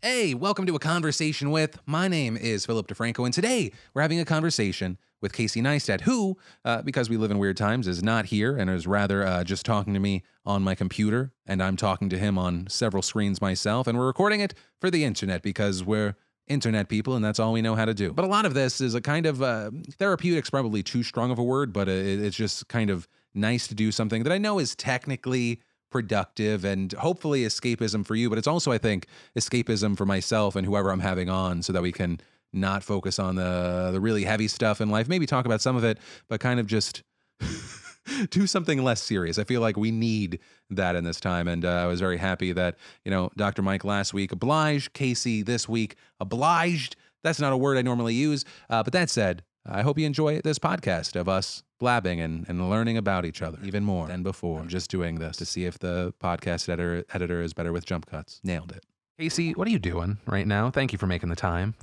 [0.00, 1.76] Hey, welcome to a conversation with.
[1.84, 6.38] My name is Philip DeFranco, and today we're having a conversation with Casey Neistat, who,
[6.64, 9.66] uh, because we live in weird times, is not here and is rather uh, just
[9.66, 13.88] talking to me on my computer, and I'm talking to him on several screens myself,
[13.88, 16.14] and we're recording it for the internet because we're
[16.46, 18.12] internet people and that's all we know how to do.
[18.12, 21.38] But a lot of this is a kind of uh, therapeutic's probably too strong of
[21.38, 24.74] a word, but it's just kind of nice to do something that I know is
[24.74, 25.60] technically
[25.90, 28.28] productive and hopefully escapism for you.
[28.28, 29.06] But it's also, I think,
[29.38, 32.20] escapism for myself and whoever I'm having on so that we can
[32.52, 35.08] not focus on the the really heavy stuff in life.
[35.08, 37.02] Maybe talk about some of it, but kind of just
[38.30, 39.38] do something less serious.
[39.38, 40.40] I feel like we need
[40.70, 41.48] that in this time.
[41.48, 43.62] And uh, I was very happy that, you know, Dr.
[43.62, 46.96] Mike last week obliged, Casey this week obliged.
[47.22, 48.44] That's not a word I normally use.
[48.70, 52.70] Uh, but that said, I hope you enjoy this podcast of us blabbing and, and
[52.70, 54.60] learning about each other even more than before.
[54.60, 58.06] I'm just doing this to see if the podcast editor editor is better with jump
[58.06, 58.40] cuts.
[58.42, 58.84] Nailed it.
[59.18, 60.70] Casey, what are you doing right now?
[60.70, 61.74] Thank you for making the time.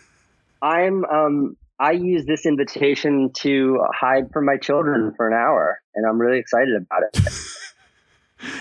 [0.62, 6.06] I'm um I use this invitation to hide from my children for an hour, and
[6.06, 7.20] I'm really excited about it.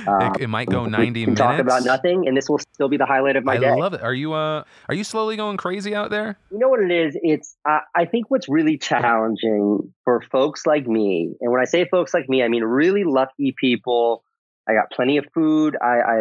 [0.07, 1.39] Um, it, it, might go 90 we minutes.
[1.39, 3.69] Talk about nothing, and this will still be the highlight of my I day.
[3.69, 4.01] I love it.
[4.01, 6.37] Are you uh are you slowly going crazy out there?
[6.51, 7.17] You know what it is?
[7.21, 11.87] It's uh, I think what's really challenging for folks like me, and when I say
[11.89, 14.23] folks like me, I mean really lucky people.
[14.67, 15.75] I got plenty of food.
[15.81, 16.15] I, I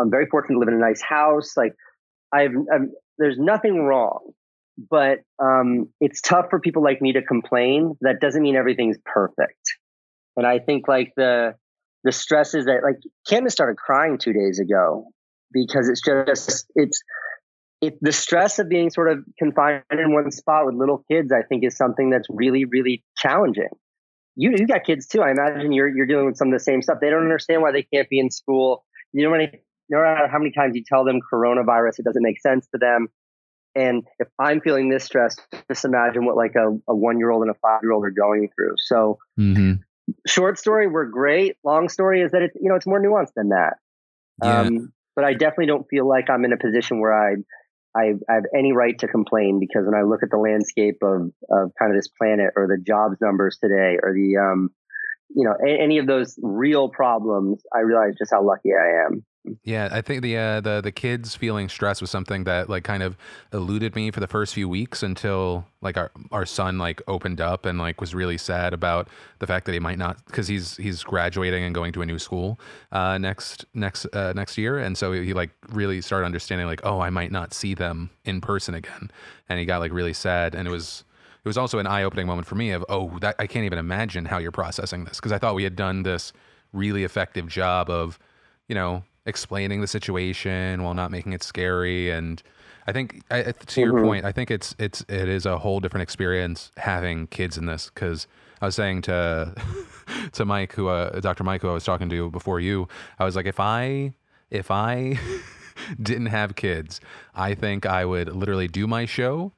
[0.00, 1.56] am very fortunate to live in a nice house.
[1.56, 1.74] Like
[2.32, 4.32] I've, I've there's nothing wrong,
[4.90, 7.96] but um, it's tough for people like me to complain.
[8.00, 9.76] That doesn't mean everything's perfect.
[10.36, 11.54] And I think like the
[12.04, 12.96] the stress is that like
[13.28, 15.06] Candace started crying two days ago
[15.52, 17.02] because it's just it's
[17.80, 21.42] it the stress of being sort of confined in one spot with little kids i
[21.42, 23.68] think is something that's really really challenging.
[24.34, 25.20] You you got kids too.
[25.20, 26.98] I imagine you're you're dealing with some of the same stuff.
[27.00, 28.84] They don't understand why they can't be in school.
[29.12, 32.40] You know, many, no matter how many times you tell them coronavirus it doesn't make
[32.40, 33.08] sense to them.
[33.74, 35.36] And if i'm feeling this stress
[35.66, 38.10] just imagine what like a, a one year old and a five year old are
[38.10, 38.74] going through.
[38.78, 39.82] So mm-hmm
[40.26, 41.56] short story were great.
[41.64, 43.74] Long story is that it's you know it's more nuanced than that.
[44.42, 44.60] Yeah.
[44.60, 47.34] Um, but I definitely don't feel like I'm in a position where I,
[47.96, 51.30] I I have any right to complain because when I look at the landscape of
[51.50, 54.70] of kind of this planet or the jobs numbers today or the um
[55.34, 59.24] you know a, any of those real problems, I realize just how lucky I am.
[59.64, 63.02] Yeah, I think the uh, the the kids feeling stress was something that like kind
[63.02, 63.16] of
[63.52, 67.66] eluded me for the first few weeks until like our our son like opened up
[67.66, 69.08] and like was really sad about
[69.40, 72.20] the fact that he might not because he's he's graduating and going to a new
[72.20, 72.60] school
[72.92, 77.00] uh, next next uh, next year, and so he like really started understanding like oh
[77.00, 79.10] I might not see them in person again,
[79.48, 81.02] and he got like really sad, and it was
[81.44, 83.78] it was also an eye opening moment for me of oh that I can't even
[83.80, 85.16] imagine how you're processing this.
[85.16, 86.32] Because I thought we had done this
[86.72, 88.20] really effective job of
[88.68, 92.42] you know explaining the situation while not making it scary and
[92.86, 93.80] I think I, to mm-hmm.
[93.80, 97.66] your point, I think it's it's it is a whole different experience having kids in
[97.66, 98.26] this because
[98.60, 99.54] I was saying to
[100.32, 101.44] to Mike, who uh, Dr.
[101.44, 102.88] Mike, who I was talking to before you,
[103.18, 104.14] I was like, if I
[104.50, 105.18] if I
[106.02, 107.00] didn't have kids,
[107.34, 109.52] I think I would literally do my show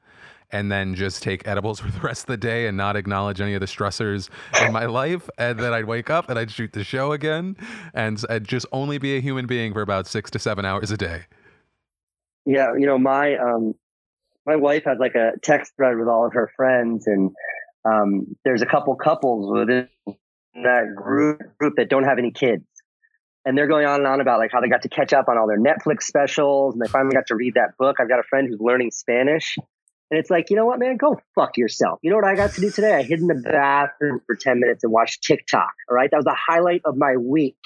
[0.55, 3.53] and then just take edibles for the rest of the day and not acknowledge any
[3.53, 4.29] of the stressors
[4.65, 5.29] in my life.
[5.37, 7.57] And then I'd wake up and I'd shoot the show again
[7.93, 10.97] and I'd just only be a human being for about six to seven hours a
[10.97, 11.23] day.
[12.45, 13.73] Yeah, you know, my um
[14.45, 17.31] my wife has like a text thread with all of her friends and
[17.83, 19.89] um there's a couple couples within
[20.53, 22.63] that group group that don't have any kids.
[23.47, 25.37] And they're going on and on about like how they got to catch up on
[25.37, 27.97] all their Netflix specials and they finally got to read that book.
[27.99, 29.57] I've got a friend who's learning Spanish
[30.15, 31.99] and it's like, you know what, man, go fuck yourself.
[32.01, 32.93] You know what I got to do today?
[32.93, 35.73] I hid in the bathroom for 10 minutes and watched TikTok.
[35.89, 36.09] All right.
[36.09, 37.57] That was the highlight of my week.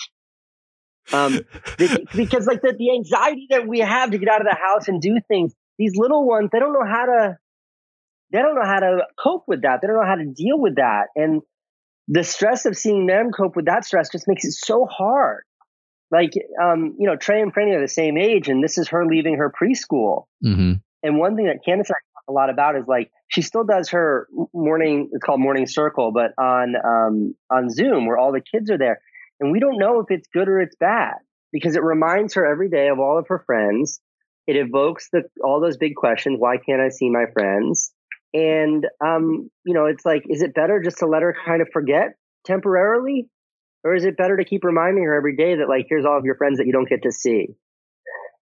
[1.13, 1.41] Um,
[1.77, 4.99] because like the, the anxiety that we have to get out of the house and
[4.99, 7.37] do things, these little ones, they don't know how to,
[8.31, 9.81] they don't know how to cope with that.
[9.81, 11.09] They don't know how to deal with that.
[11.15, 11.43] And
[12.07, 15.43] the stress of seeing them cope with that stress just makes it so hard.
[16.09, 19.05] Like, um, you know, Trey and Franny are the same age, and this is her
[19.05, 20.23] leaving her preschool.
[20.43, 20.73] Mm-hmm.
[21.03, 23.89] And one thing that Candace and I a lot about is like she still does
[23.89, 28.69] her morning it's called morning circle but on um, on zoom where all the kids
[28.69, 29.01] are there.
[29.39, 31.15] And we don't know if it's good or it's bad
[31.51, 33.99] because it reminds her every day of all of her friends.
[34.47, 37.91] It evokes the all those big questions why can't i see my friends?
[38.33, 41.69] And um, you know it's like is it better just to let her kind of
[41.73, 42.15] forget
[42.45, 43.27] temporarily?
[43.83, 46.25] Or is it better to keep reminding her every day that like here's all of
[46.25, 47.47] your friends that you don't get to see.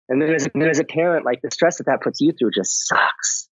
[0.07, 2.51] And then as, then as a parent like the stress that that puts you through
[2.51, 3.48] just sucks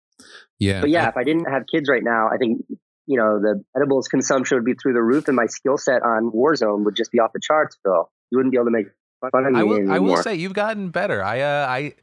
[0.59, 0.81] yeah.
[0.81, 2.65] But yeah, I, if I didn't have kids right now, I think
[3.07, 6.31] you know the edibles consumption would be through the roof, and my skill set on
[6.31, 7.77] Warzone would just be off the charts.
[7.83, 8.87] Phil, you wouldn't be able to make
[9.31, 9.95] fun of me I will, anymore.
[9.95, 11.23] I will say you've gotten better.
[11.23, 11.95] I uh, I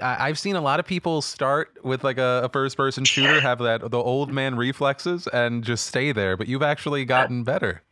[0.00, 3.58] I've seen a lot of people start with like a, a first person shooter, have
[3.58, 6.36] that the old man reflexes, and just stay there.
[6.36, 7.82] But you've actually gotten better.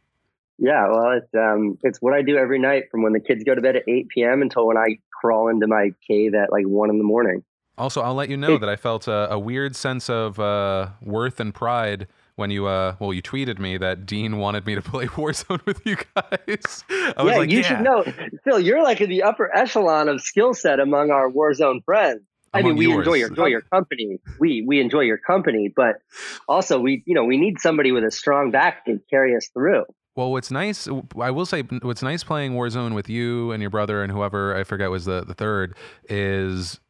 [0.59, 3.55] Yeah, well, it's um, it's what I do every night from when the kids go
[3.55, 4.43] to bed at 8 p.m.
[4.43, 7.45] until when I crawl into my cave at like one in the morning.
[7.79, 11.41] Also, I'll let you know that I felt a, a weird sense of uh, worth
[11.41, 12.07] and pride
[12.39, 15.85] when you uh well you tweeted me that Dean wanted me to play Warzone with
[15.85, 16.85] you guys.
[16.89, 17.63] I was yeah, like, you yeah.
[17.63, 18.05] should know,
[18.45, 18.61] Phil.
[18.61, 22.21] You're like in the upper echelon of skill set among our Warzone friends.
[22.55, 22.99] I mean, we yours.
[22.99, 24.19] enjoy your enjoy your company.
[24.39, 25.97] We we enjoy your company, but
[26.49, 29.85] also we you know we need somebody with a strong back to carry us through.
[30.17, 30.89] Well, what's nice,
[31.21, 34.65] I will say, what's nice playing Warzone with you and your brother and whoever I
[34.65, 35.77] forget was the the third
[36.09, 36.81] is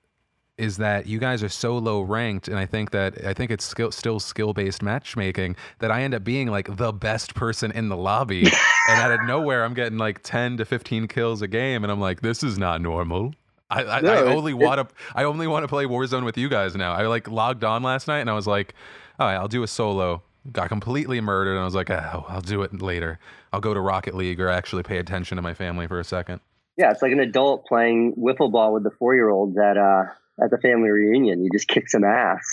[0.59, 3.65] is that you guys are so low ranked, and I think that I think it's
[3.65, 7.89] skill, still skill based matchmaking that I end up being like the best person in
[7.89, 8.43] the lobby,
[8.89, 12.01] and out of nowhere I'm getting like ten to fifteen kills a game, and I'm
[12.01, 13.33] like, this is not normal.
[13.71, 16.49] I, I, No, I only want to I only want to play Warzone with you
[16.49, 16.93] guys now.
[16.93, 18.75] I like logged on last night and I was like,
[19.19, 20.23] all right, I'll do a solo.
[20.53, 23.19] Got completely murdered and I was like, oh, I'll do it later.
[23.53, 26.41] I'll go to Rocket League or actually pay attention to my family for a second.
[26.79, 30.05] Yeah, it's like an adult playing wiffle ball with the four year olds at uh
[30.43, 31.43] at the family reunion.
[31.45, 32.45] You just kick some ass.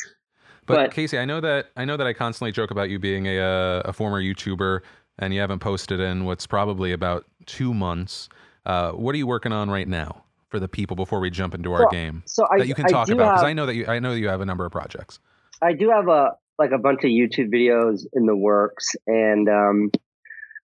[0.66, 3.28] But, But- Casey, I know that I know that I constantly joke about you being
[3.28, 4.82] a uh, a former YouTuber
[5.20, 8.30] and you haven't posted in what's probably about two months.
[8.66, 11.74] Uh, what are you working on right now for the people before we jump into
[11.74, 13.34] our game So I that you can I talk about?
[13.34, 15.20] Because I know that you I know you have a number of projects.
[15.62, 19.92] I do have a like a bunch of YouTube videos in the works, and um,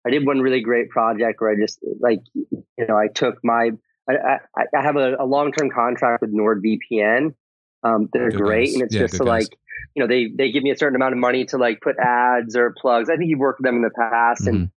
[0.06, 3.71] I did one really great project where I just like you know I took my
[4.09, 7.33] I I, I have a, a long term contract with NordVPN.
[7.83, 8.73] Um, they're Good great, guys.
[8.73, 9.27] and it's Yeah, just to guys.
[9.27, 9.57] like
[9.95, 12.56] you know they they give me a certain amount of money to like put ads
[12.56, 13.09] or plugs.
[13.09, 14.56] I think you've worked with them in the past, Mm-hmm.
[14.56, 14.71] and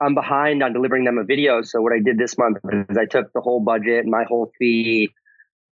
[0.00, 1.62] I'm behind on delivering them a video.
[1.62, 2.58] So what I did this month
[2.90, 5.08] is I took the whole budget and my whole fee,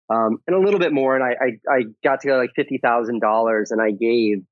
[0.08, 3.20] um, and a little bit more, and I I, I got together like fifty thousand
[3.20, 4.44] dollars, and I gave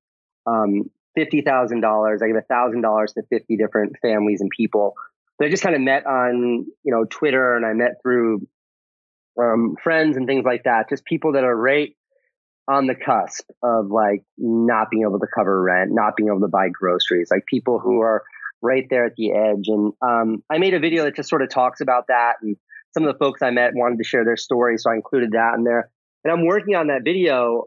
[0.46, 2.20] um, fifty thousand dollars.
[2.22, 4.94] I gave thousand dollars to fifty different families and people.
[5.40, 8.46] So I just kind of met on you know Twitter, and I met through
[9.40, 10.88] um, friends and things like that.
[10.90, 11.94] Just people that are right
[12.68, 16.48] on the cusp of like not being able to cover rent, not being able to
[16.48, 18.22] buy groceries, like people who are
[18.62, 19.66] right there at the edge.
[19.66, 22.34] And um, I made a video that just sort of talks about that.
[22.42, 22.56] And
[22.92, 25.54] some of the folks I met wanted to share their story, so I included that
[25.56, 25.90] in there.
[26.22, 27.64] And I'm working on that video.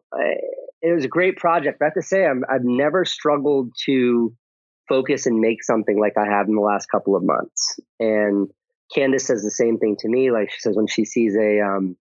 [0.81, 1.79] It was a great project.
[1.79, 4.33] But I have to say, I'm, I've never struggled to
[4.87, 7.79] focus and make something like I have in the last couple of months.
[7.99, 8.49] And
[8.93, 10.31] Candace says the same thing to me.
[10.31, 11.95] Like she says when she sees a um,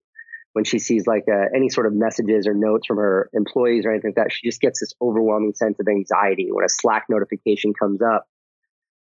[0.53, 3.91] when she sees like uh any sort of messages or notes from her employees or
[3.91, 7.73] anything like that, she just gets this overwhelming sense of anxiety when a Slack notification
[7.73, 8.27] comes up.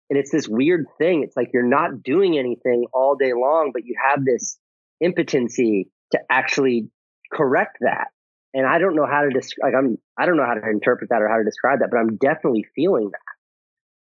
[0.10, 1.24] And it's this weird thing.
[1.24, 4.58] It's like you're not doing anything all day long, but you have this
[5.02, 6.90] impotency to actually
[7.32, 8.08] correct that.
[8.54, 9.74] And I don't know how to describe.
[9.74, 11.98] Like I'm, I don't know how to interpret that or how to describe that, but
[11.98, 13.35] I'm definitely feeling that.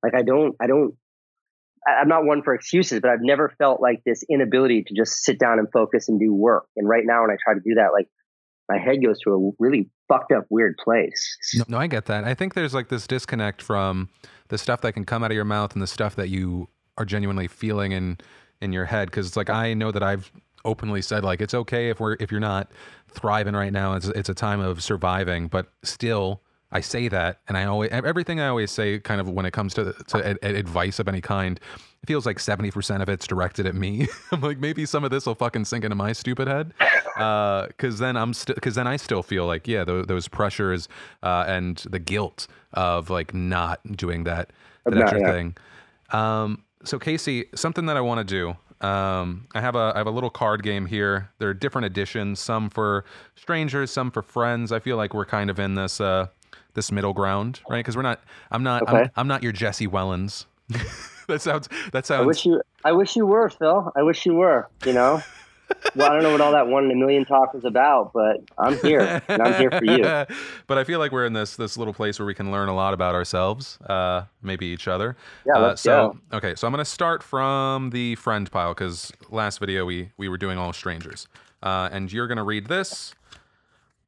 [0.04, 0.96] Like I don't, I don't.
[1.88, 5.40] I'm not one for excuses, but I've never felt like this inability to just sit
[5.40, 6.66] down and focus and do work.
[6.76, 8.08] And right now, when I try to do that, like
[8.68, 11.38] my head goes to a really fucked up, weird place.
[11.56, 12.26] No, no, I get that.
[12.26, 14.10] I think there's like this disconnect from
[14.50, 16.68] the stuff that can come out of your mouth and the stuff that you
[16.98, 18.18] are genuinely feeling in
[18.62, 19.10] in your head.
[19.10, 20.32] Because it's like I know that I've
[20.66, 22.72] openly said like it's okay if we're if you're not
[23.10, 23.94] thriving right now.
[23.94, 26.42] It's it's a time of surviving, but still.
[26.72, 29.74] I say that, and I always everything I always say, kind of when it comes
[29.76, 31.60] to to ad- ad- advice of any kind,
[32.04, 34.08] it feels like seventy percent of it's directed at me.
[34.32, 36.74] I'm like, maybe some of this will fucking sink into my stupid head,
[37.16, 40.88] because then I'm still, because then I still feel like, yeah, those, those pressures
[41.24, 44.52] uh, and the guilt of like not doing that
[44.86, 45.32] that not- extra yeah.
[45.32, 45.58] thing.
[46.12, 48.56] Um, so Casey, something that I want to do.
[48.88, 51.30] Um, I have a I have a little card game here.
[51.40, 53.04] There are different editions, some for
[53.36, 54.72] strangers, some for friends.
[54.72, 56.28] I feel like we're kind of in this uh,
[56.74, 57.80] this middle ground, right?
[57.80, 58.22] Because we're not.
[58.52, 58.88] I'm not.
[58.88, 59.10] I'm, Okay.
[59.16, 60.46] I'm not your Jesse Wellens.
[61.28, 61.70] that sounds.
[61.92, 62.24] That sounds.
[62.24, 63.92] I wish you, I wish you were, Phil.
[63.96, 64.70] I wish you were.
[64.86, 65.22] You know.
[65.96, 68.38] well, I don't know what all that one in a million talk is about, but
[68.58, 70.04] I'm here, and I'm here for you.
[70.68, 72.76] but I feel like we're in this this little place where we can learn a
[72.76, 75.16] lot about ourselves, uh, maybe each other.
[75.46, 76.38] Yeah, Uh, so go.
[76.38, 80.38] okay, so I'm gonna start from the friend pile because last video we we were
[80.38, 81.28] doing all strangers,
[81.62, 83.14] uh, and you're gonna read this.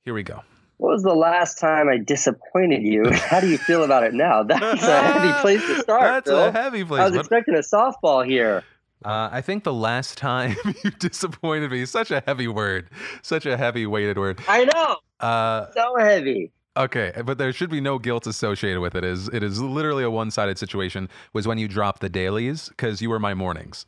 [0.04, 0.42] Here we go.
[0.82, 3.08] What was the last time I disappointed you?
[3.12, 4.42] How do you feel about it now?
[4.42, 6.02] That's a heavy place to start.
[6.02, 6.46] That's Phil.
[6.46, 7.02] a heavy place.
[7.02, 8.64] I was expecting a softball here.
[9.06, 12.90] Uh, I think the last time you disappointed me, such a heavy word,
[13.22, 14.40] such a heavy weighted word.
[14.48, 16.52] I know, Uh, so heavy.
[16.76, 19.04] Okay, but there should be no guilt associated with it.
[19.04, 21.10] It Is it is literally a one-sided situation?
[21.34, 23.86] Was when you dropped the dailies because you were my mornings.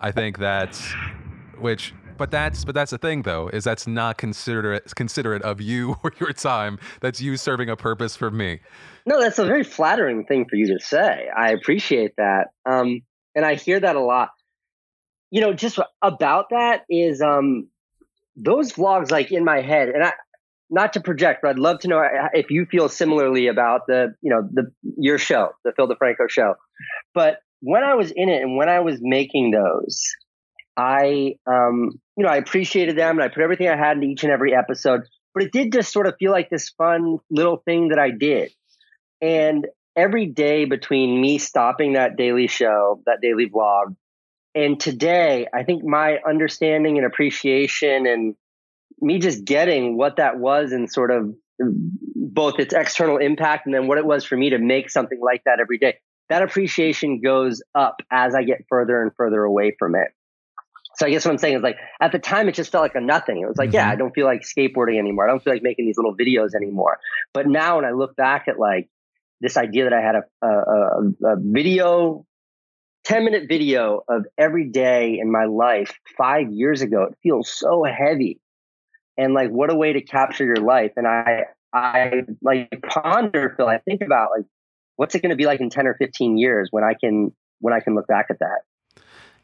[0.00, 0.92] I think that's
[1.60, 1.94] which.
[2.22, 6.12] But that's but that's the thing though is that's not considerate considerate of you or
[6.20, 6.78] your time.
[7.00, 8.60] That's you serving a purpose for me.
[9.06, 11.28] No, that's a very flattering thing for you to say.
[11.36, 13.00] I appreciate that, um,
[13.34, 14.28] and I hear that a lot.
[15.32, 17.66] You know, just about that is um,
[18.36, 20.12] those vlogs like in my head, and I
[20.70, 24.14] not to project, but I'd love to know uh, if you feel similarly about the
[24.22, 26.54] you know the your show, the Phil DeFranco show.
[27.14, 30.04] But when I was in it and when I was making those,
[30.76, 34.24] I um, you know I appreciated them and I put everything I had into each
[34.24, 35.02] and every episode.
[35.34, 38.52] But it did just sort of feel like this fun little thing that I did
[39.22, 43.94] and every day between me stopping that daily show, that daily vlog,
[44.54, 48.34] and today, I think my understanding and appreciation and
[49.00, 53.86] me just getting what that was and sort of both its external impact and then
[53.86, 55.98] what it was for me to make something like that every day,
[56.28, 60.08] that appreciation goes up as I get further and further away from it.
[60.96, 62.94] So I guess what I'm saying is like at the time it just felt like
[62.94, 63.40] a nothing.
[63.40, 63.76] It was like, mm-hmm.
[63.76, 65.26] yeah, I don't feel like skateboarding anymore.
[65.26, 66.98] I don't feel like making these little videos anymore.
[67.32, 68.88] But now when I look back at like
[69.42, 72.24] this idea that I had a, a, a video,
[73.04, 77.02] 10 minute video of every day in my life five years ago.
[77.04, 78.40] It feels so heavy.
[79.18, 80.92] And like, what a way to capture your life.
[80.96, 84.46] And I, I like ponder, Phil, I think about like,
[84.96, 87.74] what's it going to be like in 10 or 15 years when I can, when
[87.74, 88.60] I can look back at that.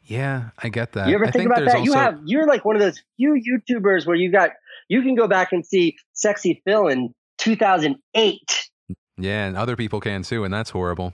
[0.09, 1.07] Yeah, I get that.
[1.07, 1.75] You ever think, think about that?
[1.77, 1.83] Also...
[1.83, 4.51] You have you're like one of those few YouTubers where you got
[4.87, 8.69] you can go back and see Sexy Phil in 2008
[9.19, 11.13] yeah, and other people can too, and that's horrible.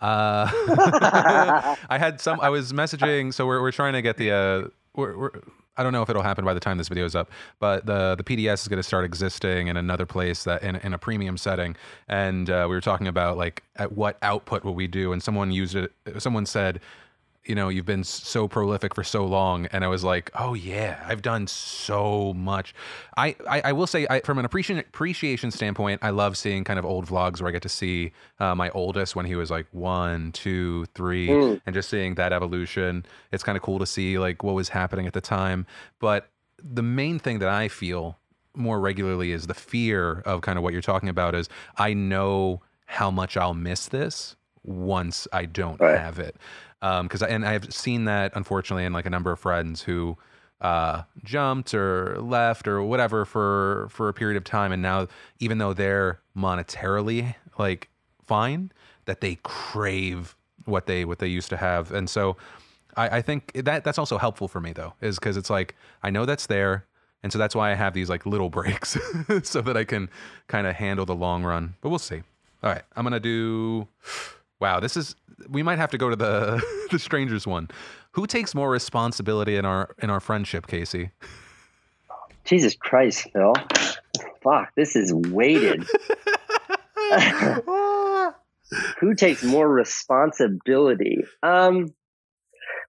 [0.00, 0.50] Uh,
[1.88, 2.40] I had some.
[2.40, 4.30] I was messaging, so we're we're trying to get the.
[4.32, 5.30] Uh, we're, we're,
[5.76, 8.14] I don't know if it'll happen by the time this video is up, but the
[8.16, 11.36] the PDS is going to start existing in another place that in, in a premium
[11.36, 11.76] setting,
[12.08, 15.50] and uh, we were talking about like at what output will we do, and someone
[15.50, 15.92] used it.
[16.18, 16.80] Someone said
[17.46, 21.02] you know you've been so prolific for so long and i was like oh yeah
[21.06, 22.74] i've done so much
[23.16, 26.78] i i, I will say I, from an appreciation appreciation standpoint i love seeing kind
[26.78, 29.66] of old vlogs where i get to see uh, my oldest when he was like
[29.72, 31.60] one two three mm.
[31.66, 35.06] and just seeing that evolution it's kind of cool to see like what was happening
[35.06, 35.66] at the time
[36.00, 38.18] but the main thing that i feel
[38.56, 42.62] more regularly is the fear of kind of what you're talking about is i know
[42.86, 45.98] how much i'll miss this once I don't right.
[45.98, 46.36] have it
[47.02, 50.18] because um, and I've seen that unfortunately in like a number of friends who
[50.60, 55.58] uh, jumped or left or whatever for for a period of time, and now even
[55.58, 57.88] though they're monetarily like
[58.26, 58.70] fine,
[59.06, 60.36] that they crave
[60.66, 62.36] what they what they used to have, and so
[62.96, 66.10] I, I think that that's also helpful for me though, is because it's like I
[66.10, 66.86] know that's there.
[67.22, 68.98] And so that's why I have these like little breaks
[69.44, 70.10] so that I can
[70.46, 71.74] kind of handle the long run.
[71.80, 72.22] But we'll see.
[72.62, 73.88] All right, I'm gonna do
[74.64, 75.14] Wow, this is
[75.50, 76.58] we might have to go to the
[76.90, 77.68] the strangers one.
[78.12, 81.10] Who takes more responsibility in our in our friendship, Casey?
[82.46, 83.52] Jesus Christ, Phil.
[84.42, 85.84] Fuck, this is weighted.
[89.00, 91.18] Who takes more responsibility?
[91.42, 91.92] Um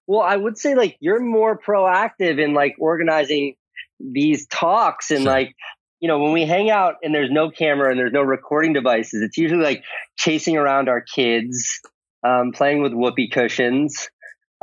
[0.06, 3.56] well, I would say like you're more proactive in like organizing
[4.00, 5.30] these talks and sure.
[5.30, 5.54] like
[6.00, 9.22] you know, when we hang out and there's no camera and there's no recording devices,
[9.22, 9.84] it's usually like
[10.16, 11.80] chasing around our kids,
[12.22, 14.08] um, playing with whoopee cushions.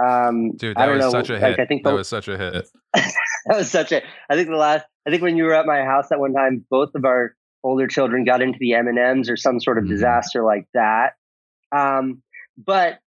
[0.03, 1.59] Um, Dude, that was know, such a hit.
[1.59, 2.67] I think the, that was such a hit.
[2.93, 3.13] that
[3.57, 4.01] was such a.
[4.29, 4.85] I think the last.
[5.07, 7.87] I think when you were at my house that one time, both of our older
[7.87, 9.93] children got into the M and M's or some sort of mm-hmm.
[9.93, 11.13] disaster like that.
[11.71, 12.21] Um,
[12.57, 12.99] but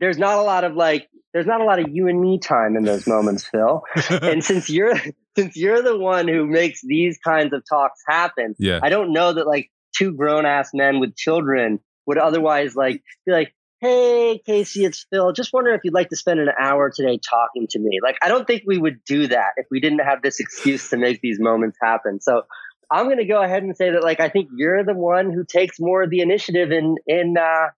[0.00, 2.76] there's not a lot of like there's not a lot of you and me time
[2.76, 3.82] in those moments, Phil.
[4.10, 4.94] and since you're
[5.36, 8.80] since you're the one who makes these kinds of talks happen, yeah.
[8.82, 13.32] I don't know that like two grown ass men with children would otherwise like be
[13.32, 15.32] like, Hey, Casey, it's Phil.
[15.32, 17.98] Just wondering if you'd like to spend an hour today talking to me.
[18.02, 20.96] Like, I don't think we would do that if we didn't have this excuse to
[20.96, 22.18] make these moments happen.
[22.20, 22.42] So
[22.90, 25.44] I'm going to go ahead and say that, like, I think you're the one who
[25.44, 27.68] takes more of the initiative in, in, uh,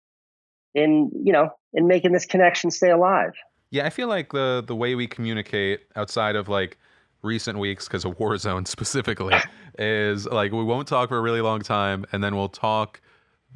[0.77, 3.33] in, you know, in making this connection stay alive.
[3.71, 6.79] Yeah, I feel like the the way we communicate outside of like
[7.27, 9.37] recent weeks because of Warzone specifically
[9.79, 13.01] is like we won't talk for a really long time and then we'll talk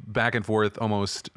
[0.07, 1.29] back and forth almost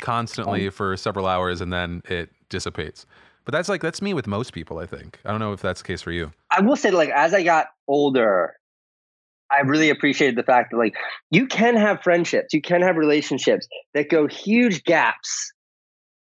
[0.00, 3.06] constantly for several hours and then it dissipates.
[3.44, 5.18] But that's like that's me with most people, I think.
[5.24, 6.32] I don't know if that's the case for you.
[6.50, 8.54] I will say like as I got older,
[9.50, 10.94] I really appreciated the fact that like
[11.30, 15.52] you can have friendships, you can have relationships that go huge gaps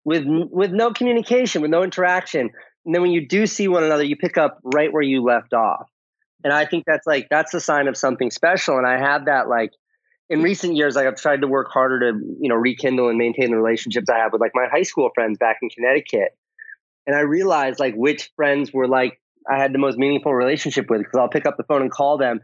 [0.05, 2.51] with with no communication, with no interaction.
[2.85, 5.55] And then when you do see one another, you pick up right where you left
[5.55, 5.89] off.
[6.45, 8.77] And I think that's like that's a sign of something special.
[8.77, 9.71] And I have that like
[10.29, 13.51] in recent years, like I've tried to work harder to, you know, rekindle and maintain
[13.51, 16.37] the relationships I have with like my high school friends back in Connecticut.
[17.07, 19.21] And I realized like which friends were like
[19.51, 22.19] I had the most meaningful relationship with because I'll pick up the phone and call
[22.19, 22.41] them,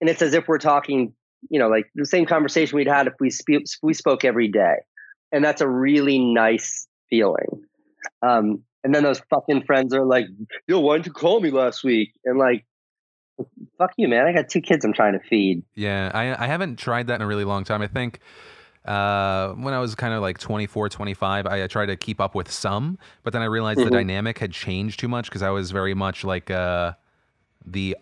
[0.00, 1.14] and it's as if we're talking,
[1.50, 4.76] you know, like the same conversation we'd had if we sp- we spoke every day,
[5.30, 7.64] and that's a really nice feeling.
[8.20, 10.26] Um, and then those fucking friends are like,
[10.66, 12.64] "Yo, why didn't you call me last week?" And like,
[13.78, 14.26] fuck you, man.
[14.26, 15.62] I got two kids I'm trying to feed.
[15.74, 17.82] Yeah, I I haven't tried that in a really long time.
[17.82, 18.20] I think
[18.84, 22.34] uh, when I was kind of like 24, 25, I, I tried to keep up
[22.34, 23.84] with some, but then I realized Mhm.
[23.84, 26.92] the dynamic had changed too much because I was very much like uh,
[27.64, 27.96] the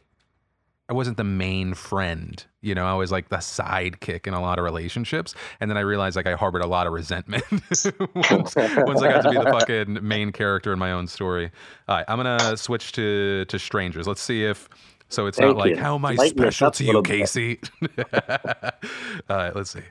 [0.90, 2.44] I wasn't the main friend.
[2.62, 5.36] You know, I was like the sidekick in a lot of relationships.
[5.60, 9.22] And then I realized like I harbored a lot of resentment once, once I got
[9.22, 11.52] to be the fucking main character in my own story.
[11.88, 14.08] All right, I'm gonna switch to to strangers.
[14.08, 14.68] Let's see if
[15.08, 15.76] so it's not Thank like you.
[15.76, 17.02] how am I Lighten special to you.
[17.02, 17.60] Casey?
[18.12, 19.82] All right, let's see.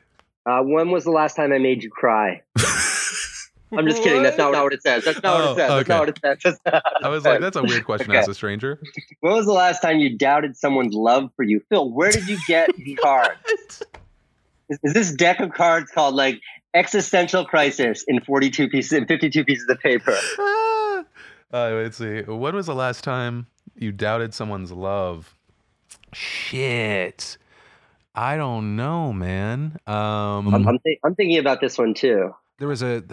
[0.46, 2.42] Uh, when was the last time I made you cry?
[3.72, 4.24] I'm just kidding.
[4.24, 5.06] That's not what it says.
[5.06, 5.70] That's not Oh, what it says.
[5.70, 5.94] That's okay.
[5.94, 6.38] not what it says.
[6.44, 8.18] That's not what I it was like, that's a weird question Okay.
[8.20, 8.80] ask a stranger.
[9.22, 11.62] When was the last time you doubted someone's love for you?
[11.70, 13.84] Phil, where did you get the cards?
[14.70, 16.40] Is, is this deck of cards called like
[16.74, 20.16] existential crisis in 42 pieces in 52 pieces of paper?
[20.40, 21.04] Ah.
[21.52, 22.22] Uh, let's see.
[22.22, 25.36] When was the last time you doubted someone's love?
[26.14, 27.38] Shit.
[28.14, 29.80] I don't know, man.
[29.88, 32.36] Um, I'm, I'm, thi- I'm thinking about this one too.
[32.60, 33.04] There was a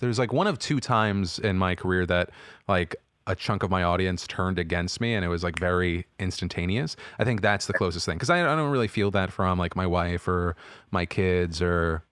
[0.00, 2.30] there's like one of two times in my career that
[2.68, 2.96] like
[3.26, 6.94] a chunk of my audience turned against me and it was like very instantaneous.
[7.18, 9.74] I think that's the closest thing because I, I don't really feel that from like
[9.76, 10.56] my wife or
[10.90, 12.02] my kids or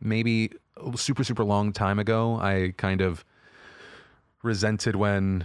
[0.00, 3.24] maybe a super super long time ago i kind of
[4.44, 5.44] resented when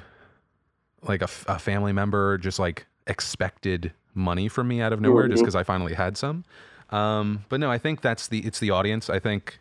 [1.01, 5.46] like a family member just like expected money from me out of nowhere just Mhm.
[5.46, 6.46] because i finally had some.
[6.92, 9.10] Um, but no i think that's the it's the audience.
[9.10, 9.60] I think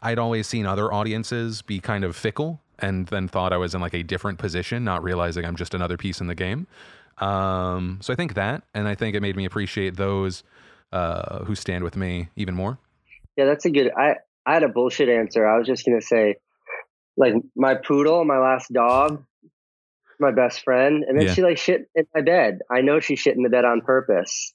[0.00, 3.80] I'd always seen other audiences be kind of fickle and then thought I was in
[3.80, 6.66] like a different position, not realizing I'm just another piece in the game.
[7.18, 10.44] Um, so I think that, and I think it made me appreciate those
[10.92, 12.78] uh, who stand with me even more.
[13.36, 13.90] Yeah, that's a good.
[13.96, 15.46] I I had a bullshit answer.
[15.46, 16.36] I was just gonna say,
[17.16, 19.24] like my poodle, my last dog,
[20.20, 21.34] my best friend, and then Yeah.
[21.34, 22.60] she like shit in my bed.
[22.70, 24.54] I know she shit in the bed on purpose,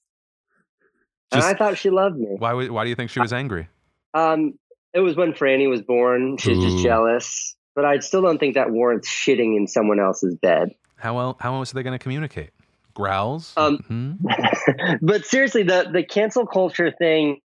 [1.31, 2.35] and I thought she loved me.
[2.37, 2.53] Why?
[2.69, 3.67] Why do you think she was angry?
[4.13, 4.53] Um,
[4.93, 6.37] it was when Franny was born.
[6.37, 6.69] She was Ooh.
[6.69, 10.69] just jealous, but I still don't think that warrants shitting in someone else's bed.
[10.95, 11.37] How well?
[11.39, 12.51] How else are they going to communicate?
[12.93, 13.53] Growls.
[13.57, 14.99] Um, Mhm.
[15.01, 17.39] but seriously, the the cancel culture thing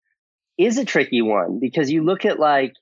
[0.58, 2.74] is a tricky one because you look at like,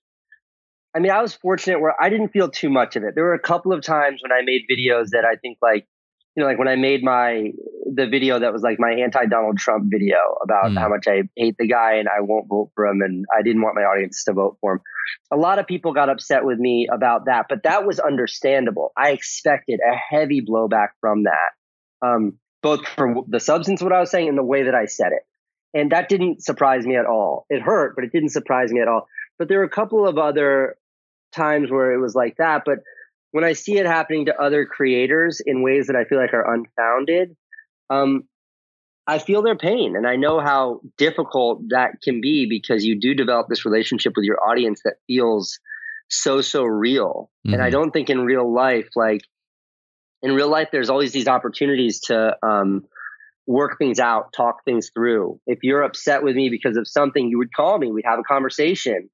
[0.95, 3.15] I mean, I was fortunate where I didn't feel too much of it.
[3.15, 5.87] There were a couple of times when I made videos that I think like,
[6.35, 7.53] you know, like when I made my
[7.95, 10.79] the video that was like my anti Donald Trump video about Mm.
[10.79, 13.63] how much I hate the guy and I won't vote for him and I didn't
[13.63, 14.81] want my audience to vote for him.
[15.31, 18.93] A lot of people got upset with me about that, but that was understandable.
[18.97, 21.51] I expected a heavy blowback from that.
[22.07, 24.87] Um, both for the substance of what I was saying and the way that I
[24.87, 25.23] said it.
[25.79, 27.47] And that didn't surprise me at all.
[27.51, 29.07] It hurt, but it didn't surprise me at all.
[29.39, 30.77] But there were a couple of other
[31.33, 32.63] times where it was like that.
[32.65, 32.79] But
[33.33, 36.53] when I see it happening to other creators in ways that I feel like are
[36.55, 37.37] unfounded,
[37.91, 38.25] um,
[39.07, 39.95] I feel their pain.
[39.97, 44.25] And I know how difficult that can be because you do develop this relationship with
[44.25, 45.61] your audience that feels
[46.09, 47.31] so, so real.
[47.45, 47.73] And I Mhm.
[47.73, 49.23] don't think in real life, like,
[50.23, 52.85] in real life, there's always these opportunities to um,
[53.47, 55.41] work things out, talk things through.
[55.47, 58.25] If you're upset with me because of something, you would call me, we'd have a
[58.25, 59.09] conversation.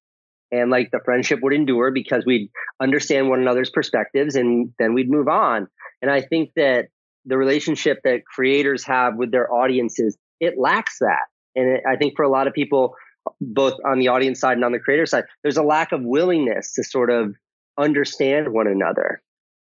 [0.51, 5.09] And like the friendship would endure because we'd understand one another's perspectives and then we'd
[5.09, 5.67] move on.
[6.01, 6.89] And I think that
[7.25, 11.25] the relationship that creators have with their audiences, it lacks that.
[11.55, 12.95] And it, I think for a lot of people,
[13.39, 16.73] both on the audience side and on the creator side, there's a lack of willingness
[16.73, 17.35] to sort of
[17.77, 19.21] understand one another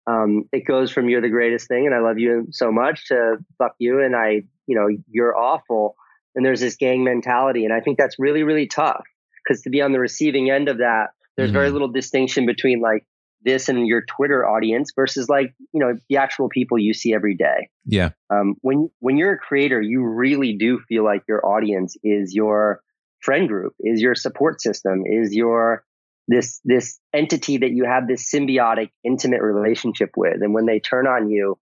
[0.08, 3.36] um, it goes from you're the greatest thing and I love you so much to
[3.58, 5.96] fuck you and I, you know, you're awful.
[6.34, 7.64] And there's this gang mentality.
[7.64, 9.04] And I think that's really, really tough
[9.44, 11.72] because to be on the receiving end of that, there's very Mhm.
[11.72, 13.04] little distinction between like
[13.42, 17.34] this and your Twitter audience versus like, you know, the actual people you see every
[17.34, 17.68] day.
[17.84, 18.10] Yeah.
[18.30, 22.82] Um, when, when you're a creator, you really do feel like your audience is your
[23.20, 25.84] friend group, is your support system, is your,
[26.28, 31.06] this this entity that you have this symbiotic intimate relationship with and when they turn
[31.06, 31.58] on you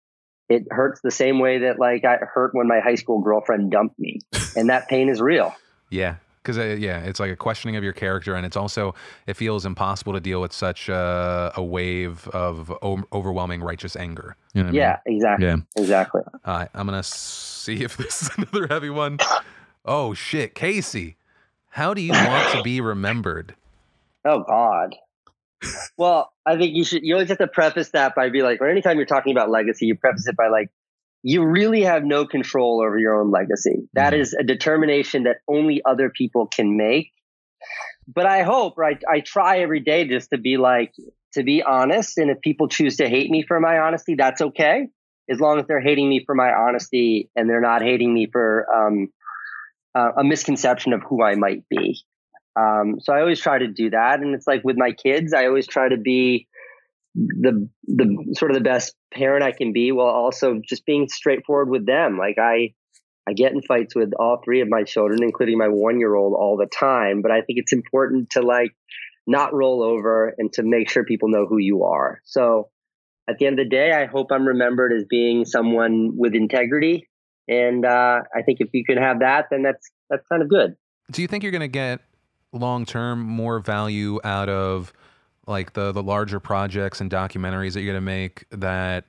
[0.49, 3.97] it hurts the same way that like i hurt when my high school girlfriend dumped
[3.97, 4.19] me
[4.57, 5.55] and that pain is real
[5.91, 6.17] Yeah.
[6.47, 8.95] Because uh, yeah, it's like a questioning of your character, and it's also
[9.27, 14.37] it feels impossible to deal with such uh, a wave of o- overwhelming righteous anger.
[14.55, 14.81] You know what I mean?
[14.81, 15.57] yeah exactly Yeah.
[15.77, 19.19] exactly All right, I'm gonna see if this is another heavy one.
[19.85, 21.17] Oh shit, Casey,
[21.71, 23.57] how do you want to be remembered?
[24.25, 24.95] oh god
[25.97, 28.69] well i think you should you always have to preface that by be like or
[28.69, 30.69] anytime you're talking about legacy you preface it by like
[31.29, 33.89] you really have no control over your own legacy.
[33.95, 34.39] That mm-hmm.
[34.39, 37.11] a determination that only other people can make.
[38.07, 39.03] But I hope, right?
[39.11, 40.93] I try every day just to be like,
[41.35, 42.17] to be honest.
[42.19, 44.87] And if people choose to hate me for my honesty, that's okay.
[45.29, 48.65] As long as they're hating me for my honesty and they're not hating me for
[48.73, 49.09] um,
[49.97, 51.99] uh, a misconception of who I might be.
[52.55, 54.21] Um, so I always try to do that.
[54.21, 56.47] And it's like with my kids, I always try to be
[57.17, 61.71] the the sort of the best parent I can be while also just being straightforward
[61.71, 62.19] with them.
[62.19, 62.75] Like I
[63.29, 66.35] I get in fights with all three of my children, including my one year old
[66.35, 67.23] all the time.
[67.23, 68.73] But I think it's important to like
[69.27, 72.21] not roll over and to make sure people know who you are.
[72.25, 72.69] So
[73.29, 77.09] at the end of the day, I hope I'm remembered as being someone with integrity.
[77.49, 80.77] And uh, I think if you can have that, then that's that's kind of good.
[81.11, 82.01] Do you think you're going to get
[82.53, 84.93] long term more value out of
[85.47, 89.05] like the the larger projects and documentaries that you're to make that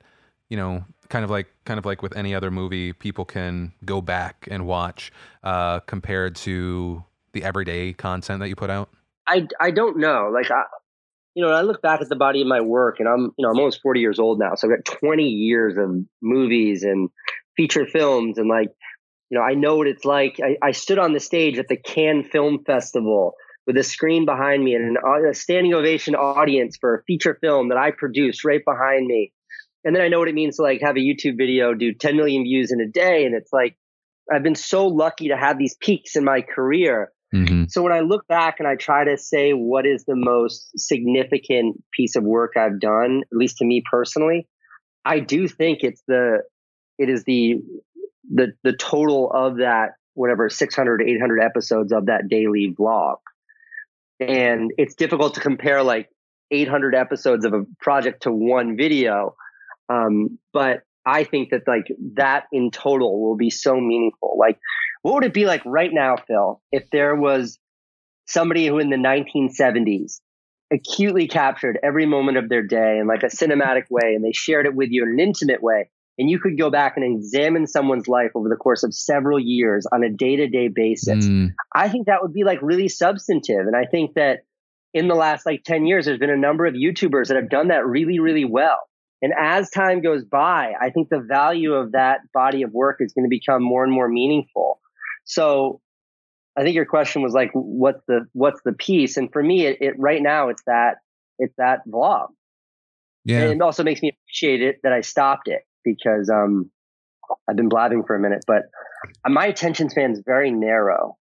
[0.48, 4.00] you know kind of like kind of like with any other movie people can go
[4.00, 8.90] back and watch uh, compared to the everyday content that you put out?
[9.26, 10.30] I i don't know.
[10.32, 10.64] Like i
[11.34, 13.50] you know i look back at the body of my work and i'm you know
[13.50, 17.10] i'm almost 40 years old now so i've got 20 years of movies and
[17.56, 18.70] feature films and like
[19.30, 20.40] you know i know what it's like.
[20.42, 23.34] I, I stood on the stage at the cannes film festival
[23.68, 27.68] with a screen behind me and an, a standing ovation audience for a feature film
[27.68, 29.30] that I produced right behind me.
[29.84, 32.16] And then I know what it means to like have a YouTube video do 10
[32.16, 33.26] million views in a day.
[33.26, 33.76] And it's like,
[34.32, 37.12] I've been so lucky to have these peaks in my career.
[37.34, 37.64] Mm-hmm.
[37.68, 41.76] So when I look back and I try to say what is the most significant
[41.92, 44.48] piece of work I've done, at least to me personally,
[45.04, 46.38] I do think it's the,
[46.96, 47.56] it is the,
[48.32, 53.16] the, the total of that, whatever, 600, 800 episodes of that daily vlog
[54.20, 56.08] and it's difficult to compare like
[56.50, 59.34] 800 episodes of a project to one video.
[59.88, 64.36] Um, but i think that like that in total will be so meaningful.
[64.38, 64.58] Like
[65.02, 67.58] what would it be like right now phil if there was
[68.26, 70.20] somebody who in the 1970s
[70.70, 74.66] acutely captured every moment of their day in like a cinematic way and they shared
[74.66, 78.08] it with you in an intimate way and you could go back and examine someone's
[78.08, 81.52] life over the course of several years on a day to day basis, mm.
[81.74, 83.66] I think that would be like really substantive.
[83.66, 84.40] And I think that
[84.92, 87.68] in the last like 10 years, there's been a number of YouTubers that have done
[87.68, 88.80] that really, really well.
[89.22, 93.12] And as time goes by, I think the value of that body of work is
[93.12, 94.80] going to become more and more meaningful.
[95.24, 95.80] So
[96.56, 99.16] I think your question was like, what's the, what's the piece?
[99.16, 100.96] And for me, it, it right now, it's that,
[101.38, 102.28] it's that vlog.
[103.24, 103.42] Yeah.
[103.42, 105.62] And it also makes me appreciate it that I stopped it
[105.96, 106.70] because um,
[107.48, 108.62] I've been blabbing for a minute, but
[109.26, 111.16] my attention span is very narrow.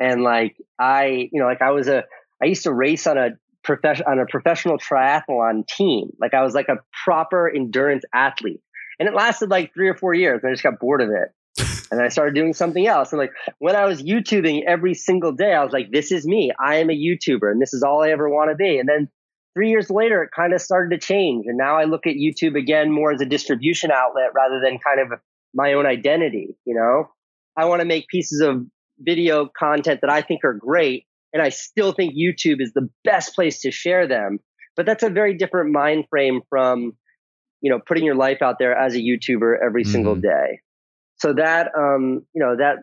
[0.00, 2.04] And like I, you know, like I was a,
[2.42, 3.30] I used to race on a
[3.64, 6.10] profession on a professional triathlon team.
[6.20, 8.60] Like I was like a proper endurance athlete,
[8.98, 10.40] and it lasted like three or four years.
[10.42, 13.12] And I just got bored of it, and I started doing something else.
[13.12, 16.52] And like when I was YouTubing every single day, I was like, "This is me.
[16.58, 19.08] I am a YouTuber, and this is all I ever want to be." And then
[19.54, 21.46] three years later, it kind of started to change.
[21.46, 25.00] And now I look at YouTube again more as a distribution outlet rather than kind
[25.00, 25.18] of
[25.54, 26.56] my own identity.
[26.64, 27.10] You know,
[27.56, 28.64] I want to make pieces of
[28.98, 31.06] video content that I think are great.
[31.32, 34.38] And I still think YouTube is the best place to share them.
[34.76, 36.92] But that's a very different mind frame from,
[37.60, 39.92] you know, putting your life out there as a YouTuber every mm-hmm.
[39.92, 40.60] single day.
[41.16, 42.76] So that, um, you know, that,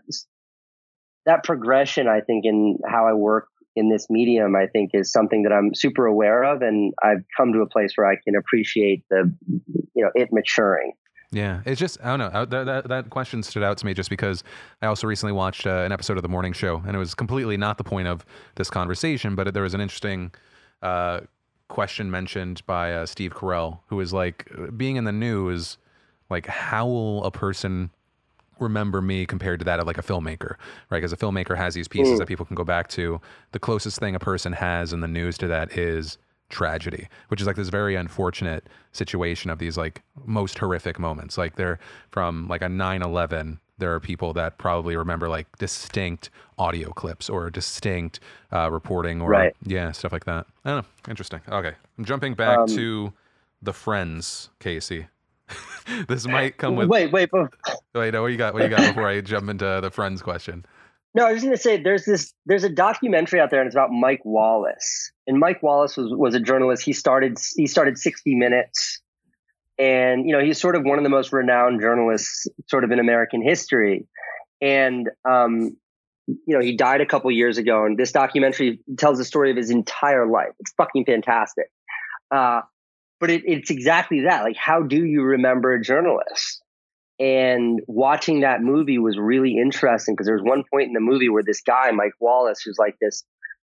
[1.26, 5.44] that progression, I think, in how I work in this medium, I think is something
[5.44, 9.04] that I'm super aware of, and I've come to a place where I can appreciate
[9.10, 9.32] the,
[9.94, 10.94] you know, it maturing.
[11.32, 14.10] Yeah, it's just I don't know that, that, that question stood out to me just
[14.10, 14.44] because
[14.82, 17.58] I also recently watched uh, an episode of the morning show, and it was completely
[17.58, 20.32] not the point of this conversation, but there was an interesting
[20.82, 21.22] uh,
[21.68, 25.78] question mentioned by uh, Steve Carell, who was like, being in the news,
[26.30, 27.90] like how will a person
[28.60, 30.56] remember me compared to that of like a filmmaker,
[30.90, 30.98] right?
[30.98, 32.18] Because a filmmaker has these pieces mm.
[32.20, 33.20] that people can go back to.
[33.52, 36.18] The closest thing a person has in the news to that is
[36.50, 41.38] tragedy, which is like this very unfortunate situation of these like most horrific moments.
[41.38, 41.80] Like they're
[42.12, 47.30] from like a 9 11 there are people that probably remember like distinct audio clips
[47.30, 48.20] or distinct
[48.54, 49.56] uh, reporting or right.
[49.64, 50.46] yeah stuff like that.
[50.64, 51.10] I don't know.
[51.10, 51.42] Interesting.
[51.50, 53.14] Okay, I'm jumping back um, to
[53.62, 55.08] the Friends, Casey.
[56.08, 56.90] this might come with.
[56.90, 57.54] Wait, wait, but...
[57.94, 58.14] wait.
[58.14, 58.54] No, what you got?
[58.54, 60.66] What you got before I jump into the friends question?
[61.16, 63.76] No, I was going to say there's this there's a documentary out there and it's
[63.76, 65.12] about Mike Wallace.
[65.26, 66.84] And Mike Wallace was was a journalist.
[66.84, 69.02] He started he started 60 Minutes,
[69.80, 73.00] and you know he's sort of one of the most renowned journalists sort of in
[73.00, 74.08] American history.
[74.62, 75.78] And um,
[76.28, 79.58] you know he died a couple years ago, and this documentary tells the story of
[79.58, 80.52] his entire life.
[80.60, 81.72] It's fucking fantastic.
[82.30, 82.62] Uh,
[83.20, 84.44] but it, it's exactly that.
[84.44, 86.62] Like, how do you remember a journalist?
[87.18, 91.30] And watching that movie was really interesting because there was one point in the movie
[91.30, 93.24] where this guy, Mike Wallace, who's like this,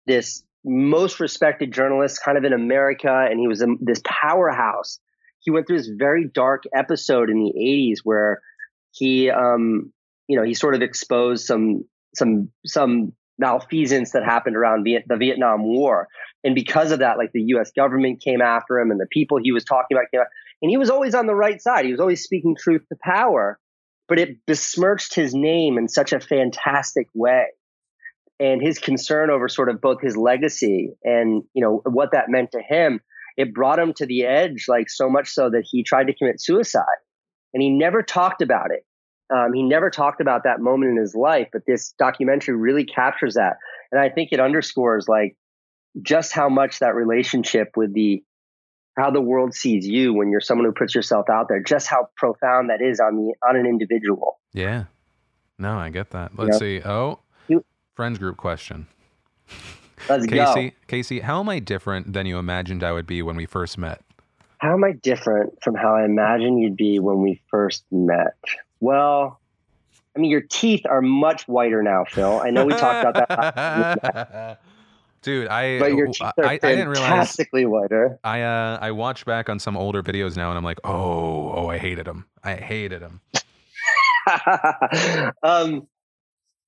[0.07, 4.98] this most respected journalist kind of in America, and he was a, this powerhouse.
[5.38, 8.42] He went through this very dark episode in the 80s where
[8.92, 9.90] he, um,
[10.29, 15.16] you know, he sort of exposed some, some, some malfeasance that happened around Viet- the
[15.16, 16.07] Vietnam War.
[16.44, 19.50] And because of that, like the US government came after him and the people he
[19.50, 20.29] was talking about came out.
[20.62, 21.87] And he was always on the right side.
[21.87, 23.59] He was always speaking truth to power,
[24.09, 27.46] but it besmirched his name in such a fantastic way.
[28.38, 32.53] And his concern over sort of both his legacy and, you know, what that meant
[32.53, 33.00] to him,
[33.37, 36.40] it brought him to the edge, like so much so that he tried to commit
[36.40, 36.85] suicide.
[37.53, 38.85] And he never talked about it.
[39.33, 43.35] Um, he never talked about that moment in his life, but this documentary really captures
[43.35, 43.59] that.
[43.93, 45.37] And I think it underscores like
[46.03, 48.23] just how much that relationship with the
[48.97, 52.09] how the world sees you when you're someone who puts yourself out there, just how
[52.16, 54.38] profound that is on the on an individual.
[54.53, 54.85] Yeah.
[55.59, 56.37] No, I get that.
[56.37, 56.81] Let's see.
[56.83, 57.64] Oh, you,
[57.95, 58.87] friends group question.
[60.09, 60.55] Let's Casey, go.
[60.55, 63.77] Casey, Casey, how am I different than you imagined I would be when we first
[63.77, 64.03] met?
[64.59, 68.35] How am I different from how I imagined you'd be when we first met?
[68.81, 69.40] Well,
[70.16, 72.40] I mean, your teeth are much whiter now, Phil.
[72.43, 74.61] I know we talked about that.
[75.23, 78.19] Dude, I but your teeth are I, fantastically I didn't realize, whiter.
[78.25, 81.69] I uh, I watch back on some older videos now, and I'm like, oh, oh,
[81.69, 82.27] I hated them.
[82.43, 83.21] I hated them.
[85.43, 85.87] um,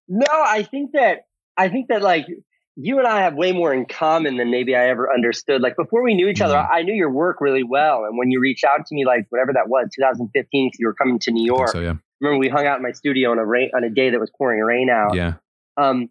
[0.07, 2.27] no, I think that I think that like
[2.77, 5.61] you and I have way more in common than maybe I ever understood.
[5.61, 6.73] Like before we knew each other, mm-hmm.
[6.73, 8.05] I knew your work really well.
[8.05, 10.95] And when you reached out to me, like whatever that was, 2015, because you were
[10.95, 11.71] coming to New York.
[11.71, 11.95] So yeah.
[12.21, 14.31] Remember we hung out in my studio on a rain on a day that was
[14.37, 15.15] pouring rain out.
[15.15, 15.35] Yeah.
[15.77, 16.09] Um,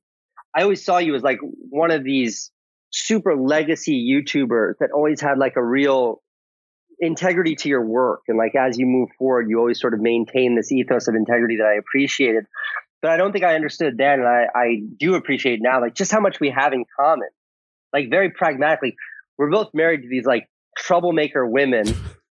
[0.56, 2.52] I always saw you as like one of these
[2.92, 6.22] super legacy YouTubers that always had like a real
[7.00, 8.22] integrity to your work.
[8.28, 11.58] And like as you move forward, you always sort of maintain this ethos of integrity
[11.58, 12.46] that I appreciated.
[13.02, 16.12] But I don't think I understood then, and I, I do appreciate now, like just
[16.12, 17.30] how much we have in common.
[17.94, 18.96] Like very pragmatically,
[19.38, 21.88] we're both married to these like troublemaker women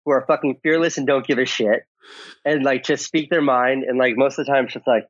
[0.05, 1.83] who are fucking fearless and don't give a shit,
[2.45, 3.83] and like just speak their mind.
[3.87, 5.05] And like most of the time, it's just like,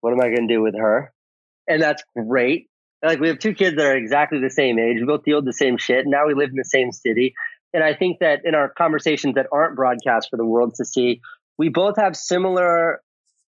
[0.00, 1.12] what am I going to do with her?
[1.70, 2.68] and that's great.
[3.02, 4.98] Like we have two kids that are exactly the same age.
[4.98, 6.00] We both deal with the same shit.
[6.00, 7.32] And now we live in the same city.
[7.72, 11.20] And I think that in our conversations that aren't broadcast for the world to see,
[11.56, 13.00] we both have similar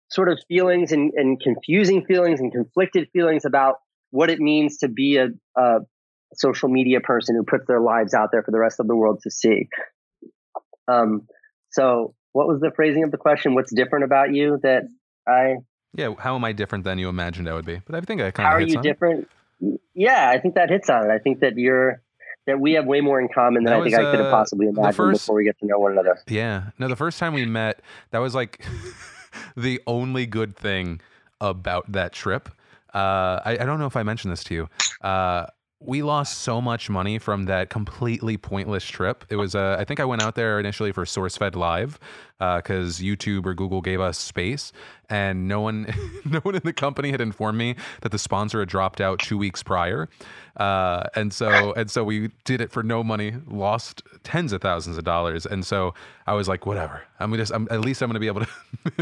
[0.10, 3.76] sort of feelings and, and confusing feelings and conflicted feelings about
[4.12, 5.80] what it means to be a, a
[6.34, 9.20] social media person who puts their lives out there for the rest of the world
[9.24, 9.68] to see.
[10.88, 11.28] Um,
[11.72, 13.56] so, what was the phrasing of the question?
[13.56, 14.84] What's different about you that
[15.28, 15.58] I
[15.94, 17.82] yeah, how am I different than you imagined I would be?
[17.86, 18.52] But I think I kind of.
[18.52, 19.28] How are you different?
[19.62, 19.82] It.
[19.96, 21.14] Yeah, I think that hits on it.
[21.14, 22.02] I think that you're
[22.46, 24.32] that we have way more in common than that I think I could have uh,
[24.32, 26.20] possibly imagined first, before we get to know one another.
[26.28, 26.70] Yeah.
[26.78, 28.64] No, the first time we met, that was like
[29.56, 31.02] the only good thing
[31.42, 32.50] about that trip.
[32.94, 34.70] Uh, I, I, don't know if I mentioned this to you.
[35.02, 35.48] Uh,
[35.80, 39.24] we lost so much money from that completely pointless trip.
[39.30, 42.00] It was, uh, I think I went out there initially for SourceFed Live
[42.40, 44.74] because uh, YouTube or Google gave us space,
[45.08, 45.94] and no one,
[46.26, 49.38] no one in the company had informed me that the sponsor had dropped out two
[49.38, 50.10] weeks prior,
[50.58, 54.98] uh, and so and so we did it for no money, lost tens of thousands
[54.98, 55.94] of dollars, and so
[56.26, 57.04] I was like, whatever.
[57.20, 58.46] I'm just, I'm, at least I'm going to be able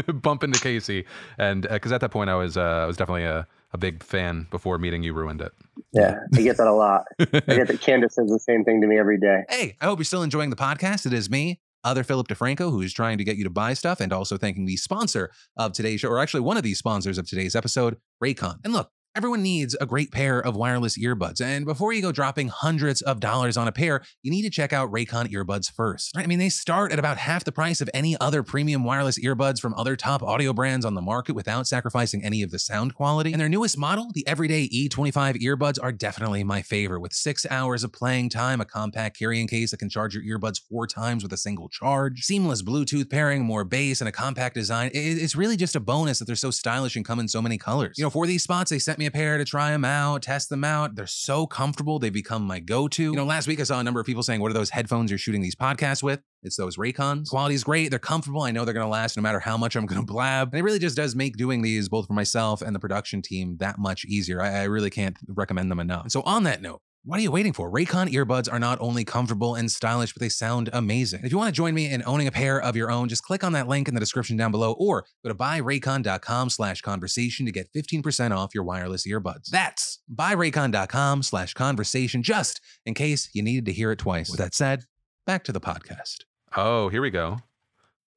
[0.04, 1.06] to bump into Casey,
[1.38, 4.02] and because uh, at that point I was, uh, I was definitely a a big
[4.02, 5.52] fan before meeting you ruined it.
[5.92, 7.04] Yeah, I get that a lot.
[7.20, 9.42] I get that Candace says the same thing to me every day.
[9.48, 11.06] Hey, I hope you're still enjoying the podcast.
[11.06, 14.00] It is me, other Philip DeFranco, who is trying to get you to buy stuff,
[14.00, 17.28] and also thanking the sponsor of today's show, or actually one of these sponsors of
[17.28, 18.58] today's episode, Raycon.
[18.64, 21.40] And look, Everyone needs a great pair of wireless earbuds.
[21.40, 24.74] And before you go dropping hundreds of dollars on a pair, you need to check
[24.74, 26.12] out Raycon earbuds first.
[26.18, 29.58] I mean, they start at about half the price of any other premium wireless earbuds
[29.58, 33.32] from other top audio brands on the market without sacrificing any of the sound quality.
[33.32, 37.00] And their newest model, the Everyday E25 earbuds, are definitely my favorite.
[37.00, 40.60] With six hours of playing time, a compact carrying case that can charge your earbuds
[40.68, 44.90] four times with a single charge, seamless Bluetooth pairing, more bass, and a compact design.
[44.92, 47.94] It's really just a bonus that they're so stylish and come in so many colors.
[47.96, 50.50] You know, for these spots, they sent me a pair to try them out, test
[50.50, 50.94] them out.
[50.94, 51.98] They're so comfortable.
[51.98, 53.02] They've become my go-to.
[53.02, 55.10] You know, last week I saw a number of people saying, what are those headphones
[55.10, 56.20] you're shooting these podcasts with?
[56.42, 57.28] It's those Raycons.
[57.28, 57.90] Quality's great.
[57.90, 58.42] They're comfortable.
[58.42, 60.48] I know they're going to last no matter how much I'm going to blab.
[60.52, 63.56] And it really just does make doing these both for myself and the production team
[63.58, 64.42] that much easier.
[64.42, 66.02] I, I really can't recommend them enough.
[66.02, 67.70] And so on that note, what are you waiting for?
[67.70, 71.20] Raycon earbuds are not only comfortable and stylish, but they sound amazing.
[71.22, 73.44] If you want to join me in owning a pair of your own, just click
[73.44, 77.52] on that link in the description down below or go to buyraycon.com slash conversation to
[77.52, 79.46] get 15% off your wireless earbuds.
[79.50, 84.28] That's buyraycon.com slash conversation, just in case you needed to hear it twice.
[84.28, 84.84] With that said,
[85.26, 86.24] back to the podcast.
[86.56, 87.38] Oh, here we go.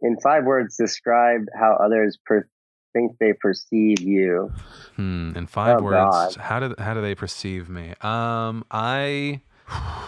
[0.01, 2.47] in five words, describe how others per-
[2.93, 4.51] think they perceive you.
[4.95, 5.31] Hmm.
[5.35, 6.35] In five Oh, words, God.
[6.37, 7.93] how do how do they perceive me?
[8.01, 9.41] Um, I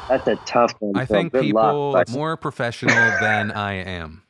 [0.09, 0.93] That's a tough one.
[0.93, 1.29] I Phil.
[1.31, 4.23] think luck, people but more professional than I am.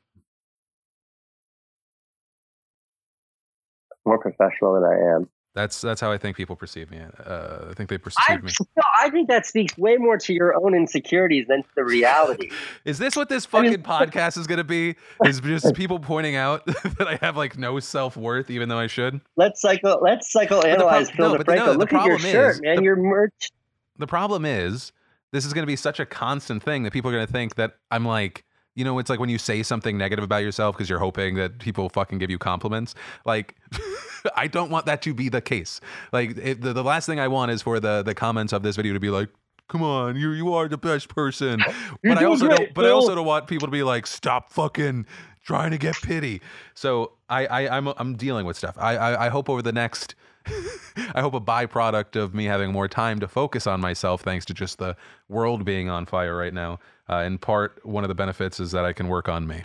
[4.06, 5.30] more professional than I am.
[5.54, 7.00] That's that's how I think people perceive me.
[7.26, 8.52] Uh, I think they I, perceive me.
[8.78, 12.50] no, I think that speaks way more to your own insecurities than to the reality.
[12.86, 14.96] Is this what this I mean- fucking podcast is gonna be?
[15.26, 16.66] Is just people pointing out
[16.98, 19.20] that I have like no self worth, even though I should?
[19.36, 20.00] Let's psycho.
[20.02, 21.66] Let's psychoanalyze prob- Phil no, DeFranco.
[21.66, 22.76] no, Look at your problem shirt, is- man.
[22.78, 23.52] the- your merch.
[23.98, 24.94] The problem is,
[25.34, 28.06] this is gonna be such a constant thing that people are gonna think that I'm
[28.06, 28.46] like.
[28.76, 31.60] You know, it's like when you say something negative about yourself because you're hoping that
[31.60, 32.96] people fucking give you compliments.
[33.26, 33.56] Like,
[34.36, 35.82] I don't want that to be the case.
[36.14, 38.76] Like, it, the, the last thing I want is for the the comments of this
[38.78, 39.30] video to be like,
[39.68, 41.60] "Come on, you you are the best person."
[42.04, 42.74] You're but I also great, don't.
[42.74, 45.06] But I also don't want people to be like, "Stop fucking
[45.44, 46.42] trying to get pity."
[46.74, 48.78] So I, I I'm I'm dealing with stuff.
[48.78, 50.16] I I, I hope over the next.
[51.14, 54.54] I hope a byproduct of me having more time to focus on myself, thanks to
[54.54, 54.96] just the
[55.30, 56.80] world being on fire right now.
[57.10, 59.64] Uh, in part, one of the benefits is that I can work on me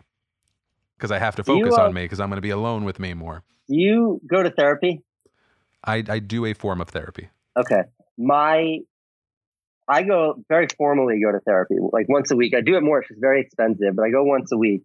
[0.96, 2.50] because I have to Do you, focus uh, on me because I'm going to be
[2.50, 3.42] alone with me more.
[3.68, 5.02] You go to therapy?
[5.84, 7.28] I, I do a form of therapy.
[7.56, 7.82] Okay.
[8.18, 8.78] My,
[9.88, 12.54] I go very formally go to therapy like once a week.
[12.56, 13.00] I do it more.
[13.00, 14.82] It's very expensive, but I go once a week.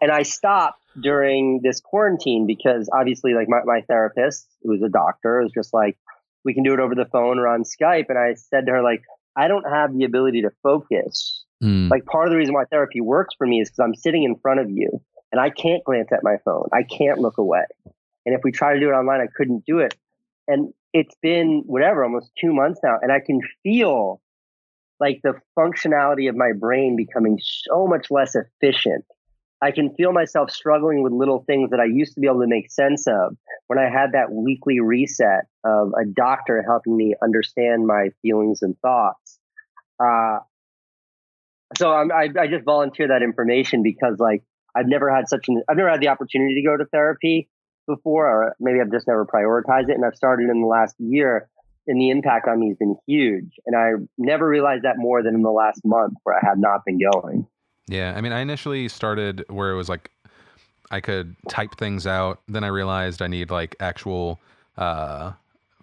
[0.00, 4.88] And I stopped during this quarantine because obviously, like my, my therapist, who was a
[4.88, 5.96] doctor, was just like,
[6.44, 8.06] we can do it over the phone or on Skype.
[8.08, 9.02] And I said to her, like,
[9.36, 11.44] I don't have the ability to focus.
[11.60, 11.88] Hmm.
[11.88, 14.36] Like part of the reason why therapy works for me is because I'm sitting in
[14.36, 15.00] front of you
[15.30, 16.68] and I can't glance at my phone.
[16.72, 17.64] I can't look away.
[18.26, 19.94] And if we try to do it online, I couldn't do it.
[20.46, 22.98] And it's been whatever, almost two months now.
[23.00, 24.20] And I can feel
[25.00, 29.04] like the functionality of my brain becoming so much less efficient.
[29.62, 32.48] I can feel myself struggling with little things that I used to be able to
[32.48, 33.36] make sense of
[33.68, 38.76] when I had that weekly reset of a doctor helping me understand my feelings and
[38.80, 39.38] thoughts.
[40.02, 40.38] Uh,
[41.78, 44.42] so I'm, I, I just volunteer that information because like
[44.74, 47.48] I've never had such an I've never had the opportunity to go to therapy
[47.86, 49.94] before, or maybe I've just never prioritized it.
[49.94, 51.48] And I've started in the last year,
[51.86, 53.52] and the impact on me has been huge.
[53.66, 56.84] And I never realized that more than in the last month where I had not
[56.84, 57.46] been going.
[57.88, 60.10] Yeah, I mean, I initially started where it was like
[60.90, 62.40] I could type things out.
[62.48, 64.40] Then I realized I need like actual
[64.76, 65.32] uh,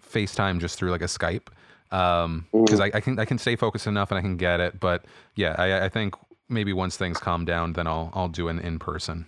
[0.02, 1.48] FaceTime just through like a Skype
[1.90, 4.78] because I, I can I can stay focused enough and I can get it.
[4.78, 6.14] But yeah, I, I think
[6.48, 9.26] maybe once things calm down, then I'll I'll do an in person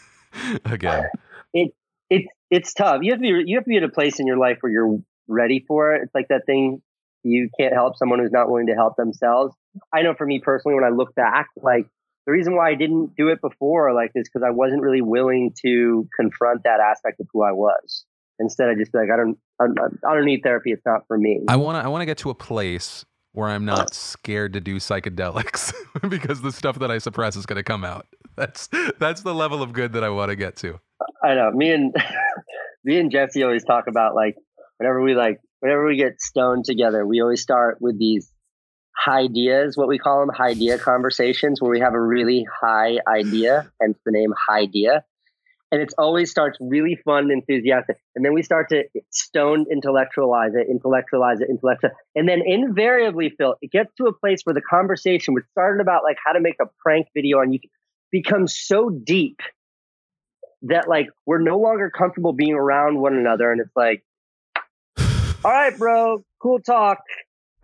[0.64, 1.08] again.
[1.54, 1.74] It
[2.10, 2.98] it's it's tough.
[3.02, 4.72] You have to be you have to be at a place in your life where
[4.72, 4.98] you're
[5.28, 6.02] ready for it.
[6.02, 6.82] It's like that thing
[7.22, 9.54] you can't help someone who's not willing to help themselves.
[9.92, 11.86] I know for me personally, when I look back, like
[12.26, 15.54] the reason why I didn't do it before, like, is because I wasn't really willing
[15.62, 18.04] to confront that aspect of who I was.
[18.38, 20.72] Instead, I just be like, I don't, I don't, I don't need therapy.
[20.72, 21.42] It's not for me.
[21.48, 24.60] I want to I want to get to a place where I'm not scared to
[24.60, 25.72] do psychedelics
[26.08, 28.06] because the stuff that I suppress is going to come out.
[28.36, 30.80] That's that's the level of good that I want to get to.
[31.22, 31.50] I know.
[31.52, 31.94] Me and
[32.84, 34.36] me and Jesse always talk about like
[34.78, 38.31] whenever we like whenever we get stoned together, we always start with these
[39.06, 43.70] ideas, what we call them, high idea conversations, where we have a really high idea,
[43.80, 45.04] hence the name high idea.
[45.70, 47.96] And it always starts really fun and enthusiastic.
[48.14, 53.56] And then we start to stone intellectualize it, intellectualize it, intellectualize And then invariably, Phil,
[53.62, 56.56] it gets to a place where the conversation, which started about like how to make
[56.60, 57.70] a prank video on YouTube,
[58.10, 59.40] becomes so deep
[60.62, 63.50] that like we're no longer comfortable being around one another.
[63.50, 64.04] And it's like,
[64.98, 66.98] all right, bro, cool talk.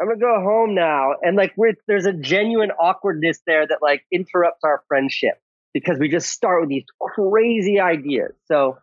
[0.01, 1.15] I'm gonna go home now.
[1.23, 5.41] And like we're there's a genuine awkwardness there that like interrupts our friendship
[5.75, 8.33] because we just start with these crazy ideas.
[8.47, 8.79] So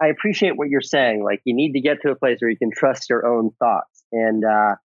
[0.00, 1.22] I appreciate what you're saying.
[1.22, 4.04] Like you need to get to a place where you can trust your own thoughts.
[4.12, 4.76] And uh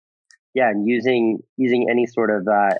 [0.53, 2.75] yeah, and using using any sort of uh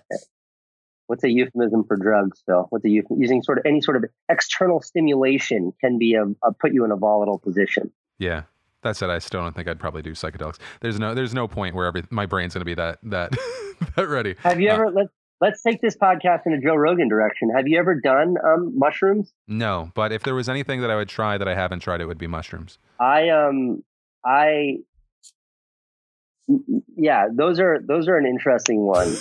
[1.07, 2.67] what's a euphemism for drugs, Phil?
[2.69, 3.21] What's a euphemism?
[3.21, 6.91] Using sort of any sort of external stimulation can be a, a put you in
[6.91, 7.91] a volatile position.
[8.19, 8.43] Yeah.
[8.83, 10.57] That said, I still don't think I'd probably do psychedelics.
[10.81, 13.31] There's no there's no point where every, my brain's going to be that that
[13.95, 14.35] that ready.
[14.43, 15.11] Have you Uh, ever let's
[15.41, 17.49] let's take this podcast in a Joe Rogan direction.
[17.55, 19.33] Have you ever done um, mushrooms?
[19.47, 22.05] No, but if there was anything that I would try that I haven't tried, it
[22.05, 22.77] would be mushrooms.
[22.99, 23.83] I um
[24.25, 24.77] I
[26.97, 29.15] yeah, those are those are an interesting one.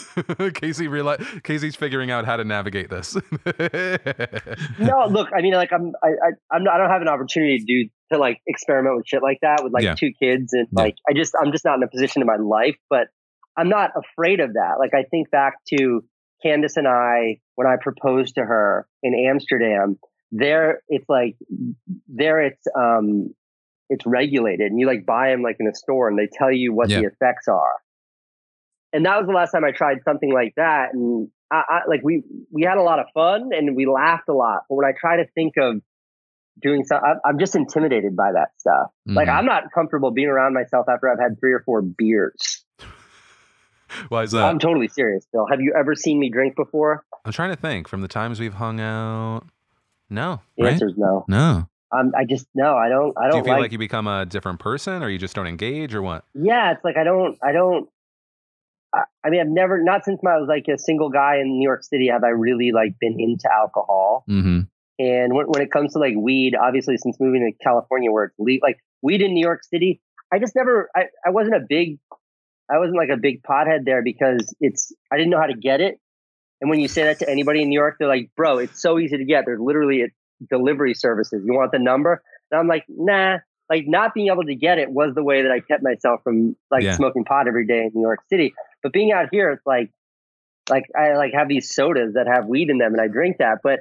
[0.54, 3.16] Casey realize Casey's figuring out how to navigate this.
[4.78, 7.58] No, look, I mean, like I'm I, I I'm not I don't have an opportunity
[7.58, 9.94] to do to like experiment with shit like that with like Yeah.
[9.94, 10.82] two kids and Yeah.
[10.84, 13.08] like I just I'm just not in a position in my life, but
[13.56, 14.76] I'm not afraid of that.
[14.78, 16.02] Like I think back to
[16.42, 19.98] Candace and I when I proposed to her in Amsterdam.
[20.30, 21.36] there it's like
[22.06, 23.34] there it's um
[23.90, 26.72] it's regulated and you like buy them like in a store and they tell you
[26.72, 27.00] what Yeah.
[27.00, 27.74] the effects are
[28.92, 32.00] and that was the last time i tried something like that and I, I like
[32.02, 34.92] we we had a lot of fun and we laughed a lot but when i
[34.98, 35.80] try to think of
[36.60, 39.32] doing so I'm, I'm just intimidated by that stuff like Mhm.
[39.38, 42.64] i'm not comfortable being around myself after i've had three or four beers
[44.10, 44.44] Why is that?
[44.44, 47.88] i'm totally serious Phil have you ever seen me drink before I'm trying to think
[47.88, 49.42] from the times we've hung out.
[50.08, 50.72] No, the right?
[50.74, 51.68] answer is no No.
[51.92, 53.30] Um, i just no i don't i don't.
[53.30, 55.94] don't you feel like like you become a different person, or you just don't engage,
[55.94, 56.24] or what?
[56.34, 57.88] yeah, it's like I don't, I don't.
[58.94, 61.62] I, I mean, I've never, not since I was like a single guy in New
[61.62, 64.24] York City, have I really like been into alcohol.
[64.28, 64.60] Mm-hmm.
[64.98, 68.34] And when, when it comes to like weed, obviously, since moving to California, where it's
[68.38, 70.00] le- like weed in New York City,
[70.32, 71.98] I just never, I, I wasn't a big,
[72.70, 75.82] I wasn't like a big pothead there because it's, I didn't know how to get
[75.82, 76.00] it.
[76.62, 78.98] And when you say that to anybody in New York, they're like, bro, it's so
[78.98, 79.44] easy to get.
[79.44, 80.06] There's literally a
[80.48, 81.42] delivery services.
[81.44, 82.22] You want the number?
[82.50, 85.50] And I'm like, nah, like not being able to get it was the way that
[85.50, 86.96] I kept myself from like Yeah.
[86.96, 88.54] smoking pot every day in New York City.
[88.82, 89.90] But being out here, it's like,
[90.70, 93.58] like I like have these sodas that have weed in them and I drink that,
[93.62, 93.80] but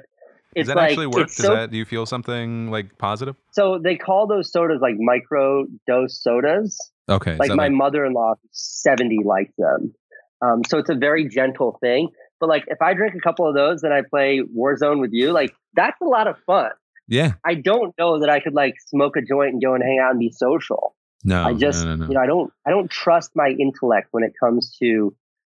[0.56, 1.26] Does that like, actually work?
[1.28, 1.70] Does so that?
[1.70, 3.36] Do you feel something like positive?
[3.52, 6.78] so they call those sodas like micro dose sodas.
[7.08, 7.36] Okay.
[7.36, 9.94] Like my mother-in-law, 70, likes them.
[10.42, 12.10] Um, so it's a very gentle thing.
[12.40, 15.32] But like if I drink a couple of those and I play Warzone with you,
[15.32, 16.70] like that's a lot of fun.
[17.08, 17.34] yeah.
[17.44, 20.10] I don't know that I could like smoke a joint and go and hang out
[20.10, 20.94] and be social.
[21.24, 21.42] No.
[21.44, 22.08] I just, no, no, no.
[22.08, 25.14] you know, I don't, I don't trust my intellect when it comes to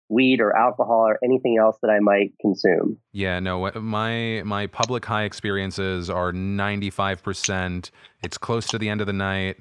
[0.09, 2.97] weed or alcohol or anything else that I might consume.
[3.13, 3.71] Yeah, no.
[3.79, 7.91] My my public high experiences are ninety five percent.
[8.21, 9.57] It's close to the end of the night.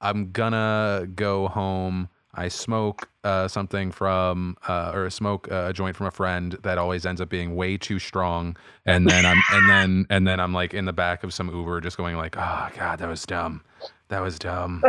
[0.00, 2.08] I'm gonna go home.
[2.36, 6.78] I smoke uh, something from uh, or smoke uh, a joint from a friend that
[6.78, 10.52] always ends up being way too strong, and then I'm and then and then I'm
[10.52, 13.62] like in the back of some Uber, just going like, oh god, that was dumb,
[14.08, 14.82] that was dumb.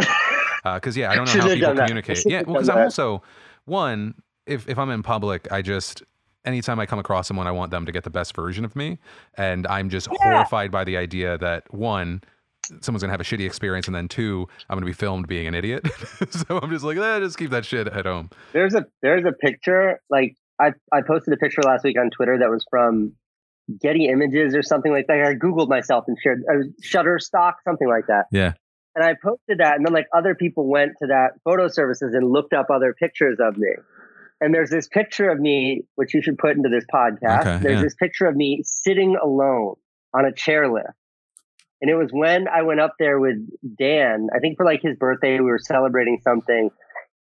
[0.64, 1.84] Because yeah, I don't know how people done that.
[1.84, 2.26] I communicate.
[2.28, 3.24] Yeah, well, because I'm also
[3.66, 4.16] one.
[4.45, 6.04] If if I'm in public, I just
[6.45, 8.98] anytime I come across someone, I want them to get the best version of me,
[9.36, 10.18] and I'm just Yeah.
[10.22, 12.22] horrified by the idea that one,
[12.82, 15.55] someone's gonna have a shitty experience, and then two, I'm gonna be filmed being an
[15.55, 15.86] idiot.
[16.30, 18.30] so I'm just like, eh, just keep that shit at home.
[18.53, 22.39] There's a, there's a picture, like I, I posted a picture last week on Twitter
[22.39, 23.13] that was from
[23.82, 25.22] Getty Images or something like that.
[25.22, 28.26] I Googled myself and shared uh, Shutterstock, something like that.
[28.32, 28.53] Yeah.
[28.95, 32.32] And I posted that, and then like other people went to that photo services and
[32.32, 33.70] looked up other pictures of me.
[34.41, 37.41] And there's this picture of me, which you should put into this podcast.
[37.41, 37.82] Okay, there's yeah.
[37.84, 39.76] this picture of me sitting alone
[40.15, 40.93] on a chairlift.
[41.82, 43.38] And it was when I went up there with
[43.78, 46.70] Dan, I think for like his birthday, we were celebrating something.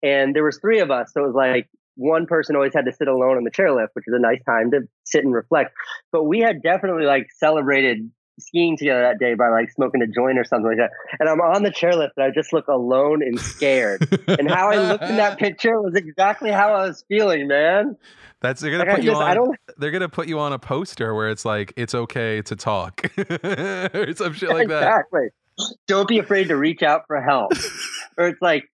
[0.01, 1.11] And there was three of us.
[1.13, 4.05] So it was like one person always had to sit alone on the chairlift, which
[4.07, 5.73] is a nice time to sit and reflect.
[6.11, 10.37] But we had definitely like celebrated skiing together that day by like smoking a joint
[10.37, 10.91] or something like that.
[11.19, 14.07] And I'm on the chairlift and I just look alone and scared.
[14.27, 17.97] and how I looked in that picture was exactly how I was feeling, man.
[18.41, 19.51] That's they're gonna Like I put you just, on.
[19.53, 23.01] I they're gonna put you on a poster where it's like it's okay to talk
[23.17, 24.83] or some shit like that.
[24.83, 25.29] exactly.
[25.87, 27.51] Don't be afraid to reach out for help.
[28.17, 28.65] or it's like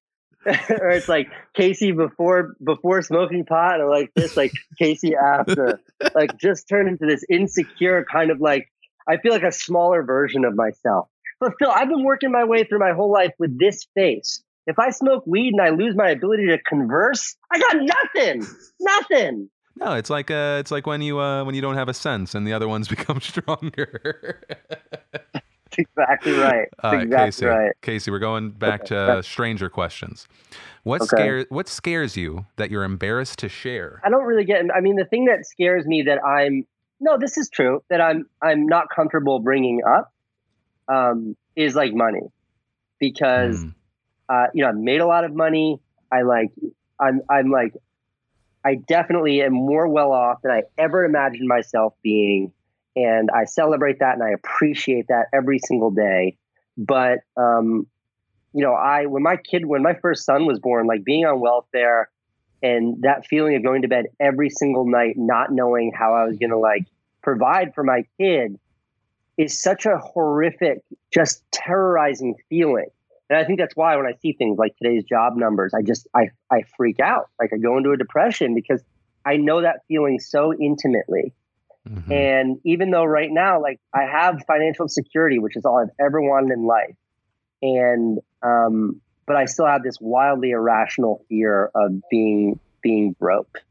[0.46, 5.80] or it's like Casey before before smoking pot or like this like Casey after.
[6.14, 8.70] like just turn into this insecure kind of like
[9.08, 11.08] I feel like a smaller version of myself.
[11.40, 14.44] But Phil, I've been working my way through my whole life with this face.
[14.66, 17.76] If I smoke weed and I lose my ability to converse, I got
[18.16, 18.46] nothing.
[18.80, 19.50] Nothing.
[19.76, 22.36] No, it's like uh, it's like when you uh, when you don't have a sense
[22.36, 24.42] and the other ones become stronger.
[25.24, 26.68] That's exactly right.
[26.82, 27.46] That's right, exactly Casey.
[27.48, 27.72] right.
[27.82, 28.96] Casey, we're going back Okay.
[28.96, 30.28] to stranger questions.
[30.84, 31.08] What Okay.
[31.08, 34.00] scares what scares you that you're embarrassed to share?
[34.04, 34.64] I don't really get.
[34.76, 36.66] I mean, the thing that scares me that I'm
[37.04, 40.12] no, this is true that I'm I'm not comfortable bringing up
[40.88, 42.22] um, is like money
[43.00, 43.74] because Mm,
[44.30, 45.80] uh, you know I've made a lot of money.
[46.12, 46.52] I like
[47.00, 47.74] I'm I'm like
[48.66, 52.54] I definitely am more well off than I ever imagined myself being,
[52.96, 56.38] and I celebrate that and I appreciate that every single day.
[56.78, 57.88] But um,
[58.54, 61.42] you know, I when my kid when my first son was born, like being on
[61.42, 62.10] welfare
[62.64, 66.38] and that feeling of going to bed every single night not knowing how I was
[66.38, 66.86] going to like
[67.24, 68.60] provide for my kid
[69.38, 72.88] is such a horrific, just terrorizing feeling.
[73.30, 76.08] And I think that's why when I see things like today's job numbers, I just
[76.14, 77.30] I I freak out.
[77.40, 78.84] Like I go into a depression because
[79.26, 81.34] I know that feeling so intimately.
[81.90, 82.12] mhm.
[82.12, 86.22] And even though right now, like I have financial security, which is all I've ever
[86.22, 86.96] wanted in life,
[87.62, 93.64] and um, but I still have this wildly irrational fear of being being broke.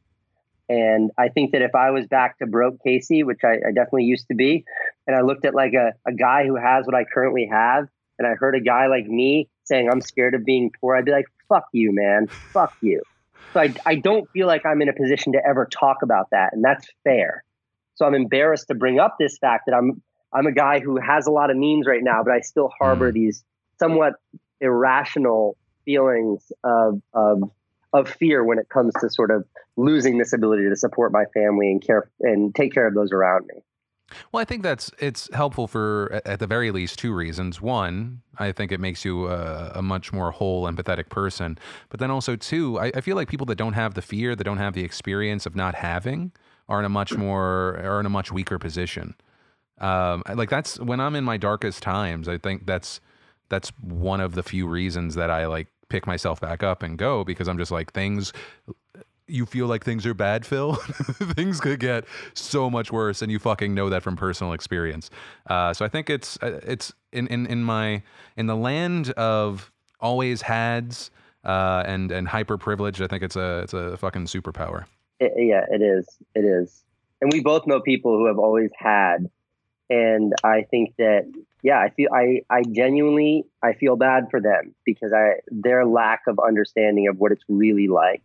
[0.69, 4.05] And I think that if I was back to broke Casey, which I, I definitely
[4.05, 4.65] used to be,
[5.07, 7.89] and I looked at like a, a guy who has what I currently have,
[8.19, 11.13] and I heard a guy like me saying, I'm scared of being poor, I'd be
[11.13, 12.29] like, fuck you, man.
[12.29, 13.03] Fuck you.
[13.53, 16.53] So I, I don't feel like I'm in a position to ever talk about that.
[16.53, 17.45] And that's fair.
[17.95, 20.03] So I'm embarrassed to bring up this fact that I'm
[20.33, 23.11] I'm a guy who has a lot of means right now, but I still harbor
[23.11, 23.15] mm.
[23.15, 23.45] these
[23.79, 24.15] somewhat
[24.61, 27.51] irrational feelings of, of
[27.93, 29.45] of fear when it comes to sort of
[29.76, 33.47] losing this ability to support my family and care and take care of those around
[33.47, 33.62] me.
[34.30, 37.61] Well, I think that's it's helpful for at the very least two reasons.
[37.61, 41.59] One, I think it makes you a, a much more whole, empathetic person.
[41.88, 44.45] But then also two, I, I, feel like people that don't have the fear, that
[44.45, 46.32] don't have the experience of not having,
[46.68, 49.14] are in a much more are in a much weaker position.
[49.78, 52.28] Um, like that's when I'm in my darkest times.
[52.28, 53.01] I think that's
[53.49, 57.22] that's one of the few reasons that I like pick myself back up and go
[57.22, 58.32] because I'm just like things
[59.28, 60.74] you feel like things are bad, Phil,
[61.36, 65.11] things could get so much worse, and you fucking know that from personal experience.
[65.47, 68.03] Uh, so I think it's uh, it's in, in in my
[68.36, 69.70] in the land of
[70.01, 71.11] always hads
[71.45, 73.01] uh, and and hyper privilege.
[73.01, 74.86] I think it's a it's a fucking superpower.
[75.20, 76.07] It, yeah, it is.
[76.34, 76.82] It is,
[77.20, 79.30] and we both know people who have always had,
[79.88, 81.30] and I think that
[81.63, 86.23] yeah, I feel I I genuinely I feel bad for them because I their lack
[86.27, 88.23] of understanding of what it's really like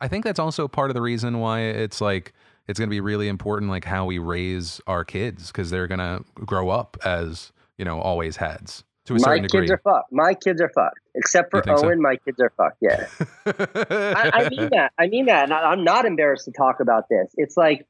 [0.00, 2.32] I think that's also part of the reason why it's like
[2.66, 5.98] it's going to be really important, like how we raise our kids, because they're going
[5.98, 9.60] to grow up as you know always hads to a my certain degree.
[9.60, 10.12] My kids are fucked.
[10.12, 11.98] My kids are fucked, except for Owen.
[11.98, 12.00] So?
[12.00, 12.78] My kids are fucked.
[12.80, 13.06] Yeah,
[13.46, 14.92] I, I, mean that.
[14.98, 15.44] I mean that.
[15.44, 17.32] And I, I'm not embarrassed to talk about this.
[17.36, 17.86] It's like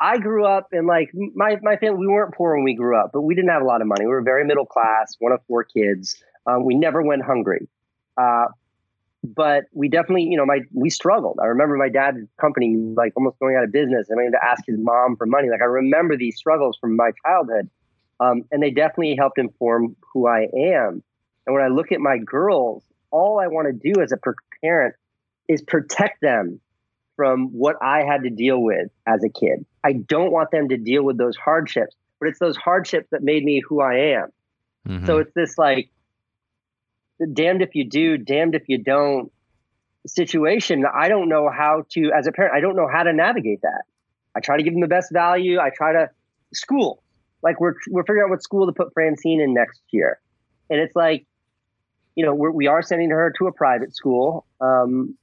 [0.00, 1.98] I grew up in like my my family.
[1.98, 4.06] We weren't poor when we grew up, but we didn't have a lot of money.
[4.06, 6.22] We were very middle class, one of four kids.
[6.46, 7.68] Um, we never went hungry.
[8.16, 8.46] Uh,
[9.22, 11.38] but we definitely, you know, my we struggled.
[11.42, 14.44] I remember my dad's company like almost going out of business, and I had to
[14.44, 15.50] ask his mom for money.
[15.50, 17.68] Like I remember these struggles from my childhood,
[18.20, 21.02] um, and they definitely helped inform who I am.
[21.46, 24.18] And when I look at my girls, all I want to do as a
[24.62, 24.94] parent
[25.48, 26.60] is protect them
[27.20, 29.66] from what I had to deal with as a kid.
[29.84, 33.44] I don't want them to deal with those hardships, but it's those hardships that made
[33.44, 34.28] me who I am.
[34.88, 35.04] Mm-hmm.
[35.04, 35.90] So it's this like
[37.34, 39.30] damned if you do, damned if you don't
[40.06, 40.86] situation.
[40.90, 43.82] I don't know how to, as a parent, I don't know how to navigate that.
[44.34, 45.60] I try to give them the best value.
[45.60, 46.08] I try to
[46.54, 47.02] school,
[47.42, 50.20] like we're we're figuring out what school to put Francine in next year,
[50.70, 51.26] and it's like,
[52.14, 55.18] you know, we're, we are sending her to a private school, um,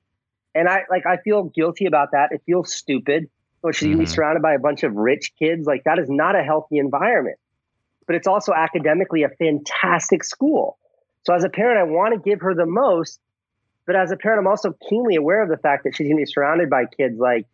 [0.57, 2.31] and I like I feel guilty about that.
[2.31, 3.29] It feels stupid.
[3.71, 3.85] She's mm-hmm.
[3.85, 4.13] gonna be mm-hmm.
[4.13, 5.67] surrounded by a bunch of rich kids.
[5.67, 7.37] Like that is not a healthy environment.
[8.05, 10.77] But it's also academically a fantastic school.
[11.23, 13.19] So as a parent, I want to give her the most,
[13.85, 16.21] but as a parent, I'm also keenly aware of the fact that she's going to
[16.21, 17.45] be surrounded by kids like,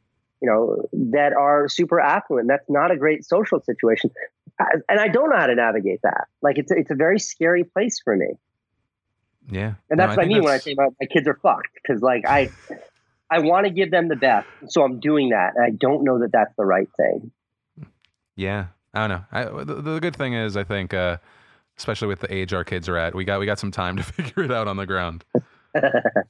[0.41, 2.47] you know, that are super affluent.
[2.47, 4.12] That's not a great social situation,
[4.60, 6.28] and I don't know how to navigate that.
[6.41, 8.34] Like it's a, it's a very scary place for me.
[9.49, 11.70] Yeah, and that's no, what I, mean when I say my, my kids are fucked
[11.76, 12.51] because like I
[13.30, 16.19] I want to give them the best, so I'm doing that, and I don't know
[16.19, 17.32] that that's the right thing.
[18.36, 19.26] Yeah, I don't know.
[19.32, 20.93] I, the, the good thing is, I think.
[20.93, 21.17] uh
[21.78, 23.15] especially with the age our kids are at.
[23.15, 25.26] We got we got some time to figure it out on the ground.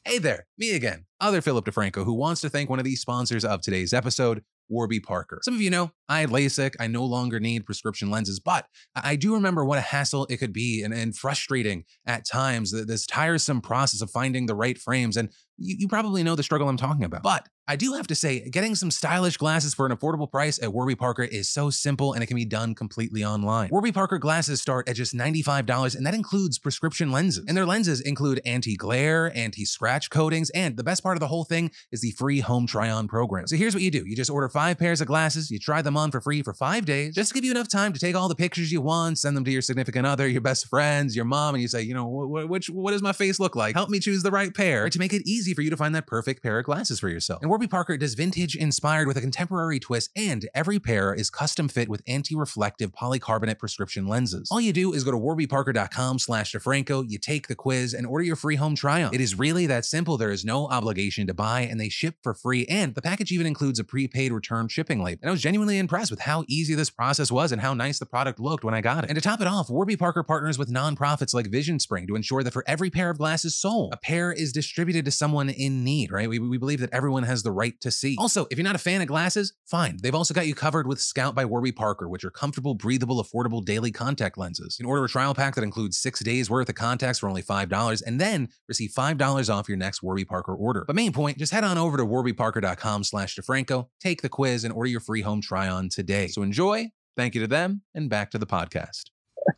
[0.06, 3.44] hey there, me again, other Philip DeFranco, who wants to thank one of the sponsors
[3.44, 5.40] of today's episode, Warby Parker.
[5.44, 6.76] Some of you know I had LASIK.
[6.80, 10.54] I no longer need prescription lenses, but I do remember what a hassle it could
[10.54, 15.18] be and, and frustrating at times, this tiresome process of finding the right frames.
[15.18, 17.24] And you, you probably know the struggle I'm talking about.
[17.24, 20.74] But I do have to say, getting some stylish glasses for an affordable price at
[20.74, 23.70] Warby Parker is so simple and it can be done completely online.
[23.72, 27.46] Warby Parker glasses start at just $95 and that includes prescription lenses.
[27.48, 31.72] And their lenses include anti-glare, anti-scratch coatings, and the best part of the whole thing
[31.94, 33.48] is the free home try-on program.
[33.48, 34.04] So here's what you do.
[34.06, 36.84] You just order five pairs of glasses, you try them on for free for five
[36.84, 39.38] days, just to give you enough time to take all the pictures you want, send
[39.38, 42.06] them to your significant other, your best friends, your mom, and you say, you know,
[42.10, 43.74] which, what does my face look like?
[43.74, 46.08] Help me choose the right pair to make it easy for you to find that
[46.08, 47.42] perfect pair of glasses for yourself.
[47.42, 51.68] And Warby Parker does vintage inspired with a contemporary twist, and every pair is custom
[51.68, 54.50] fit with anti-reflective polycarbonate prescription lenses.
[54.50, 58.24] All you do is go to warbyparker.com slash DeFranco, you take the quiz, and order
[58.24, 59.14] your free home try-on.
[59.14, 60.18] It is really that simple.
[60.18, 63.46] There is no obligation to buy, and they ship for free, and the package even
[63.46, 65.20] includes a prepaid return shipping label.
[65.22, 68.08] And I was genuinely impressed with how easy this process was and how nice the
[68.08, 69.12] product looked when I got it.
[69.12, 72.42] And to top it off, Warby Parker partners with nonprofits like Vision Spring to ensure
[72.42, 76.12] that for every pair of glasses sold, a pair is distributed to someone in need,
[76.12, 76.28] right?
[76.28, 78.16] We, we believe that everyone has the right to see.
[78.18, 79.98] Also, if you're not a fan of glasses, fine.
[80.02, 83.64] They've also got you covered with Scout by Warby Parker, which are comfortable, breathable, affordable
[83.64, 84.78] daily contact lenses.
[84.80, 87.44] You can order a trial pack that includes six days worth of contacts for only
[87.44, 90.84] $5 and then receive $5 off your next Warby Parker order.
[90.88, 94.74] But main point, just head on over to warbyparker.com slash DeFranco, take the quiz, and
[94.74, 96.28] order your free home try on today.
[96.28, 99.06] So enjoy Thank you to them, and back to the podcast.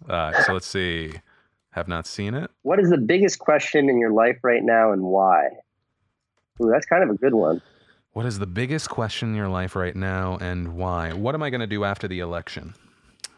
[0.10, 1.14] Uh, so let's see.
[1.72, 2.50] Have not seen it.
[2.64, 5.48] What is the biggest question in your life right now and why?
[6.62, 7.62] Ooh, that's kind of a good one.
[8.16, 11.12] What is the biggest question in your life right now and why?
[11.12, 12.74] What am I going to do after the election?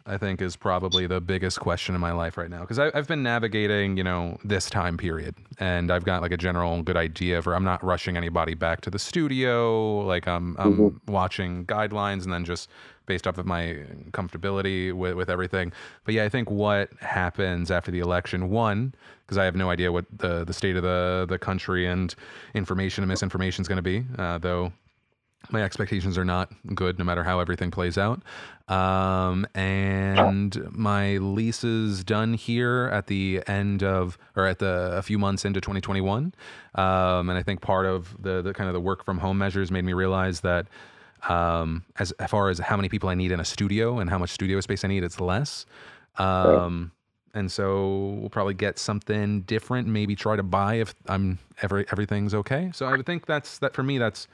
[0.05, 3.23] I think is probably the biggest question in my life right now because I've been
[3.23, 7.55] navigating, you know, this time period, and I've got like a general good idea for.
[7.55, 10.01] I'm not rushing anybody back to the studio.
[10.01, 11.11] Like I'm, I'm mm-hmm.
[11.11, 12.69] watching guidelines and then just
[13.07, 13.79] based off of my
[14.11, 15.73] comfortability with, with everything.
[16.05, 18.93] But yeah, I think what happens after the election, one,
[19.25, 22.13] because I have no idea what the the state of the the country and
[22.53, 24.71] information and misinformation is going to be, uh, though
[25.49, 28.21] my expectations are not good no matter how everything plays out.
[28.67, 35.01] Um, and my lease is done here at the end of, or at the, a
[35.01, 36.33] few months into 2021.
[36.75, 39.71] Um, and I think part of the, the kind of the work from home measures
[39.71, 40.67] made me realize that,
[41.27, 44.17] um, as, as far as how many people I need in a studio and how
[44.17, 45.65] much studio space I need, it's less.
[46.17, 46.91] Um,
[47.33, 52.33] and so we'll probably get something different, maybe try to buy if I'm every, everything's
[52.33, 52.71] okay.
[52.73, 54.27] So I would think that's that for me, that's,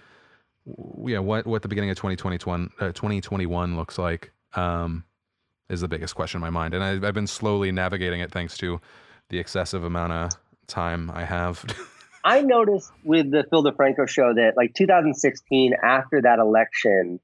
[1.05, 5.03] yeah, what what the beginning of 2021 uh, 2021 looks like um,
[5.69, 8.57] is the biggest question in my mind, and I, I've been slowly navigating it thanks
[8.59, 8.79] to
[9.29, 10.31] the excessive amount of
[10.67, 11.65] time I have.
[12.24, 17.19] I noticed with the Phil DeFranco show that like 2016, after that election,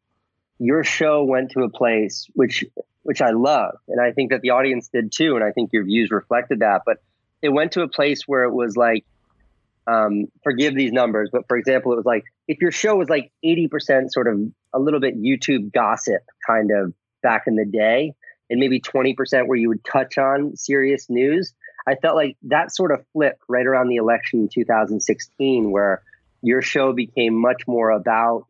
[0.60, 2.66] your show went to a place which
[3.04, 5.86] which I love, and I think that the audience did too, and I think your
[5.86, 6.82] views reflected that.
[6.86, 6.98] But
[7.42, 9.06] it went to a place where it was like
[9.88, 13.32] um, forgive these numbers, but for example, it was like if your show was like
[13.44, 14.40] 80% sort of
[14.74, 16.94] a little bit YouTube gossip kind of
[17.24, 18.14] back in the day,
[18.50, 21.54] and maybe 20% where you would touch on serious news,
[21.90, 26.02] I felt like that sort of flipped right around the election in 2016, where
[26.42, 28.46] your show became much more about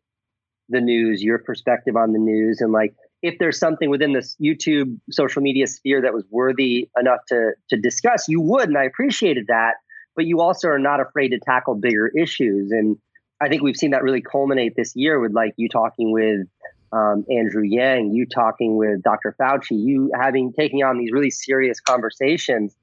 [0.68, 4.98] the news, your perspective on the news, and like if there's something within this YouTube
[5.10, 9.46] social media sphere that was worthy enough to to discuss, you would, and I appreciated
[9.48, 9.74] that
[10.20, 12.72] but you also are not afraid to tackle bigger issues.
[12.72, 12.98] And
[13.40, 16.46] I think we've seen that really culminate this year with like you talking with
[16.92, 19.34] um, Andrew Yang, you talking with Dr.
[19.40, 22.76] Fauci, you having taking on these really serious conversations.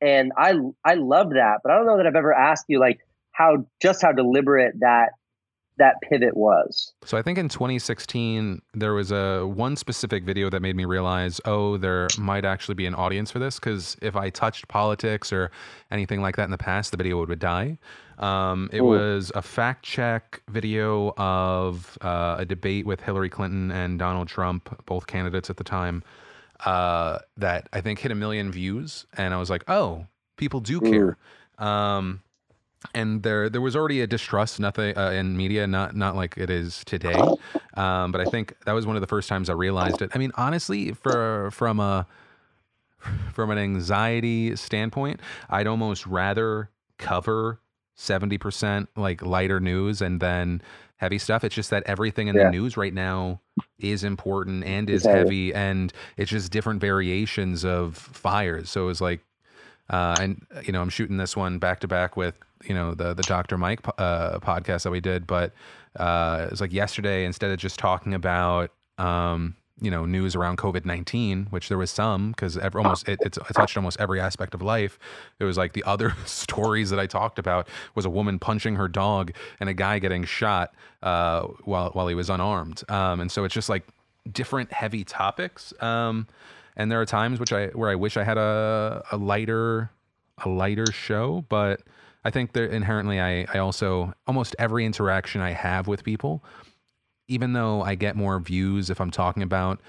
[0.00, 2.98] And I I love that, but I don't know that I've ever asked you like
[3.32, 5.10] how just how deliberate that
[5.78, 6.92] that pivot was.
[7.04, 11.40] So I think in 2016 there was a one specific video that made me realize,
[11.44, 15.50] oh, there might actually be an audience for this because if I touched politics or
[15.90, 17.78] anything like that in the past, the video would die.
[18.18, 18.84] Um, it Ooh.
[18.84, 24.84] was a fact check video of uh, a debate with Hillary Clinton and Donald Trump,
[24.86, 26.02] both candidates at the time,
[26.64, 30.80] uh, that I think hit a million views, and I was like, oh, people do
[30.80, 31.16] care.
[31.58, 32.22] Um,
[32.94, 36.50] and there there was already a distrust nothing uh, in media not not like it
[36.50, 37.20] is today.
[37.74, 40.10] Um, but i think that was one of the first times i realized it.
[40.14, 42.06] I mean honestly for from a
[43.32, 47.60] from an anxiety standpoint i'd almost rather cover
[47.96, 50.60] 70% like lighter news and then
[50.96, 52.44] heavy stuff it's just that everything in yeah.
[52.44, 53.40] the news right now
[53.78, 59.00] is important and is heavy and it's just different variations of fires so it was
[59.00, 59.20] like
[59.88, 62.34] uh, and you know, I'm shooting this one back to back with
[62.64, 63.56] you know the the Dr.
[63.56, 65.52] Mike uh, podcast that we did, but
[65.96, 67.24] uh, it was like yesterday.
[67.24, 71.90] Instead of just talking about um, you know news around COVID nineteen, which there was
[71.90, 74.98] some because almost it, it, touched almost every aspect of life.
[75.38, 78.88] It was like the other stories that I talked about was a woman punching her
[78.88, 83.44] dog and a guy getting shot uh, while while he was unarmed, um, and so
[83.44, 83.86] it's just like
[84.30, 85.72] different heavy topics.
[85.80, 86.26] Um,
[86.76, 89.90] and there are times which I where I wish I had a a lighter
[90.44, 91.82] a lighter show, but
[92.24, 96.42] I think that inherently I I also almost every interaction I have with people,
[97.28, 99.80] even though I get more views if I'm talking about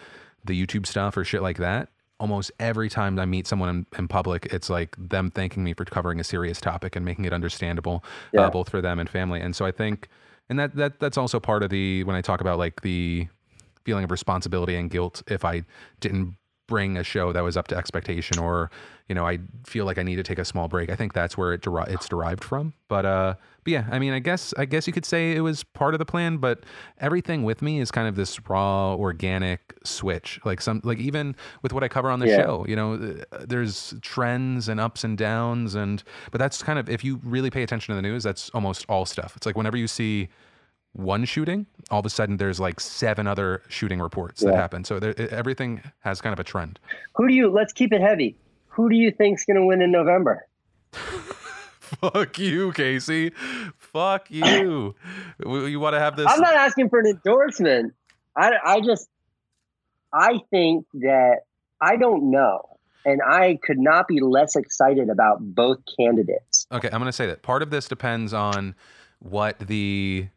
[0.44, 4.08] the YouTube stuff or shit like that, almost every time I meet someone in, in,
[4.08, 8.04] public, it's like them thanking me for covering a serious topic and making it understandable,
[8.04, 8.42] uh, yeah.
[8.42, 9.40] uh, both for them and family.
[9.40, 10.08] And so I think,
[10.50, 13.28] and that that that's also part of the when I talk about like the
[13.84, 15.64] feeling of responsibility and guilt if I
[16.00, 16.36] didn't
[16.68, 18.70] bring a show that was up to expectation or
[19.08, 21.38] you know i feel like i need to take a small break i think that's
[21.38, 22.74] where it deri- it's derived from.
[22.90, 25.64] But uh but yeah i mean i guess i guess you could say it was
[25.64, 26.64] part of the plan but
[27.00, 30.40] everything with me is kind of this raw organic switch.
[30.46, 32.44] Like some like even with what i cover on the yeah.
[32.44, 32.94] show you know
[33.32, 37.50] uh, there's trends and ups and downs and but that's kind of if you really
[37.50, 39.36] pay attention to the news that's almost all stuff.
[39.36, 40.30] It's like whenever you see
[40.94, 44.52] one shooting, all of a sudden there's like seven other shooting reports yeah.
[44.52, 44.84] that happen.
[44.84, 46.80] So there, everything has kind of a trend.
[47.16, 47.50] Who do you?
[47.50, 48.36] Let's keep it heavy.
[48.70, 50.48] Who do you think's going to win in November?
[50.92, 53.32] Fuck you, Casey.
[53.78, 54.96] Fuck you.
[55.40, 56.28] you want to have this?
[56.30, 57.94] I'm not asking for an endorsement.
[58.36, 59.08] I, I just
[60.14, 61.42] I think that
[61.82, 62.62] I don't know.
[63.06, 66.68] And I could not be less excited about both candidates.
[66.74, 68.76] Okay, I'm going to say that part of this depends on
[69.20, 70.28] what the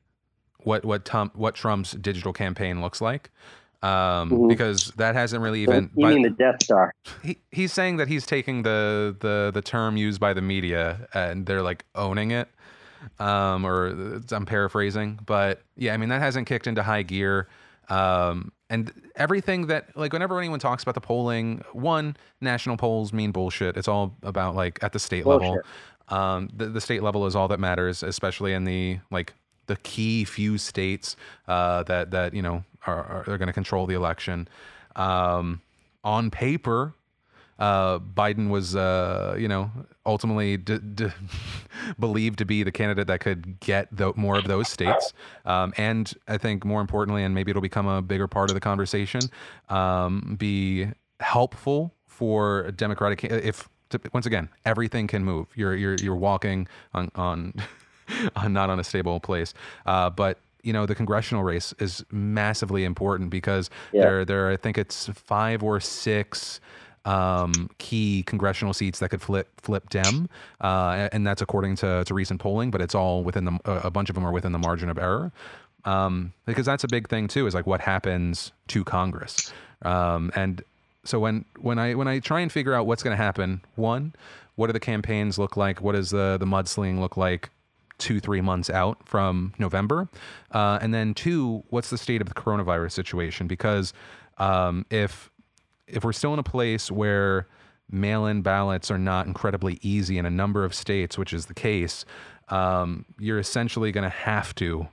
[0.64, 3.30] what what Tom, what Trump's digital campaign looks like.
[3.82, 4.48] Um, Mhm.
[4.50, 6.92] because that hasn't really even you mean the Death Star?
[7.22, 11.46] he, he's saying that he's taking the, the the term used by the media and
[11.46, 12.48] they're like owning it.
[13.18, 17.48] Um, or uh, I'm paraphrasing, but yeah, I mean that hasn't kicked into high gear.
[17.88, 23.32] Um, and everything that like whenever anyone talks about the polling, one national polls mean
[23.32, 23.78] bullshit.
[23.78, 25.58] It's all about like at the state level.
[26.08, 29.32] Um, the, the state level is all that matters, especially in the like
[29.70, 31.14] the key few states
[31.46, 34.48] uh, that that you know are, are, going to control the election.
[34.96, 35.62] Um,
[36.02, 36.94] on paper,
[37.60, 39.70] uh, Biden was, uh, you know,
[40.04, 41.08] ultimately d- d-
[42.00, 45.12] believed to be the candidate that could get tho- more of those states.
[45.44, 48.60] Um, and I think more importantly, and maybe it'll become a bigger part of the
[48.60, 49.20] conversation,
[49.68, 50.88] um, be
[51.20, 53.22] helpful for Democratic.
[53.24, 53.68] If
[54.12, 55.46] once again, everything can move.
[55.54, 57.54] You're you're you're walking on, on
[58.48, 59.54] not on a stable place,
[59.86, 60.38] uh, but.
[60.62, 64.02] You know the congressional race is massively important because Yeah.
[64.02, 64.50] there, there.
[64.50, 66.61] I think it's five or six
[67.06, 70.28] um, key congressional seats that could flip flip Dem,
[70.61, 72.70] uh, and that's according to, to recent polling.
[72.70, 74.98] But it's all within the a a bunch of them are within the margin of
[74.98, 75.32] error,
[75.86, 77.46] um, because that's a big thing too.
[77.46, 79.52] Is like what happens to Congress,
[79.82, 80.62] um, and
[81.04, 84.12] so when when I when I try and figure out what's going to happen, one,
[84.56, 85.80] what do the campaigns look like?
[85.80, 87.48] What does the the mudslinging look like?
[88.01, 90.09] Two three months out from November,
[90.51, 93.46] uh, and then two, what's the state of the coronavirus situation?
[93.46, 93.92] Because
[94.38, 95.30] um, if
[95.86, 97.46] if we're still in a place where
[97.90, 102.05] mail-in ballots are not incredibly easy in a number of states, which is the case,
[102.48, 104.88] um, you're essentially going to have to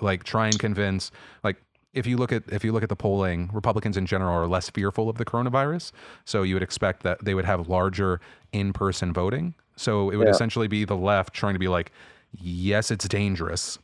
[0.00, 1.10] like try and convince
[1.44, 1.56] like
[1.92, 4.70] if you look at if you look at the polling, Republicans in general are less
[4.70, 5.92] fearful of the coronavirus.
[6.24, 8.20] So you would expect that they would have larger
[8.52, 9.54] in-person voting.
[9.80, 10.32] So it would Yeah.
[10.34, 11.90] essentially be the left trying to be like,
[12.38, 13.78] yes, it's dangerous.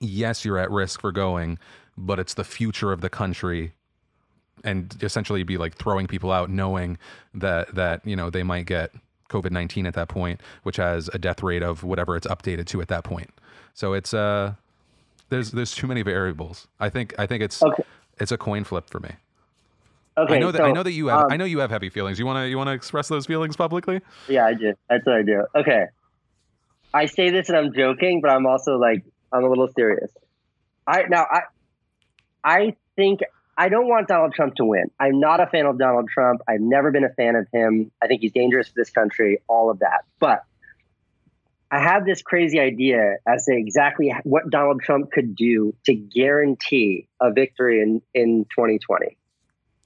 [0.00, 1.58] Yes, you're at risk for going,
[1.96, 3.72] but it's the future of the country.
[4.64, 6.98] And essentially be like throwing people out knowing
[7.32, 8.92] that that, you know, they might get
[9.30, 12.82] COVID nineteen at that point, which has a death rate of whatever it's updated to
[12.82, 13.30] at that point.
[13.72, 14.54] So it's uh
[15.30, 16.66] there's there's too many variables.
[16.80, 17.82] I think I think it's Okay.
[18.18, 19.10] it's a coin flip for me.
[20.18, 21.70] Okay, I know that so, I know that you have um, I know you have
[21.70, 22.18] heavy feelings.
[22.18, 24.00] You want to you want to express those feelings publicly?
[24.28, 24.74] Yeah, I do.
[24.88, 25.44] That's what I do.
[25.54, 25.86] Okay.
[26.92, 30.10] I say this and I'm joking, but I'm also like I'm a little serious.
[30.86, 31.42] I now I
[32.42, 33.20] I think
[33.56, 34.90] I don't want Donald Trump to win.
[34.98, 36.40] I'm not a fan of Donald Trump.
[36.48, 37.92] I've never been a fan of him.
[38.02, 40.04] I think he's dangerous for this country, all of that.
[40.18, 40.44] But
[41.70, 47.08] I have this crazy idea as to exactly what Donald Trump could do to guarantee
[47.20, 49.17] a victory in, in 2020.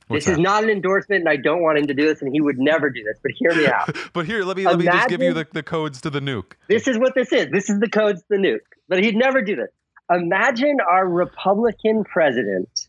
[0.08, 2.32] What's this is not an endorsement, and I don't want him to do this, and
[2.32, 3.18] he would never do this.
[3.22, 3.96] But hear me out.
[4.12, 6.52] but here, let me let me just give you the, the codes to the nuke.
[6.68, 7.48] This is what this is.
[7.50, 8.60] This is the codes to the nuke.
[8.88, 9.70] But he'd never do this.
[10.10, 12.88] Imagine our Republican president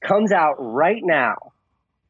[0.00, 1.36] comes out right now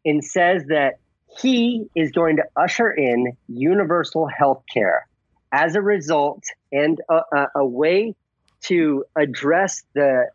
[0.05, 0.99] and says that
[1.41, 5.07] he is going to usher in universal health care
[5.51, 8.15] as a result and a, a, a way
[8.63, 10.27] to address the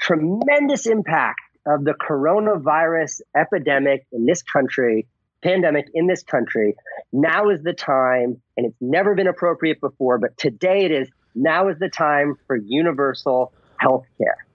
[0.00, 5.06] tremendous impact of the coronavirus epidemic in this country,
[5.42, 6.74] pandemic in this country.
[7.12, 11.08] Now is the time, and it's never been appropriate before, but today it is.
[11.34, 14.46] Now is the time for universal health care.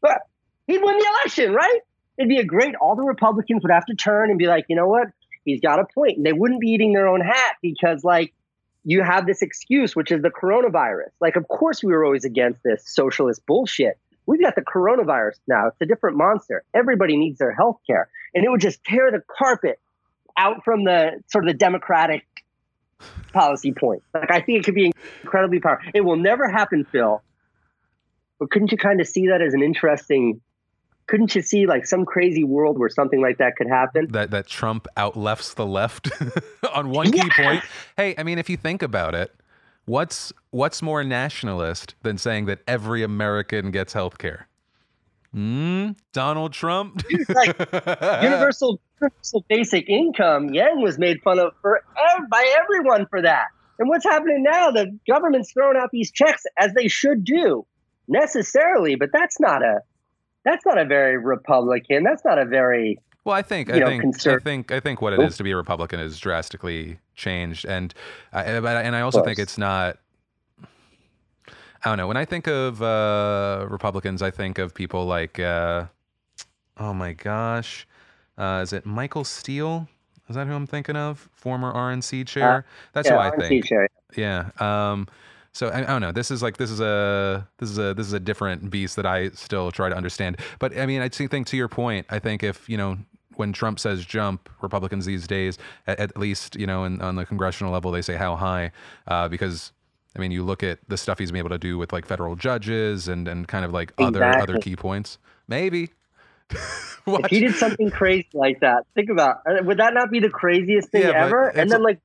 [0.00, 0.22] But
[0.66, 1.80] he'd win the election, right?
[2.18, 4.76] It'd be a great, all the Republicans would have to turn and be like, you
[4.76, 5.08] know what?
[5.44, 6.16] He's got a point.
[6.16, 8.32] And they wouldn't be eating their own hat because, like,
[8.84, 11.10] you have this excuse, which is the coronavirus.
[11.20, 13.98] Like, of course, we were always against this socialist bullshit.
[14.26, 15.68] We've got the coronavirus now.
[15.68, 16.64] It's a different monster.
[16.74, 18.08] Everybody needs their health care.
[18.34, 19.78] And it would just tear the carpet
[20.36, 22.26] out from the sort of the democratic
[23.32, 24.02] policy point.
[24.12, 25.90] Like, I think it could be incredibly powerful.
[25.94, 27.22] It will never happen, Phil.
[28.38, 30.40] But couldn't you kind of see that as an interesting?
[31.06, 34.08] Couldn't you see like some crazy world where something like that could happen?
[34.10, 36.10] That that Trump outlefts the left
[36.74, 37.62] on one key point.
[37.96, 39.34] Hey, I mean, if you think about it,
[39.86, 44.48] what's what's more nationalist than saying that every American gets health care?
[45.32, 45.90] Hmm?
[46.12, 47.02] Donald Trump?
[47.28, 47.58] like
[48.22, 50.52] universal universal basic income.
[50.52, 51.82] Yang was made fun of for
[52.30, 53.46] by everyone for that.
[53.78, 54.70] And what's happening now?
[54.70, 57.66] The government's throwing out these checks as they should do
[58.08, 59.80] necessarily, but that's not a
[60.44, 62.04] that's not a very Republican.
[62.04, 65.12] That's not a very Well, I think I know, think I think I think what
[65.12, 65.22] it Oh.
[65.24, 67.92] is to be a Republican is drastically changed, and
[68.32, 69.98] uh, but- and I also think it's not.
[71.48, 72.06] I don't know.
[72.06, 75.86] When I think of uh, Republicans, I think of people like uh,
[76.76, 77.84] oh my gosh,
[78.38, 79.88] uh, is it Michael Steele?
[80.28, 81.28] Is that who I'm thinking of?
[81.34, 82.64] Former RNC chair.
[82.92, 83.64] That's yeah, who I RNC think.
[83.66, 83.88] chair.
[84.16, 84.50] Yeah.
[84.60, 85.08] Um,
[85.52, 86.12] so I, I don't know.
[86.12, 89.06] This is like this is a this is a this is a different beast that
[89.06, 90.36] I still try to understand.
[90.60, 92.98] But I mean, I think to your point, I think if you know
[93.38, 97.26] when Trump says jump, Republicans these days, at, at least you know in, on the
[97.26, 98.72] congressional level, they say how high,
[99.06, 99.72] uh, because
[100.16, 102.36] I mean, you look at the stuff he's been able to do with like federal
[102.36, 105.18] judges and and kind of like other other key points.
[105.48, 105.90] Maybe.
[107.08, 110.28] If he did something crazy like that, think about uh, would that not be the
[110.28, 111.48] craziest thing Yeah, ever?
[111.48, 112.00] And then like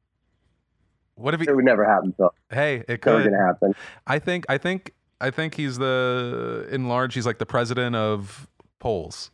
[1.15, 1.47] what if he?
[1.47, 2.13] it would never happen.
[2.17, 3.23] So Hey, it could.
[3.25, 3.73] gonna happen.
[4.05, 8.47] I think I think I think he's the in large he's like the president of
[8.79, 9.32] polls.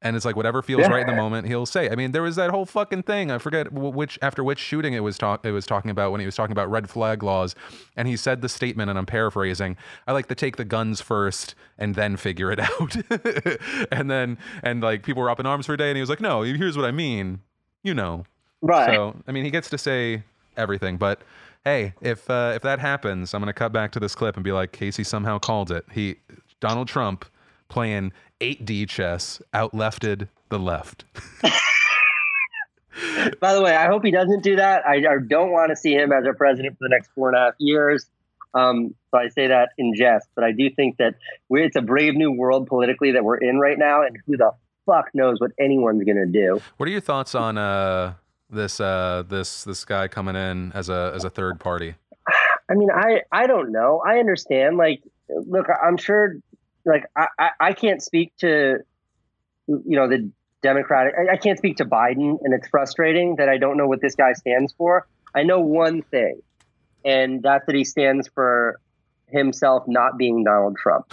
[0.00, 0.90] And it's like whatever feels Yeah.
[0.92, 1.90] right in the moment, he'll say.
[1.90, 3.32] I mean, there was that whole fucking thing.
[3.32, 6.24] I forget which after which shooting it was talk it was talking about when he
[6.26, 7.56] was talking about red flag laws,
[7.96, 9.76] and he said the statement, and I'm paraphrasing.
[10.06, 12.96] I like to take the guns first and then figure it out.
[13.90, 16.10] and then and like people were up in arms for a day, and he was
[16.10, 17.40] like, "No, here's what I mean."
[17.82, 18.24] You know.
[18.62, 18.94] Right.
[18.94, 20.22] So I mean, he gets to say
[20.56, 21.22] everything, but
[21.64, 24.52] hey, if uh, if that happens, I'm gonna cut back to this clip and be
[24.52, 25.84] like, Casey somehow called it.
[25.90, 26.16] He
[26.60, 27.24] Donald Trump
[27.68, 31.04] playing 8D chess out lefted the left.
[33.40, 34.86] By the way, I hope he doesn't do that.
[34.86, 37.36] I, I don't want to see him as our president for the next four and
[37.36, 38.06] a half years.
[38.54, 41.14] Um, so I say that in jest, but I do think that
[41.50, 44.52] it's a brave new world politically that we're in right now, and who the
[44.86, 46.60] fuck knows what anyone's gonna do?
[46.78, 48.14] What are your thoughts on uh,
[48.50, 51.94] this uh, this this guy coming in as a as a third party?
[52.70, 54.02] I mean, I I don't know.
[54.04, 54.76] I understand.
[54.76, 56.36] Like, look, I'm sure.
[56.88, 58.78] Like, I I, I can't speak to,
[59.66, 60.30] you know, the
[60.62, 61.14] Democratic.
[61.18, 64.14] I, I can't speak to Biden, and it's frustrating that I don't know what this
[64.14, 65.06] guy stands for.
[65.34, 66.40] I know one thing,
[67.04, 68.80] and that's that he stands for
[69.28, 71.12] himself not being Donald Trump.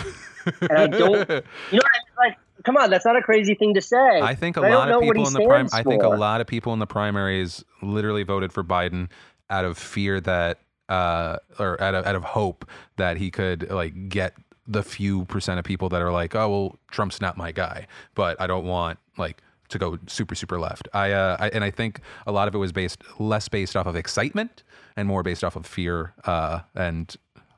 [0.62, 2.16] And I don't- You know what I mean?
[2.18, 4.22] Like, come on, that's not a crazy thing to say.
[4.22, 6.72] I think a lot of people in the prim- I think a lot of people
[6.74, 9.10] in the primaries literally voted for Biden
[9.50, 12.64] out of fear that uh or out of out of hope
[12.98, 14.34] that he could like get
[14.68, 18.40] the few percent of people that are like, "Oh, well, Trump's not my guy, but
[18.40, 22.02] I don't want like to go super super left." I uh I, and I think
[22.26, 24.64] a lot of it was based less based off of excitement
[24.96, 27.16] and more based off of fear uh and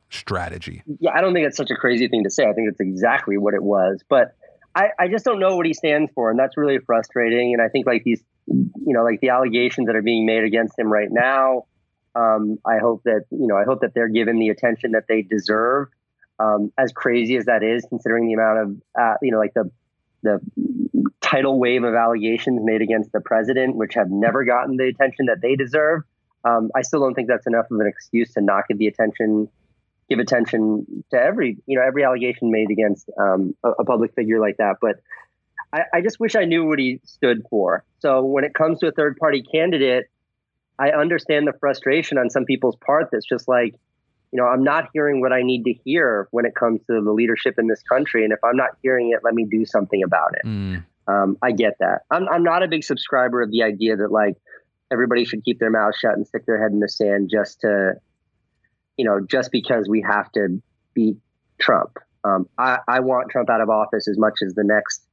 [0.09, 0.83] strategy.
[0.99, 2.45] yeah, I don't think it's such a crazy thing to say.
[2.45, 4.03] I think it's exactly what it was.
[4.07, 4.35] But
[4.73, 7.53] I, I just don't know what he stands for, and that's really frustrating.
[7.53, 10.77] And I think like these, you know, like the allegations that are being made against
[10.77, 11.65] him right now.
[12.15, 15.21] Um, I hope that you know, I hope that they're given the attention that they
[15.23, 15.89] deserve.
[16.39, 19.71] Um, as crazy as that is, considering the amount of, uh, you know, like the
[20.23, 20.39] the
[21.21, 25.41] tidal wave of allegations made against the president, which have never gotten the attention that
[25.41, 26.01] they deserve.
[26.43, 29.49] Um, I still don't think that's enough of an excuse to not give the attention
[30.09, 34.39] give attention to every you know every allegation made against um, a, a public figure
[34.39, 34.77] like that.
[34.81, 34.97] But
[35.73, 37.83] I, I just wish I knew what he stood for.
[37.99, 40.05] So when it comes to a third party candidate,
[40.79, 43.09] I understand the frustration on some people's part.
[43.11, 43.75] That's just like,
[44.31, 47.11] you know, I'm not hearing what I need to hear when it comes to the
[47.11, 50.35] leadership in this country, and if I'm not hearing it, let me do something about
[50.35, 50.45] it.
[50.45, 52.01] Mm, Um, I get that.
[52.11, 54.35] I'm, I'm not a big subscriber of the idea that like
[54.91, 57.93] everybody should keep their mouth shut and stick their head in the sand just to,
[58.97, 60.61] you know, just because we have to
[60.93, 61.17] beat
[61.59, 61.97] Trump.
[62.23, 65.03] Um, I, I want Trump out of office as much as the next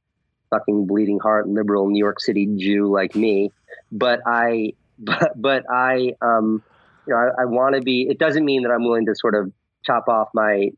[0.49, 3.51] fucking bleeding heart liberal New York City Jew like me.
[3.91, 6.63] But I, but, but I, um,
[7.07, 8.07] you know, I, I want to be.
[8.09, 9.51] It doesn't mean that I'm willing to sort of
[9.85, 10.69] chop off my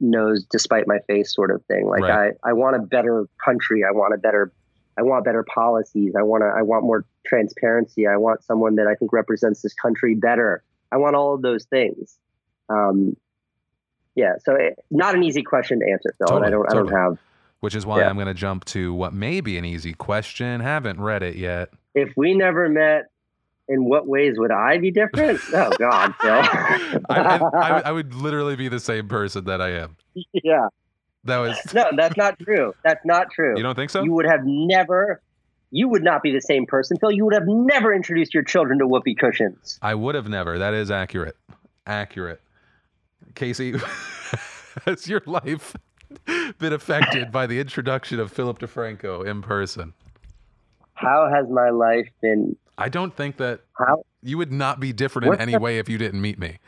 [0.00, 2.32] nose despite my face sort of thing like Right.
[2.44, 4.52] i i want a better country i want a better
[4.98, 8.88] i want better policies i want to i want more transparency i want someone that
[8.88, 12.18] i think represents this country better i want all of those things
[12.70, 13.16] um
[14.16, 16.88] yeah so it, not an easy question to answer phil and i don't i don't
[16.90, 17.16] have
[17.60, 18.08] which is why Yeah.
[18.08, 20.60] I'm going to jump to what may be an easy question.
[20.60, 21.68] Haven't read it yet.
[21.94, 23.11] if we never met
[23.72, 26.30] in what ways would i be different oh god phil
[27.10, 29.96] I, I, I, would literally be the same person that I am.
[30.32, 30.68] yeah
[31.24, 31.56] That was.
[31.74, 34.02] no that's not true that's not true You don't think so?
[34.02, 35.20] you would have never
[35.70, 38.78] you would not be the same person phil you would have never introduced your children
[38.80, 40.58] to whoopee cushions I would have never.
[40.58, 41.36] That is accurate.
[41.86, 42.40] Accurate.
[43.34, 43.74] Casey,
[44.86, 45.74] has your life
[46.58, 49.94] been affected by the introduction of Philip DeFranco in person?
[50.94, 55.34] how has my life been I don't think that how you would not be different
[55.34, 56.58] in any the- way if you didn't meet me.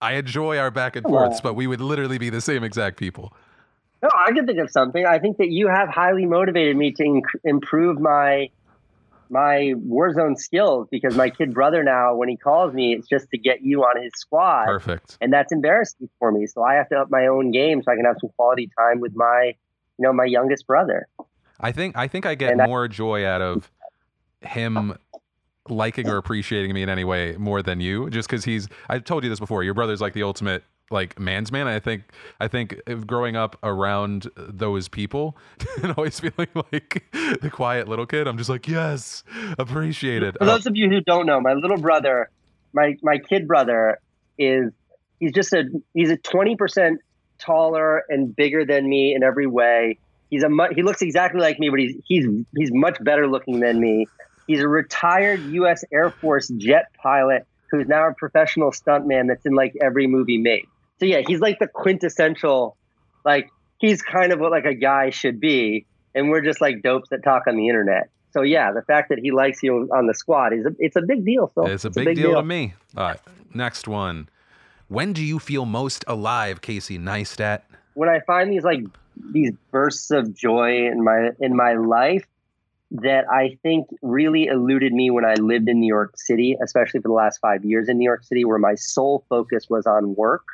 [0.00, 1.42] I enjoy our back and forths, on.
[1.42, 3.32] but we would literally be the same exact people.
[4.02, 7.02] no i can think of something i think that you have highly motivated me to
[7.02, 8.48] inc- improve my
[9.28, 13.36] my warzone skills because my kid brother now when he calls me it's just to
[13.38, 15.18] get you on his squad Perfect.
[15.20, 17.96] and that's embarrassing for me so i have to up my own game so i
[17.96, 19.52] can have some quality time with my
[19.98, 21.06] you know, my youngest brother.
[21.60, 23.70] I think I think I get And I- more joy out of
[24.42, 24.96] him
[25.68, 28.68] liking or appreciating me in any way more than you, just because he's.
[28.88, 29.62] I've told you this before.
[29.62, 31.66] Your brother's like the ultimate like man's man.
[31.66, 32.02] I think
[32.40, 35.36] I think growing up around those people
[35.82, 39.22] and always feeling like the quiet little kid, I'm just like yes,
[39.58, 40.36] appreciated.
[40.38, 42.30] For those of you who don't know, my little brother,
[42.72, 43.98] my my kid brother,
[44.38, 44.72] is
[45.18, 45.64] he's just a
[45.94, 47.00] he's a twenty percent
[47.38, 49.98] taller and bigger than me in every way.
[50.28, 52.26] He's a mu- he looks exactly like me, but he's he's
[52.56, 54.06] he's much better looking than me.
[54.50, 55.84] He's a retired U.S.
[55.92, 60.66] Air Force jet pilot who's now a professional stuntman that's in like every movie made.
[60.98, 62.76] So yeah, he's like the quintessential,
[63.24, 63.48] like
[63.78, 65.86] he's kind of what like a guy should be,
[66.16, 68.10] and we're just like dopes that talk on the internet.
[68.32, 71.02] So yeah, the fact that he likes you on the squad is a, it's a
[71.02, 71.52] big deal.
[71.54, 72.74] So It's a big, deal, to me.
[72.96, 73.20] All right,
[73.54, 74.28] next one.
[74.88, 77.60] When do you feel most alive, Casey Neistat?
[77.94, 78.80] when I find these like
[79.32, 82.26] these bursts of joy in my in my life
[82.90, 87.08] that I think really eluded me when I lived in New York City, especially for
[87.08, 90.44] the last five years in New York City, where my sole focus was on work.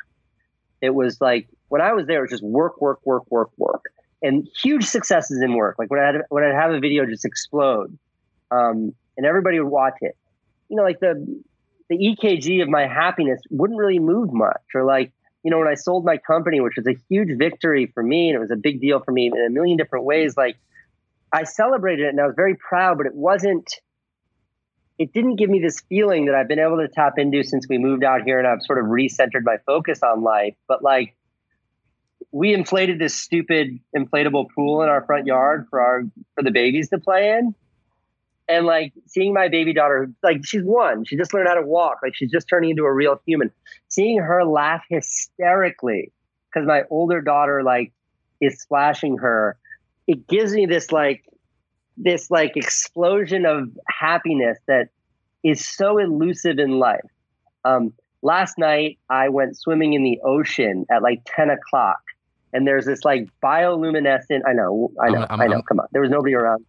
[0.81, 3.85] It was like when I was there, it was just work, work, work, work, work,
[4.21, 5.77] and huge successes in work.
[5.79, 7.97] Like when I had when I'd have a video just explode,
[8.51, 10.15] um, and everybody would watch it.
[10.69, 11.41] You know, like the
[11.89, 15.11] the EKG of my happiness wouldn't really move much, or like
[15.43, 18.35] you know, when I sold my company, which was a huge victory for me, and
[18.35, 20.57] it was a big deal for me in a million different ways, like
[21.31, 23.69] I celebrated it and I was very proud, but it wasn't,
[24.97, 27.77] it didn't give me this feeling that I've been able to tap into since we
[27.77, 30.55] moved out here and I've sort of recentered my focus on life.
[30.67, 31.15] But like,
[32.31, 36.03] we inflated this stupid inflatable pool in our front yard for our
[36.35, 37.55] for the babies to play in.
[38.49, 41.03] And like seeing my baby daughter like she's one.
[41.05, 41.99] She just learned how to walk.
[42.03, 43.51] Like she's just turning into a real human.
[43.87, 46.11] Seeing her laugh hysterically
[46.51, 47.91] because my older daughter like
[48.39, 49.57] is splashing her
[50.07, 51.23] it gives me this like
[51.97, 54.89] this like explosion of happiness that
[55.43, 57.01] is so elusive in life
[57.65, 62.01] um, last night i went swimming in the ocean at like 10 o'clock
[62.53, 65.79] and there's this like bioluminescent i know i know I'm- I'm- i know I'm- come
[65.79, 66.65] on there was nobody around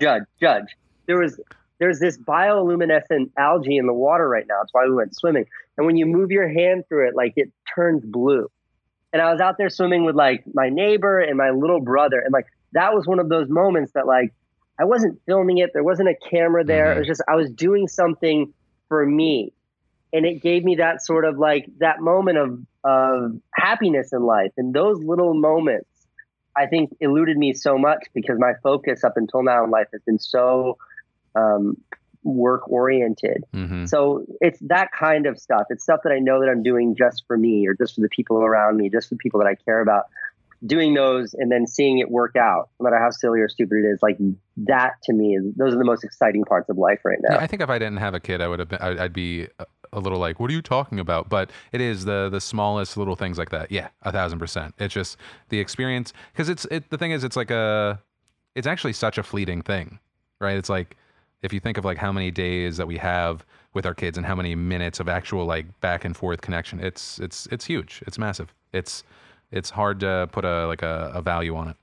[0.00, 0.66] judge judge
[1.06, 1.40] there was
[1.78, 4.54] there's this bioluminescent algae in the water right now.
[4.60, 5.44] That's why we went swimming.
[5.76, 8.48] And when you move your hand through it, like it turns blue.
[9.12, 12.20] And I was out there swimming with like my neighbor and my little brother.
[12.20, 14.32] And like that was one of those moments that like
[14.78, 15.70] I wasn't filming it.
[15.72, 16.86] There wasn't a camera there.
[16.86, 16.96] Mhm.
[16.96, 18.52] It was just I was doing something
[18.88, 19.52] for me.
[20.12, 24.52] And it gave me that sort of like that moment of of happiness in life.
[24.56, 25.88] And those little moments
[26.56, 30.02] I think eluded me so much because my focus up until now in life has
[30.02, 30.76] been so
[31.34, 31.76] um,
[32.22, 33.44] work oriented.
[33.52, 35.64] hmm So it's that kind of stuff.
[35.70, 38.08] It's stuff that I know that I'm doing just for me or just for the
[38.08, 40.04] people around me, just for the people that I care about.
[40.66, 43.88] Doing those and then seeing it work out, no matter how silly or stupid it
[43.88, 44.16] is, like
[44.56, 47.34] that to me is those are the most exciting parts of life right now.
[47.36, 48.80] Yeah, I think if I didn't have a kid, I would have been.
[48.80, 52.28] I'd be a- a little like, "What are you talking about?" But it is the
[52.30, 53.70] the smallest little things like that.
[53.70, 54.74] Yeah, a thousand percent.
[54.78, 55.16] It's just
[55.50, 56.90] the experience because it's it.
[56.90, 58.00] The thing is, it's like a.
[58.54, 59.98] It's actually such a fleeting thing,
[60.40, 60.56] right?
[60.56, 60.96] It's like
[61.42, 63.44] if you think of like how many days that we have
[63.74, 66.80] with our kids and how many minutes of actual like back and forth connection.
[66.80, 68.02] It's it's it's huge.
[68.06, 68.54] It's massive.
[68.72, 69.04] It's
[69.54, 71.76] it's hard to put a like a, a value on it.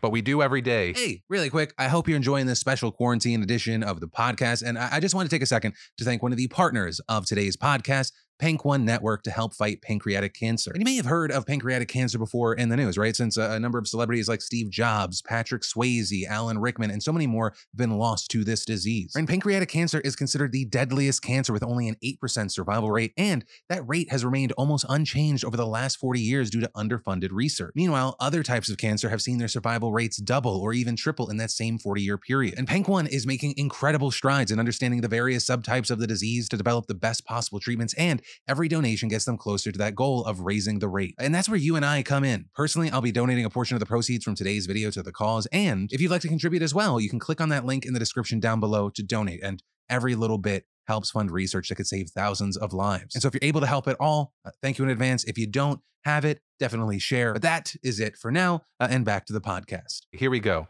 [0.00, 0.92] But we do every day.
[0.92, 4.62] Hey, really quick, I hope you're enjoying this special quarantine edition of the podcast.
[4.62, 7.00] And I I just want to take a second to thank one of the partners
[7.08, 10.70] of today's podcast, PanCAN Network, to help fight pancreatic cancer.
[10.70, 13.14] And you may have heard of pancreatic cancer before in the news, right?
[13.14, 17.12] Since a, a number of celebrities like Steve Jobs, Patrick Swayze, Alan Rickman, and so
[17.12, 19.12] many more have been lost to this disease.
[19.16, 23.12] And pancreatic cancer is considered the deadliest cancer with only an 8% survival rate.
[23.16, 27.30] And that rate has remained almost unchanged over the last 40 years due to underfunded
[27.32, 27.72] research.
[27.74, 31.36] Meanwhile, other types of cancer have seen their survival rates double or even triple in
[31.38, 32.54] that same 40 year period.
[32.56, 36.56] And PanCAN is making incredible strides in understanding the various subtypes of the disease to
[36.56, 40.40] develop the best possible treatments, and every donation gets them closer to that goal of
[40.40, 41.14] raising the rate.
[41.18, 42.46] And that's where you and I come in.
[42.54, 45.46] Personally, I'll be donating a portion of the proceeds from today's video to the cause.
[45.52, 47.92] And if you'd like to contribute as well, you can click on that link in
[47.92, 49.40] the description down below to donate.
[49.42, 53.14] And every little bit helps fund research that could save thousands of lives.
[53.14, 55.24] And so if you're able to help at all, uh, thank you in advance.
[55.24, 57.34] If you don't have it, definitely share.
[57.34, 58.62] But that is it for now.
[58.80, 60.02] Uh, and back to the podcast.
[60.12, 60.66] Here we go.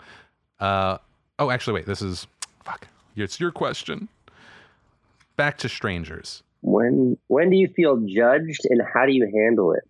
[0.58, 0.98] Uh,
[1.38, 1.86] oh, actually, wait.
[1.86, 2.26] This is
[2.64, 2.88] fuck.
[3.14, 4.08] It's your question.
[5.36, 6.42] Back to strangers.
[6.60, 9.84] When when do you feel judged and how do you handle it?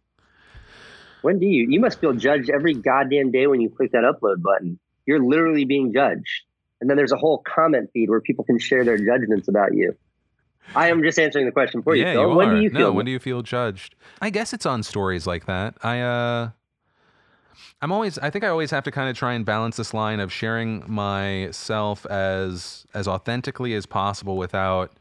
[1.23, 1.67] When do you?
[1.69, 4.79] You must feel judged every goddamn day when you click that upload button.
[5.07, 6.43] You're literally being judged.
[6.81, 9.97] And then there's a whole comment feed where people can share their judgments about you.
[10.77, 12.05] I am just answering the question for you.
[12.05, 12.31] yeah, Phil.
[12.31, 12.57] you when are.
[12.57, 13.95] do you no, when do you feel judged?
[14.21, 15.75] I guess it's on stories like that.
[15.83, 16.51] I uh,
[17.81, 20.21] I'm always I think I always have to kind of try and balance this line
[20.21, 24.93] of sharing myself as as authentically as possible without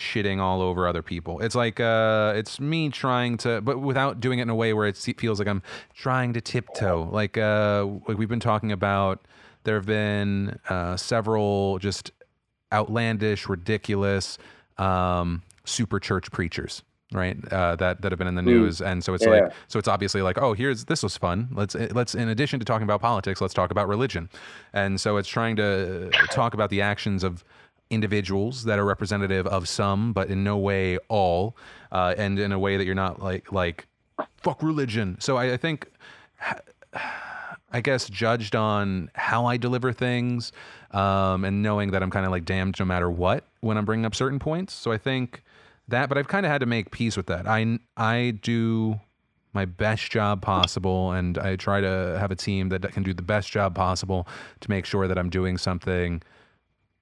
[0.00, 1.38] shitting all over other people.
[1.40, 4.86] It's like uh it's me trying to but without doing it in a way where
[4.86, 5.62] it feels like I'm
[5.94, 7.08] trying to tiptoe.
[7.12, 9.26] Like uh like we've been talking about
[9.64, 12.10] there have been uh several just
[12.72, 14.38] outlandish, ridiculous
[14.78, 16.82] um super church preachers
[17.12, 19.30] right uh, that that have been in the news and so it's Yeah.
[19.30, 22.64] like so it's obviously like oh here's this was fun let's let's in addition to
[22.64, 24.28] talking about politics let's talk about religion
[24.72, 27.44] and so it's trying to talk about the actions of
[27.90, 31.56] individuals that are representative of some but in no way all
[31.92, 33.86] uh, and in a way that you're not like like
[34.36, 35.90] fuck religion so i, I think
[37.72, 40.52] I guess judged on how I deliver things,
[40.90, 44.04] um, and knowing that I'm kind of like damned no matter what when I'm bringing
[44.04, 44.74] up certain points.
[44.74, 45.42] So I think
[45.88, 47.46] that, but I've kind of had to make peace with that.
[47.46, 49.00] I I do
[49.52, 53.22] my best job possible, and I try to have a team that can do the
[53.22, 54.26] best job possible
[54.60, 56.22] to make sure that I'm doing something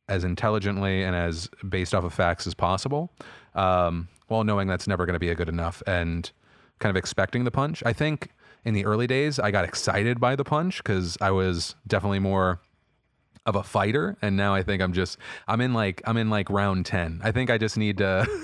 [0.09, 3.13] as intelligently and as based off of facts as possible,
[3.55, 6.31] um, while knowing that's never going to be a good enough and
[6.79, 7.83] kind of expecting the punch.
[7.85, 8.31] I think
[8.65, 12.61] in the early days, I got excited by the punch because I was definitely more
[13.47, 16.51] of a fighter, and now I think I'm just I'm in like I'm in like
[16.51, 17.21] round ten.
[17.25, 18.27] I think I just need to.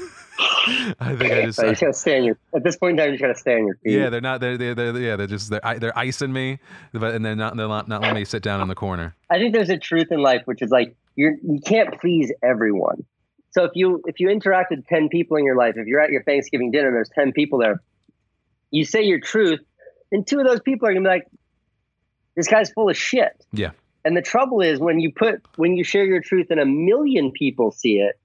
[0.98, 1.58] I think I just.
[1.58, 2.38] So you gotta stay on your.
[2.54, 3.92] At this point in time, you just gotta stay on your feet.
[3.92, 4.40] yeah, they're not.
[4.40, 5.16] They're, they're, they're yeah.
[5.16, 6.58] They're just they're, they're icing me,
[6.92, 7.56] but and they're not.
[7.56, 9.14] They're not, not letting me sit down in the corner.
[9.30, 13.04] I think there's a truth in life, which is like you're you can't please everyone.
[13.50, 16.10] So if you if you interact with ten people in your life, if you're at
[16.10, 17.80] your Thanksgiving dinner and there's ten people there,
[18.70, 19.60] you say your truth,
[20.10, 21.26] and two of those people are gonna be like,
[22.36, 23.70] "This guy's full of shit." Yeah.
[24.04, 27.30] And the trouble is when you put when you share your truth and a million
[27.30, 28.18] people see it,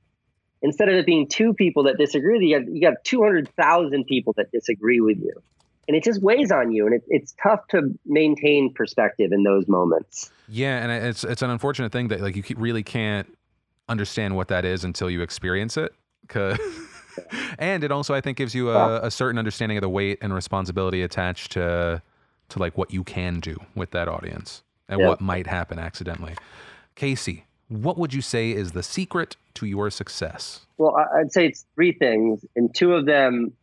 [0.62, 3.22] instead of it being two people that disagree with you, you got, you got two
[3.24, 5.34] hundred thousand people that disagree with you,
[5.90, 9.68] and it just weighs on you, and it, it's tough to maintain perspective in those
[9.68, 10.32] moments.
[10.48, 13.28] Yeah, and it's it's an unfortunate thing that like you really can't
[13.90, 15.94] understand what that is until you experience it.
[16.28, 16.60] 'Cause-
[17.60, 20.32] and it also I think gives you a, a certain understanding of the weight and
[20.34, 22.02] responsibility attached to
[22.50, 25.08] to like what you can do with that audience and Yeah.
[25.08, 26.36] what might happen accidentally.
[26.96, 30.66] Casey, what would you say is the secret to your success?
[30.78, 33.54] Well, I'd say it's three things, and two of them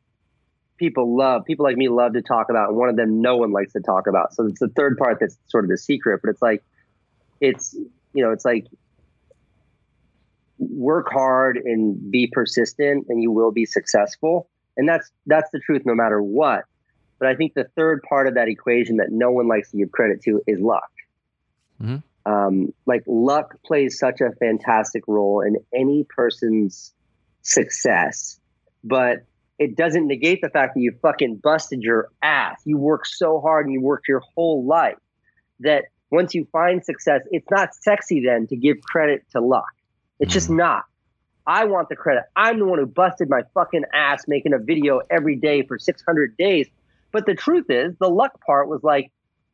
[0.77, 1.45] people love.
[1.45, 3.81] People like me love to talk about, and one of them no one likes to
[3.81, 4.35] talk about.
[4.35, 6.21] So it's the third part that's sort of the secret.
[6.23, 6.63] But it's like,
[7.41, 7.75] it's
[8.13, 8.67] you know, it's like
[10.59, 14.49] work hard and be persistent, and you will be successful.
[14.77, 16.65] And that's that's the truth, no matter what.
[17.19, 19.91] But I think the third part of that equation that no one likes to give
[19.91, 20.91] credit to is luck.
[21.81, 22.03] Mhm.
[22.27, 26.93] Um, like luck plays such a fantastic role in any person's
[27.43, 28.41] success,
[28.83, 29.25] but
[29.59, 32.61] it doesn't negate the fact that you fucking busted your ass.
[32.65, 34.99] You worked so hard and you worked your whole life
[35.61, 39.67] that once you find success, it's not sexy then to give credit to luck.
[40.21, 40.59] It's just mm-hmm.
[40.59, 40.85] not.
[41.47, 42.25] I want the credit.
[42.35, 46.37] I'm the one who busted my fucking ass making a video every day for 600
[46.37, 46.67] days.
[47.13, 49.13] But the truth is, the luck part was like,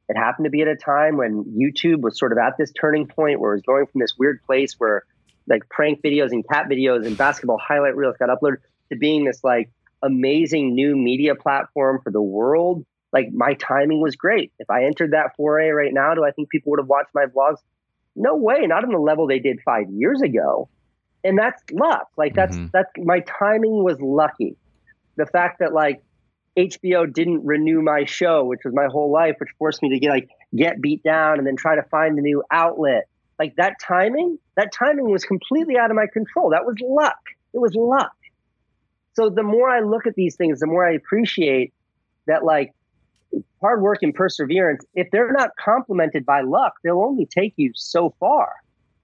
[0.09, 3.07] it happened to be at a time when YouTube was sort of at this turning
[3.07, 5.05] point where it was going from this weird place where
[5.47, 8.59] like prank videos and cat videos and basketball highlight reels got uploaded
[8.91, 9.71] to being this like
[10.03, 12.85] amazing new media platform for the world.
[13.13, 14.53] Like my timing was great.
[14.59, 17.27] If I entered that foray right now, do I think people would have watched my
[17.27, 17.59] vlogs?
[18.17, 20.69] No way, not on the level they did five years ago.
[21.25, 22.09] And that's luck.
[22.17, 22.71] Like that's Mhm.
[22.73, 24.57] that's my timing was lucky.
[25.17, 26.03] The fact that like
[26.57, 30.11] HBO didn't renew my show, which was my whole life, which forced me to get
[30.11, 33.07] like get beat down and then try to find a new outlet.
[33.39, 36.51] Like that timing, that timing was completely out of my control.
[36.51, 37.19] That was luck.
[37.55, 38.13] It was luck.
[39.15, 41.73] So the more I look at these things, the more I appreciate
[42.27, 42.73] that like
[43.61, 48.15] hard work and perseverance, if they're not complemented by luck, they'll only take you so
[48.21, 48.53] far.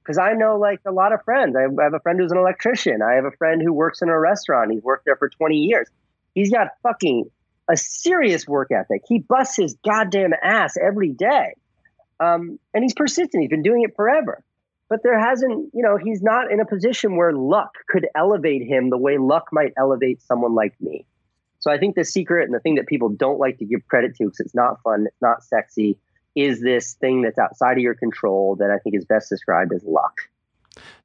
[0.03, 1.55] Because I know like a lot of friends.
[1.57, 3.03] I have a friend who's an electrician.
[3.03, 4.73] I have a friend who works in a restaurant.
[4.73, 5.89] He's worked there for 20 years.
[6.35, 7.31] He's got fucking
[7.71, 9.03] a serious work ethic.
[9.07, 11.55] He busts his goddamn ass every day.
[12.21, 13.43] Um, and he's persistent.
[13.43, 14.43] He's been doing it forever.
[14.89, 18.91] But there hasn't, you know, he's not in a position where luck could elevate him
[18.91, 21.05] the way luck might elevate someone like me.
[21.61, 24.15] So I think the secret and the thing that people don't like to give credit
[24.17, 25.99] to because it's not fun, it's not sexy,
[26.35, 29.83] is this thing that's outside of your control that I think is best described as
[29.85, 30.21] luck.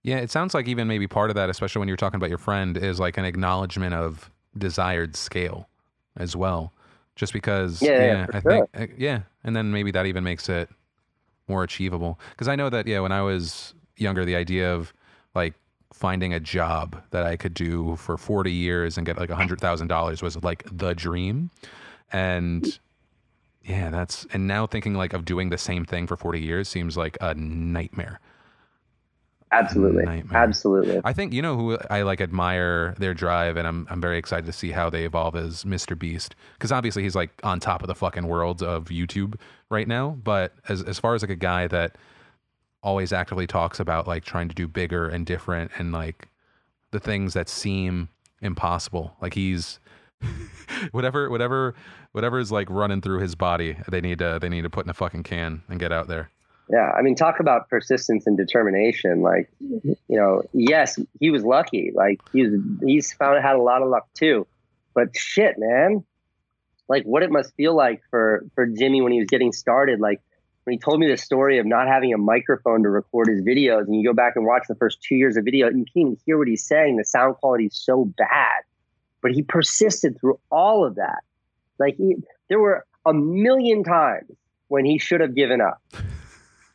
[0.04, 2.38] Yeah, it sounds like even maybe part of that, especially when you're talking about your
[2.38, 5.68] friend, is like an acknowledgement of desired scale
[6.16, 6.72] as well.
[7.16, 10.50] Just because, Yeah, yeah, yeah, I think, uh, yeah, and then maybe that even makes
[10.50, 10.70] it
[11.48, 12.20] more achievable.
[12.32, 14.94] Because I know that, yeah, when I was younger, the idea of
[15.36, 15.54] like
[15.94, 19.60] finding a job that I could do for 40 years and get like a hundred
[19.62, 21.52] thousand dollars was like the dream,
[22.12, 22.80] and
[23.64, 26.98] Yeah, that's and now thinking like of doing the same thing for 40 years seems
[26.98, 28.20] like a nightmare.
[29.54, 30.42] Absolutely, Nightmare.
[30.42, 31.02] absolutely.
[31.04, 34.48] I think you know who I like admire their drive, and I'm I'm very excited
[34.48, 35.98] to see how they evolve as Mr.
[35.98, 39.36] Beast because obviously he's like on top of the fucking world of YouTube
[39.70, 40.18] right now.
[40.24, 41.98] But as as far as like a guy that
[42.82, 46.30] always actively talks about like trying to do bigger and different and like
[46.92, 48.10] the things that seem
[48.42, 49.80] impossible, like he's
[50.92, 51.76] whatever whatever
[52.12, 54.90] whatever is like running through his body, they need to they need to put in
[54.90, 56.32] a fucking can and get out there.
[56.70, 59.22] Yeah, I mean, talk about persistence and determination.
[59.22, 61.92] Like, you know, yes, he was lucky.
[61.94, 64.48] Like, he's he's found had a lot of luck too.
[64.94, 66.04] But shit, man,
[66.88, 70.00] like what it must feel like for for Jimmy when he was getting started.
[70.00, 70.22] Like
[70.64, 73.86] when he told me the story of not having a microphone to record his videos,
[73.86, 76.12] and you go back and watch the first two years of video, and you can't
[76.14, 76.98] even hear what he's saying.
[76.98, 78.64] The sound quality is so bad,
[79.22, 81.24] but he persisted through all of that.
[81.80, 82.16] Like he,
[82.48, 84.32] there were a million times
[84.70, 85.82] when he should have given up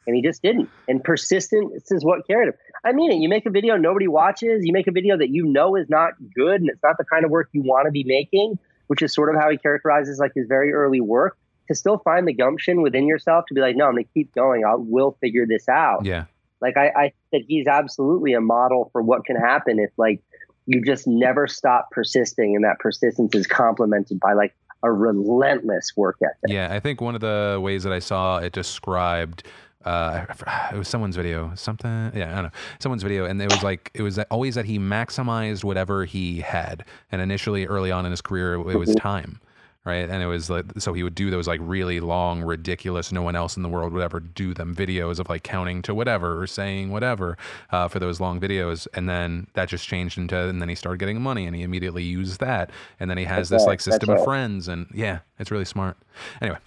[0.09, 0.68] and he just didn't.
[0.89, 2.55] And persistence is what carried him.
[2.85, 3.16] I mean it.
[3.16, 4.64] You make a video nobody watches.
[4.64, 7.24] You make a video that you know is not good, and it's not the kind
[7.24, 8.59] of work you want to be making,
[8.89, 11.36] which is sort of how he characterizes like his very early work.
[11.68, 14.35] To still find the gumption within yourself to be like, no, I'm going to keep
[14.35, 14.64] going.
[14.64, 16.06] I will figure this out.
[16.06, 16.24] Yeah.
[16.62, 20.22] Like I, I think he's absolutely a model for what can happen if like
[20.64, 26.16] you just never stop persisting, and that persistence is complemented by like a relentless work
[26.22, 26.36] ethic.
[26.47, 29.44] Yeah, I think one of the ways that I saw it described
[29.89, 30.27] uh,
[30.73, 32.10] it was someone's video, something.
[32.15, 34.78] Yeah, I don't know, someone's video, and it was like it was always that he
[34.78, 39.40] maximized whatever he had, and initially, early on in his career, it was time,
[39.85, 40.09] right?
[40.10, 43.35] And it was like so he would do those like really long, ridiculous, no one
[43.35, 46.47] else in the world would ever do them videos of like counting to whatever or
[46.47, 47.39] saying whatever
[47.70, 50.98] uh, for those long videos, and then that just changed into, and then he started
[50.98, 52.70] getting money, and he immediately used that,
[53.01, 54.32] and then he has That's this right, like system that's of right.
[54.32, 55.97] friends, and yeah, it's really smart.
[56.43, 56.59] Anyway.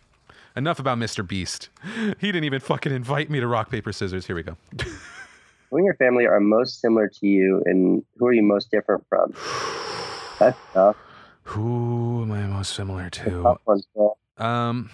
[0.56, 1.26] Enough about Mr.
[1.26, 1.70] Beast.
[2.20, 4.28] He didn't even fucking invite me to rock, paper, scissors.
[4.28, 4.58] Here we go.
[5.70, 9.06] Who in your family are most similar to you, and who are you most different
[9.08, 9.34] from?
[10.40, 10.98] That's tough.
[11.44, 13.58] Who am I most similar to?
[13.64, 13.82] one.
[14.38, 14.90] Um,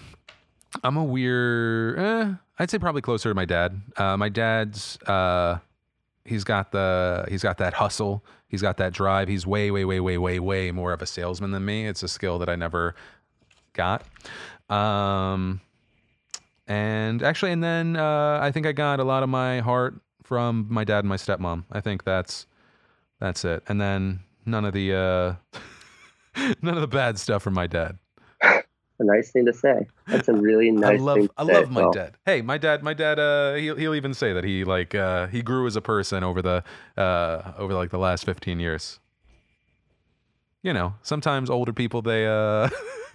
[0.84, 1.98] I'm a weird.
[1.98, 3.80] Eh, I'd say probably closer to my dad.
[3.96, 4.98] Uh, my dad's.
[5.02, 5.58] Uh,
[6.24, 7.24] he's got the.
[7.28, 8.24] He's got that hustle.
[8.46, 9.28] He's got that drive.
[9.28, 11.86] He's way, way, way, way, way, way more of a salesman than me.
[11.86, 12.94] It's a skill that I never
[13.72, 14.04] got.
[14.68, 15.60] Um,
[16.66, 20.66] and actually, and then uh, I think I got a lot of my heart from
[20.68, 21.64] my dad and my stepmom.
[21.72, 22.46] I think that's
[23.20, 23.62] that's it.
[23.68, 25.60] And then none of the uh,
[26.62, 27.98] none of the bad stuff from my dad.
[29.00, 29.86] A nice thing to say.
[30.08, 32.16] That's a really nice I love thing to I say, love my dad.
[32.26, 35.40] Hey, my dad my dad uh he'll he'll even say that he like uh he
[35.40, 36.64] grew as a person over the
[36.96, 38.98] uh over like the last 15 years.
[40.62, 42.68] You know, sometimes older people they uh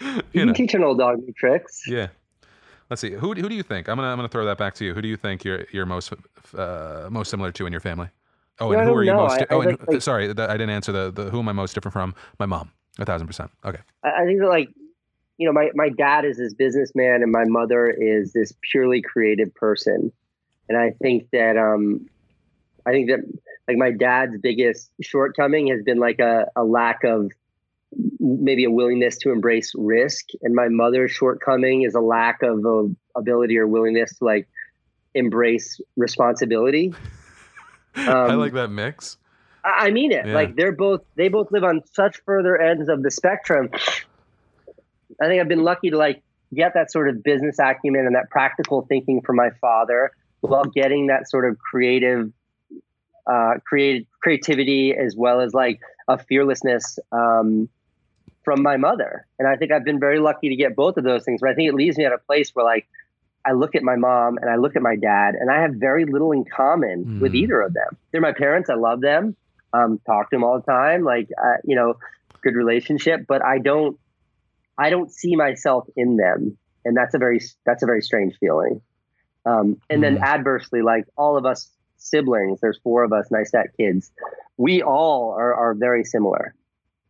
[0.00, 1.82] You you can teach an old dog new tricks.
[1.86, 2.08] Yeah.
[2.88, 3.10] Let's see.
[3.12, 3.88] Who who do you think?
[3.88, 4.94] I'm going to I'm to throw that back to you.
[4.94, 6.12] Who do you think you're you're most
[6.56, 8.08] uh most similar to in your family?
[8.58, 9.18] Oh, Yeah, and who are you know.
[9.28, 11.52] most di- I Oh, and like- sorry, I didn't answer the, the who am I
[11.52, 12.14] most different from?
[12.38, 12.70] My mom.
[12.98, 13.50] A thousand percent.
[13.64, 13.78] Okay.
[14.04, 14.68] I I think that like
[15.38, 19.54] you know my my dad is this businessman and my mother is this purely creative
[19.54, 20.12] person,
[20.68, 22.08] and I think that um
[22.86, 23.20] I think that
[23.68, 27.30] like my dad's biggest shortcoming has been like a, a lack of
[28.18, 32.88] maybe a willingness to embrace risk and my mother's shortcoming is a lack of a
[33.18, 34.48] ability or willingness to like
[35.14, 36.94] embrace responsibility
[37.96, 39.16] I Um, like that mix.
[39.64, 40.26] I I mean it.
[40.26, 40.34] Yeah.
[40.34, 43.70] Like they're both they both live on such further ends of the spectrum.
[45.20, 46.22] I think I've been lucky to like
[46.54, 51.08] get that sort of business acumen and that practical thinking from my father while getting
[51.08, 52.32] that sort of creative
[53.26, 57.68] uh creative creativity as well as like a fearlessness um
[58.44, 59.26] from my mother.
[59.38, 61.40] And I think I've been very lucky to get both of those things.
[61.40, 62.86] But I think it leaves me at a place where like
[63.46, 66.04] I look at my mom and I look at my dad, and I have very
[66.04, 67.36] little in common with Mm.
[67.36, 67.96] either of them.
[68.12, 68.68] They're my parents.
[68.68, 69.36] I love them.
[69.72, 71.04] Um, talk to them all the time.
[71.04, 71.94] Like, uh, you know,
[72.42, 73.20] good relationship.
[73.26, 73.98] But I don't,
[74.76, 78.82] I don't see myself in them, and that's a very, that's a very strange feeling.
[79.46, 80.22] Um, and then Mm.
[80.22, 84.12] adversely, like all of us siblings, there's four of us, nice that kids.
[84.58, 86.54] We all are are very similar.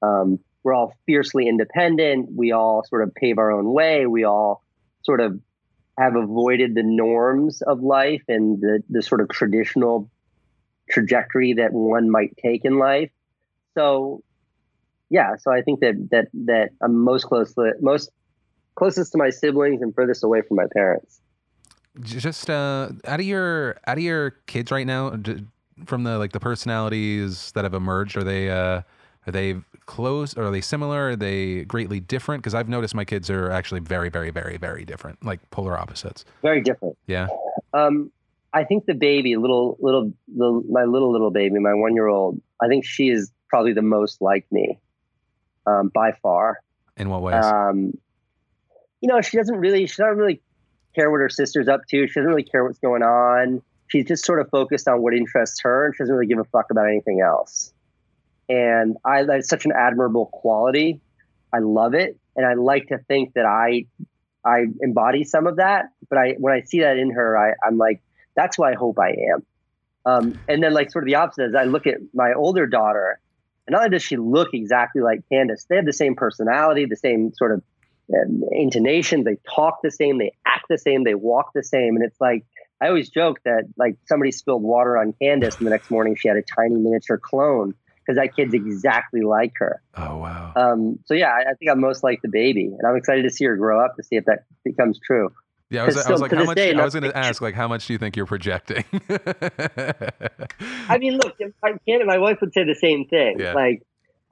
[0.02, 2.30] Um, we're all fiercely independent.
[2.34, 4.06] We all sort of pave our own way.
[4.06, 4.62] We all
[5.02, 5.40] sort of
[5.98, 10.10] have avoided the norms of life and the, the sort of traditional
[10.90, 13.10] trajectory that one might take in life.
[13.74, 14.22] So,
[15.08, 18.10] yeah, so I think that that that I'm most close to most
[18.74, 21.20] closest to my siblings and furthest away from my parents.
[22.02, 25.10] just uh out of your out of your kids right now
[25.86, 28.80] from the like the personalities that have emerged are they uh
[29.26, 29.56] Are they
[29.86, 30.36] close?
[30.36, 31.10] Or are they similar?
[31.10, 32.42] Are they greatly different?
[32.42, 36.24] Because I've noticed my kids are actually very, very, very, very different, like polar opposites.
[36.42, 36.96] Very different.
[37.06, 37.28] Yeah.
[37.74, 38.10] Um,
[38.52, 42.40] I think the baby, little, little, little my little, little baby, my one year old,
[42.60, 44.78] I think she is probably the most like me
[45.66, 46.60] um, by far.
[46.96, 47.44] In what ways?
[47.44, 47.96] Um,
[49.00, 50.42] you know, she doesn't really, she doesn't really
[50.94, 52.06] care what her sister's up to.
[52.06, 53.62] She doesn't really care what's going on.
[53.88, 56.44] She's just sort of focused on what interests her and she doesn't really give a
[56.44, 57.72] fuck about anything else.
[58.50, 61.00] And I, that's such an admirable quality.
[61.54, 62.18] I love it.
[62.34, 63.86] And I like to think that I,
[64.44, 65.86] I embody some of that.
[66.08, 68.02] But I, when I see that in her, I, I'm like,
[68.34, 69.46] that's who I hope I am.
[70.04, 73.20] Um, and then like sort of the opposite is I look at my older daughter
[73.66, 76.96] and not only does she look exactly like Candice, they have the same personality, the
[76.96, 77.62] same sort of
[78.12, 79.22] um, intonation.
[79.22, 81.94] They talk the same, they act the same, they walk the same.
[81.94, 82.44] And it's like,
[82.80, 86.26] I always joke that like somebody spilled water on Candice and the next morning she
[86.26, 87.74] had a tiny miniature clone
[88.10, 89.80] because that kid's exactly like her.
[89.96, 90.52] Oh wow.
[90.56, 93.30] Um, so yeah, I, I think I'm most like the baby, and I'm excited to
[93.30, 95.30] see her grow up to see if that becomes true.
[95.70, 96.56] Yeah, I was, I was like, how much?
[96.56, 98.84] day, I was going to ask, like, how much do you think you're projecting?
[100.88, 103.38] I mean, look, if I can, my wife would say the same thing.
[103.38, 103.52] Yeah.
[103.52, 103.82] Like,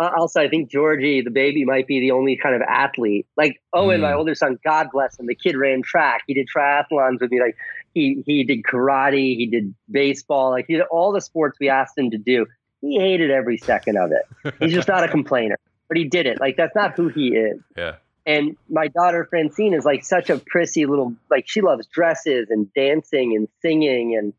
[0.00, 3.26] uh, also, I think Georgie, the baby, might be the only kind of athlete.
[3.36, 4.16] Like Owen, my Mm.
[4.16, 6.22] older son, God bless him, the kid ran track.
[6.26, 7.40] He did triathlons with me.
[7.40, 7.56] Like
[7.94, 9.36] he he did karate.
[9.36, 10.50] He did baseball.
[10.50, 12.46] Like he did all the sports we asked him to do.
[12.80, 14.54] He hated every second of it.
[14.60, 16.40] He's just not a complainer, but he did it.
[16.40, 17.60] Like that's not who he is.
[17.76, 17.96] yeah.
[18.26, 22.72] And my daughter Francine is like such a prissy little like she loves dresses and
[22.74, 24.34] dancing and singing and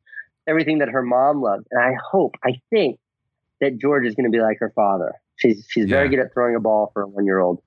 [0.48, 1.66] everything that her mom loves.
[1.72, 3.00] And I hope, I think
[3.62, 5.14] that George is going to be like her father.
[5.38, 7.62] She's she's very good at throwing a ball for a one year old.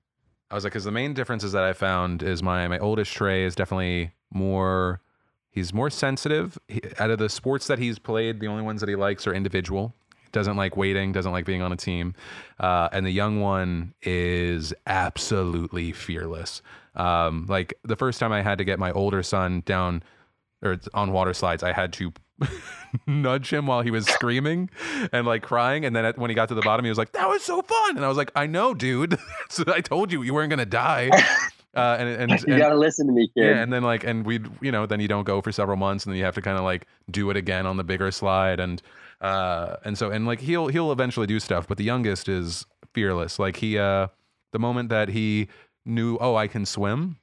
[0.51, 3.43] I was like, because the main differences that I found is my my oldest Trey
[3.43, 5.01] is definitely more.
[5.49, 6.57] He's more sensitive.
[6.67, 9.33] He, out of the sports that he's played, the only ones that he likes are
[9.33, 9.93] individual.
[10.33, 11.13] Doesn't like waiting.
[11.13, 12.13] Doesn't like being on a team.
[12.59, 16.61] Uh, and the young one is absolutely fearless.
[16.95, 20.03] Um, like the first time I had to get my older son down
[20.61, 22.11] or on water slides, I had to
[23.07, 24.69] nudge him while he was screaming
[25.11, 25.85] and like crying.
[25.85, 27.61] And then at, when he got to the bottom, he was like, "That was so
[27.61, 29.17] fun!" And I was like, "I know, dude.
[29.49, 31.09] so I told you you weren't gonna die."
[31.75, 33.45] Uh, and and, You got to listen to me, kid.
[33.45, 36.05] yeah, and then like, and we, you know, then you don't go for several months,
[36.05, 38.59] and then you have to kind of like do it again on the bigger slide,
[38.59, 38.79] and
[39.23, 43.39] uh, and so and like he'll he'll eventually do stuff, but the youngest is fearless.
[43.39, 44.07] Like he, uh,
[44.51, 45.47] the moment that he
[45.85, 47.17] knew, oh, I can swim,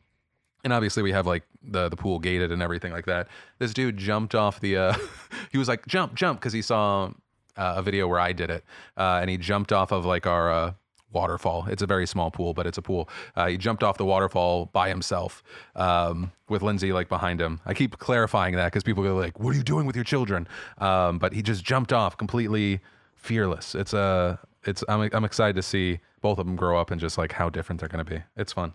[0.64, 3.28] and obviously we have like the the pool gated and everything like that.
[3.59, 4.77] This dude jumped off the.
[4.78, 4.94] Uh,
[5.52, 7.10] he was like jump jump because he saw
[7.56, 8.64] uh, a video where I did it,
[8.97, 10.74] uh, and he jumped off of like our.
[11.12, 11.66] Uh, waterfall.
[11.69, 13.09] It's a very small pool but it's a pool.
[13.37, 15.43] Uh, he jumped off the waterfall by himself
[15.77, 17.61] um, with lindsay like behind him.
[17.66, 20.47] I keep clarifying that because people go like what are you doing with your children?
[20.78, 22.81] Um, but he just jumped off completely
[23.15, 23.74] fearless.
[23.74, 27.16] It's a it's I'm, I'm excited to see both of them grow up and just
[27.19, 28.23] like how different they're going to be.
[28.37, 28.74] It's fun.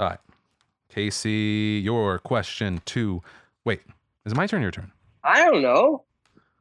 [0.00, 0.18] All right.
[0.88, 3.22] Casey your question two
[3.64, 3.80] wait
[4.28, 4.92] is it my turn your turn?
[5.24, 6.04] I don't know.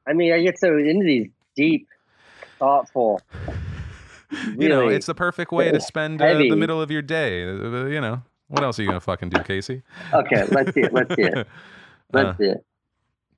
[0.08, 1.88] I mean, I get so into these deep,
[2.60, 3.22] thoughtful.
[4.58, 7.86] you know it's the perfect way to spend uh, the middle of your day uh,
[7.86, 9.82] you know what else are you gonna fucking do casey
[10.14, 10.44] okay.
[10.50, 10.94] Let's see it.
[10.94, 11.48] Let's see it.
[12.14, 12.66] Let's Uh, see it.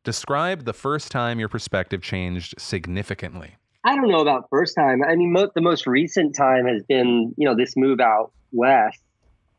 [0.04, 3.56] describe the first time your perspective changed significantly
[3.86, 5.02] I don't know about first time.
[5.04, 9.00] I mean, mo- the most recent time has been, you know, this move out west,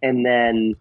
[0.02, 0.74] and then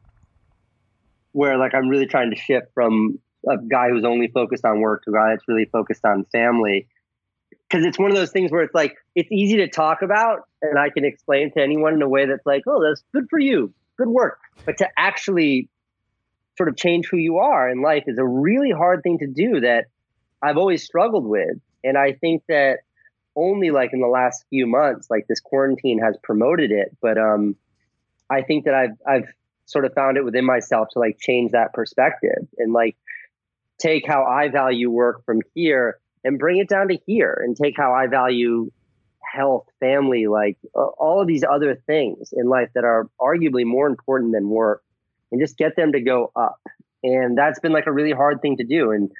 [1.32, 3.18] where like I'm really trying to shift from
[3.50, 6.88] a guy who's only focused on work to a guy that's really focused on family.
[7.70, 10.80] Because it's one of those things where it's like it's easy to talk about, and
[10.80, 13.74] I can explain to anyone in a way that's like, "Oh, that's good for you,
[13.98, 15.70] good work." But to actually
[16.58, 19.62] sort of change who you are in life is a really hard thing to do
[19.62, 19.86] that
[20.42, 22.80] I've always struggled with, and I think that
[23.36, 26.96] only like in the last few months, like this quarantine has promoted it.
[27.02, 27.56] But um,
[28.30, 29.34] I think that I've I've
[29.66, 32.98] sort of found it within myself to like change that perspective and like
[33.78, 37.76] take how I value work from here and bring it down to here and take
[37.78, 38.72] how I value
[39.22, 43.88] health, family, like uh, all of these other things in life that are arguably more
[43.88, 44.84] important than work
[45.32, 46.60] and just get them to go up.
[47.04, 48.92] And that's been like a really hard thing to do.
[48.92, 49.12] And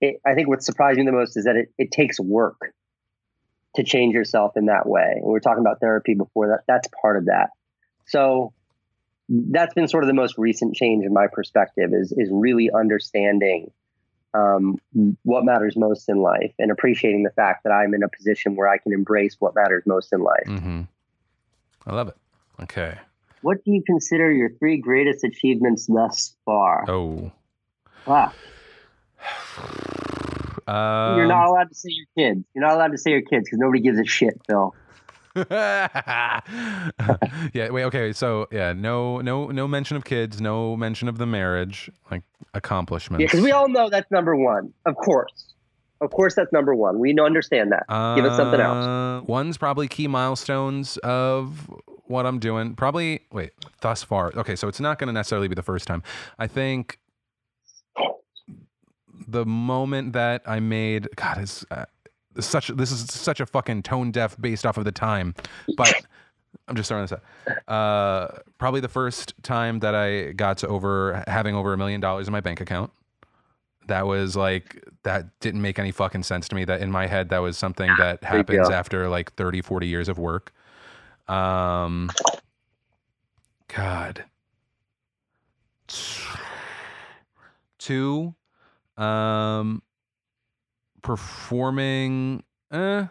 [0.00, 2.74] it, I think what surprised me the most is that it, it takes work
[3.76, 5.14] to change yourself in that way.
[5.16, 6.64] And we are talking about therapy before that.
[6.66, 7.50] That's part of that.
[8.06, 8.52] So
[9.28, 13.70] that's been sort of the most recent change in my perspective is is really understanding
[14.34, 14.78] um,
[15.24, 18.68] what matters most in life and appreciating the fact that I'm in a position where
[18.68, 20.46] I can embrace what matters most in life.
[20.46, 20.82] mm-hmm.
[21.86, 22.16] i love it
[22.62, 22.98] okay
[23.42, 26.84] What do you consider your three greatest achievements thus far?
[26.88, 27.32] oh
[28.06, 28.32] Wow.
[30.66, 32.44] um, You're not allowed to say your kids.
[32.54, 34.74] You're not allowed to say your kids because nobody gives a shit, Phil.
[35.50, 36.40] yeah.
[37.70, 37.84] Wait.
[37.84, 38.12] Okay.
[38.12, 38.72] So yeah.
[38.72, 39.20] No.
[39.20, 39.46] No.
[39.48, 40.40] No mention of kids.
[40.40, 41.90] No mention of the marriage.
[42.10, 42.22] Like
[42.54, 43.20] accomplishments.
[43.20, 44.72] Yeah, because we all know that's number one.
[44.86, 45.54] Of course,
[46.00, 46.98] of course, that's number one.
[46.98, 47.84] We know understand that.
[48.16, 48.84] Give us something else.
[48.84, 51.70] Uh, One's probably key milestones of
[52.06, 52.74] what I'm doing.
[52.74, 53.20] Probably.
[53.32, 53.52] Wait.
[53.80, 54.32] Thus far.
[54.36, 54.56] Okay.
[54.56, 56.02] So it's not going to necessarily be the first time.
[56.38, 56.98] I think
[59.28, 61.08] the moment that I made.
[61.16, 61.84] God, is Uh,
[62.40, 65.34] such this is such a fucking tone deaf based off of the time
[65.76, 65.92] but
[66.68, 67.68] i'm just throwing this out.
[67.68, 72.26] Uh probably the first time that i got to over having over a million dollars
[72.28, 72.90] in my bank account
[73.88, 77.28] that was like that didn't make any fucking sense to me that in my head
[77.30, 80.52] that was something that happens after like 30 40 years of work.
[81.28, 82.10] Um
[83.68, 84.24] god.
[87.78, 88.34] Two
[88.96, 89.82] um
[91.02, 93.06] performing eh,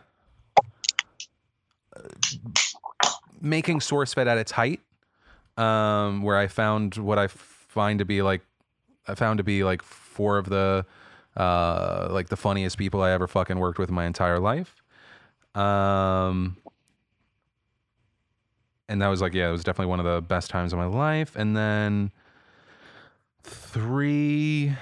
[3.41, 4.79] making SourceFed at its height
[5.57, 8.41] um where i found what i find to be like
[9.07, 10.85] i found to be like four of the
[11.35, 14.81] uh like the funniest people i ever fucking worked with in my entire life.
[15.55, 16.57] Um
[18.87, 20.85] and that was like yeah it was definitely one of the best times of my
[20.85, 21.35] life.
[21.35, 22.11] And then
[23.43, 24.73] three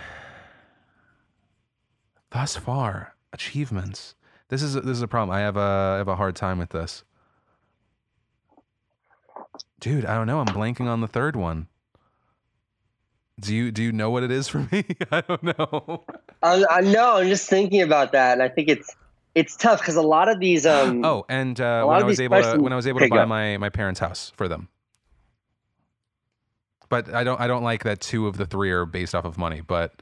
[2.31, 4.15] thus far achievements.
[4.49, 5.35] This is this is a problem.
[5.35, 7.03] I have a i have a hard time with this.
[9.79, 10.39] Dude i don't know.
[10.39, 11.67] I'm blanking on the third one.
[13.39, 14.85] Do you do you know what it is for me?
[15.11, 16.03] I don't know.
[16.41, 17.17] I, I know.
[17.17, 18.95] I'm just thinking about that, and I think it's
[19.35, 20.65] it's tough because a lot of these.
[20.65, 23.25] Um, oh and uh, when i was able to when i was able to buy
[23.25, 24.67] my my parents house for them.
[26.89, 29.37] But i don't i don't like that two of the three are based off of
[29.37, 30.01] money but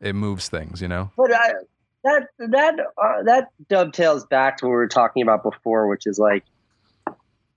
[0.00, 1.52] it moves things you know But I,
[2.06, 6.18] that that uh, that dovetails back to what we were talking about before, which is
[6.18, 6.44] like,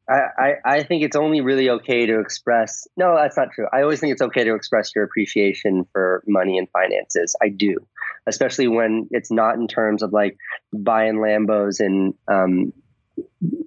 [0.10, 2.88] I, I I think it's only really okay to express.
[2.98, 3.68] No, that's not true.
[3.72, 7.36] I always think it's okay to express your appreciation for money and finances.
[7.42, 7.78] I do,
[8.26, 10.36] especially when it's not in terms of like
[10.74, 12.74] buying Lambos and um,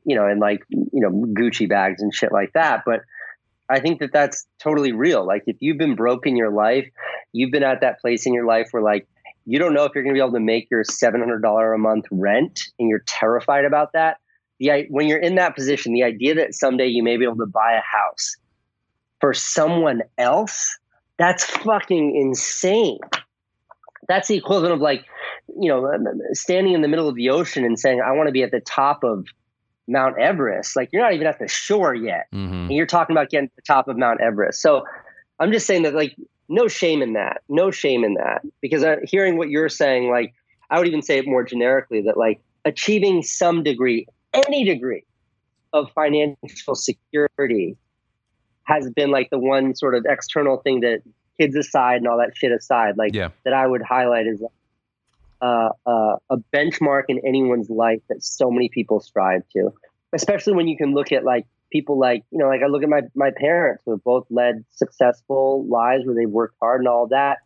[0.04, 2.82] you know, and like you know Gucci bags and shit like that.
[2.84, 3.02] But
[3.68, 5.24] I think that that's totally real.
[5.24, 6.88] Like if you've been broke in your life,
[7.32, 9.06] you've been at that place in your life where like
[9.44, 12.04] you don't know if you're going to be able to make your $700 a month
[12.10, 14.18] rent and you're terrified about that
[14.58, 17.46] the when you're in that position the idea that someday you may be able to
[17.46, 18.36] buy a house
[19.20, 20.78] for someone else
[21.18, 22.98] that's fucking insane
[24.08, 25.04] that's the equivalent of like
[25.60, 25.90] you know
[26.32, 28.60] standing in the middle of the ocean and saying i want to be at the
[28.60, 29.26] top of
[29.88, 32.52] mount everest like you're not even at the shore yet mm-hmm.
[32.72, 34.62] and you're talking about getting to the top of Mount Everest.
[34.62, 34.84] So
[35.38, 36.16] I'm just saying that, like,
[36.52, 37.42] no shame in that.
[37.48, 38.42] No shame in that.
[38.60, 40.34] Because uh, hearing what you're saying, like,
[40.70, 45.04] I would even say it more generically that, like, achieving some degree, any degree
[45.72, 47.76] of financial security
[48.64, 51.02] has been like the one sort of external thing that
[51.40, 53.30] kids aside and all that shit aside, like, Yeah.
[53.44, 54.42] that I would highlight as
[55.40, 59.72] uh, uh, a benchmark in anyone's life that so many people strive to,
[60.12, 62.88] especially when you can look at like people like you know like I look at
[62.88, 67.08] my my parents who have both led successful lives where they've worked hard and all
[67.08, 67.38] that.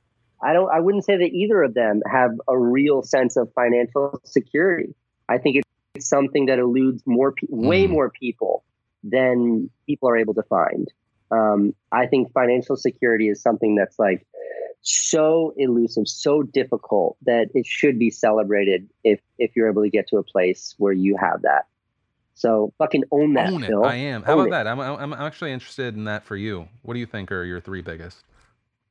[0.42, 4.20] I don't I wouldn't say that either of them have a real sense of financial
[4.24, 4.94] security.
[5.28, 5.62] I think
[5.94, 7.90] it's something that eludes more pe- way Mm.
[7.90, 8.64] more people
[9.02, 10.88] than people are able to find.
[11.30, 14.26] Um, I think financial security is something that's like
[14.82, 20.06] so elusive, so difficult that it should be celebrated if if you're able to get
[20.08, 21.66] to a place where you have that.
[22.36, 23.84] So fucking own that, own it Phil.
[23.84, 24.50] i am how Own about it.
[24.50, 27.42] that I'm, I'm i'm actually interested in that for you what do you think are
[27.44, 28.22] your three biggest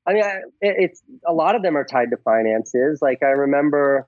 [0.06, 3.02] I mean, I, it's a lot of them are tied to finances.
[3.02, 4.08] Like I remember,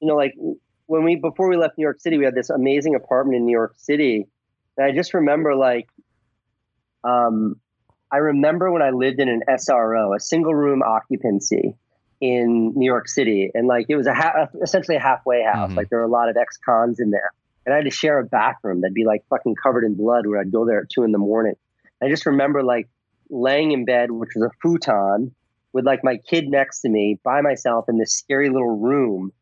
[0.00, 0.34] you know, like
[0.86, 3.52] when we before we left New York City, we had this amazing apartment in New
[3.52, 4.26] York City,
[4.76, 5.88] and I just remember like,
[7.04, 7.60] um,
[8.10, 11.76] I remember when I lived in an SRO, a single room occupancy
[12.20, 15.70] in New York City, and like it was a ha- essentially a halfway house.
[15.70, 15.76] Mhm.
[15.76, 17.30] Like there were a lot of ex-cons in there,
[17.68, 20.26] and I had to share a bathroom that'd be like fucking covered in blood.
[20.26, 21.52] Where I'd go there at two in the morning.
[22.02, 22.88] I just remember like
[23.28, 25.34] laying in bed, which was a futon,
[25.74, 29.34] with like my kid next to me by myself in this scary little room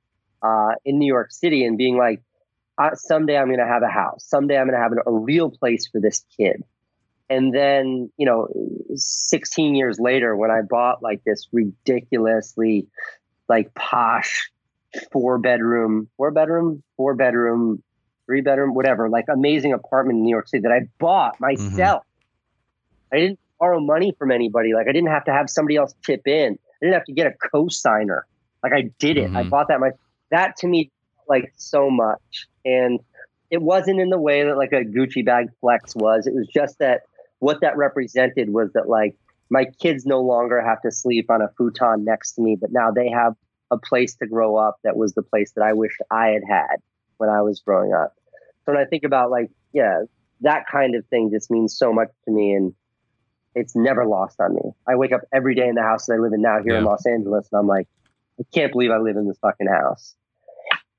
[0.43, 2.21] uh, in New York City, and being like,
[2.95, 4.25] someday I'm going to have a house.
[4.27, 6.65] Someday I'm going to have a, a real place for this kid.
[7.31, 8.49] And then, you know,
[8.97, 12.89] 16 years later, when I bought like this ridiculously
[13.49, 14.51] like posh
[15.13, 17.83] four bedroom, four bedroom, four bedroom,
[18.27, 22.03] three bedroom, whatever, like amazing apartment in New York City that I bought myself.
[23.13, 24.75] I didn't borrow money from anybody.
[24.75, 26.55] Like I didn't have to have somebody else chip in.
[26.55, 28.27] I didn't have to get a co-signer.
[28.63, 29.31] Like I did it.
[29.35, 29.51] I Mhm.
[29.51, 29.93] bought that my
[30.31, 30.91] that to me
[31.29, 32.47] like so much.
[32.65, 33.01] And
[33.51, 36.27] it wasn't in the way that like a Gucci bag flex was.
[36.27, 37.03] It was just that
[37.39, 39.15] what that represented was that like
[39.51, 42.91] my kids no longer have to sleep on a futon next to me, but now
[42.91, 43.35] they have
[43.71, 46.77] a place to grow up that was the place that I wished I had had
[47.19, 48.15] when I was growing up.
[48.65, 50.03] So when I think about like, yeah,
[50.41, 52.75] that kind of thing just means so much to me and
[53.55, 54.61] it's never lost on me.
[54.87, 56.79] I wake up every day in the house that I live in now here Yeah.
[56.79, 57.89] in Los Angeles and I'm like,
[58.39, 60.15] I can't believe I live in this fucking house.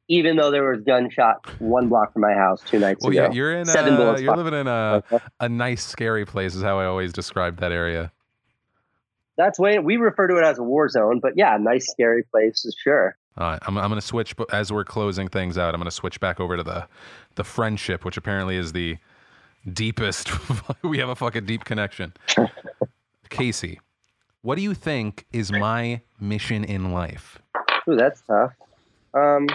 [0.07, 3.23] Even though there was gunshot one block from my house two nights Well, ago.
[3.23, 3.65] yeah, you're in.
[3.65, 5.03] Seven A, bullets you're living in a
[5.41, 6.55] a nice, scary place.
[6.55, 8.11] Is how I always describe that area.
[9.37, 12.63] That's way we refer to it as a war zone, but yeah, nice scary place
[12.65, 13.17] is sure.
[13.37, 15.73] All right, I'm, I'm going to switch but as we're closing things out.
[15.73, 16.87] I'm going to switch back over to the
[17.35, 18.97] the friendship, which apparently is the
[19.71, 20.31] deepest.
[20.83, 22.13] we have a fucking deep connection.
[23.29, 23.79] Casey,
[24.41, 27.39] what do you think is my mission in life?
[27.87, 28.53] Ooh, that's tough.
[29.13, 29.47] Um,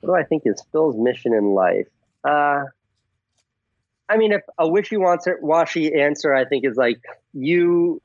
[0.00, 1.88] what do I think is Phil's mission in life?
[2.22, 2.64] Uh,
[4.08, 7.00] I mean, if a wishy-washy answer, I think is like
[7.32, 8.00] you.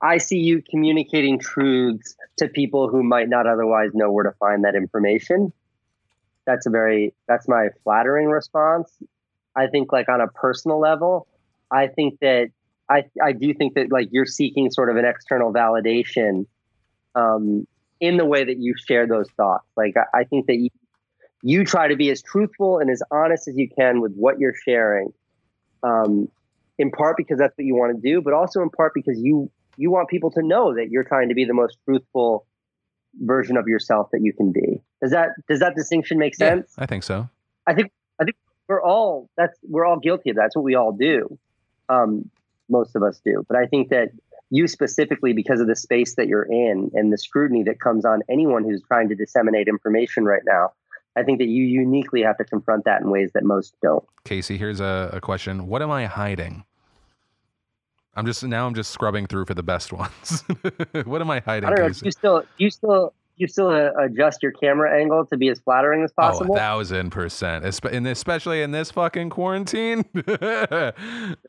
[0.00, 4.64] I see you communicating truths to people who might not otherwise know where to find
[4.64, 5.52] that information.
[6.46, 8.92] That's a very that's my flattering response.
[9.56, 11.26] I think like on a personal level,
[11.70, 12.50] I think that
[12.88, 16.46] I I do think that like you're seeking sort of an external validation
[17.14, 17.66] um,
[18.00, 19.66] in the way that you share those thoughts.
[19.76, 20.70] Like I, I think that you,
[21.42, 24.54] you try to be as truthful and as honest as you can with what you're
[24.64, 25.12] sharing.
[25.82, 26.28] Um,
[26.78, 29.50] in part because that's what you want to do, but also in part because you
[29.76, 32.46] you want people to know that you're trying to be the most truthful
[33.20, 34.82] version of yourself that you can be.
[35.00, 36.74] Does that does that distinction make Yeah, sense?
[36.78, 37.28] I think so.
[37.66, 38.36] I think I think
[38.68, 40.42] we're all that's we're all guilty of that.
[40.42, 41.38] That's what we all do.
[41.88, 42.30] Um,
[42.68, 43.44] most of us do.
[43.48, 44.10] But I think that
[44.50, 48.22] you specifically, because of the space that you're in and the scrutiny that comes on
[48.28, 50.72] anyone who's trying to disseminate information right now,
[51.16, 54.04] I think that you uniquely have to confront that in ways that most don't.
[54.24, 55.66] Casey, here's a, a question.
[55.66, 56.64] What am I hiding?
[58.14, 58.66] I'm just now.
[58.66, 60.44] I'm just scrubbing through for the best ones.
[61.04, 61.88] what am I hiding, I don't know.
[61.90, 65.38] Do you still do you still do you still uh, adjust your camera angle to
[65.38, 66.54] be as flattering as Oh, possible?
[66.54, 67.64] a thousand percent.
[67.64, 70.04] This, especially in this fucking quarantine.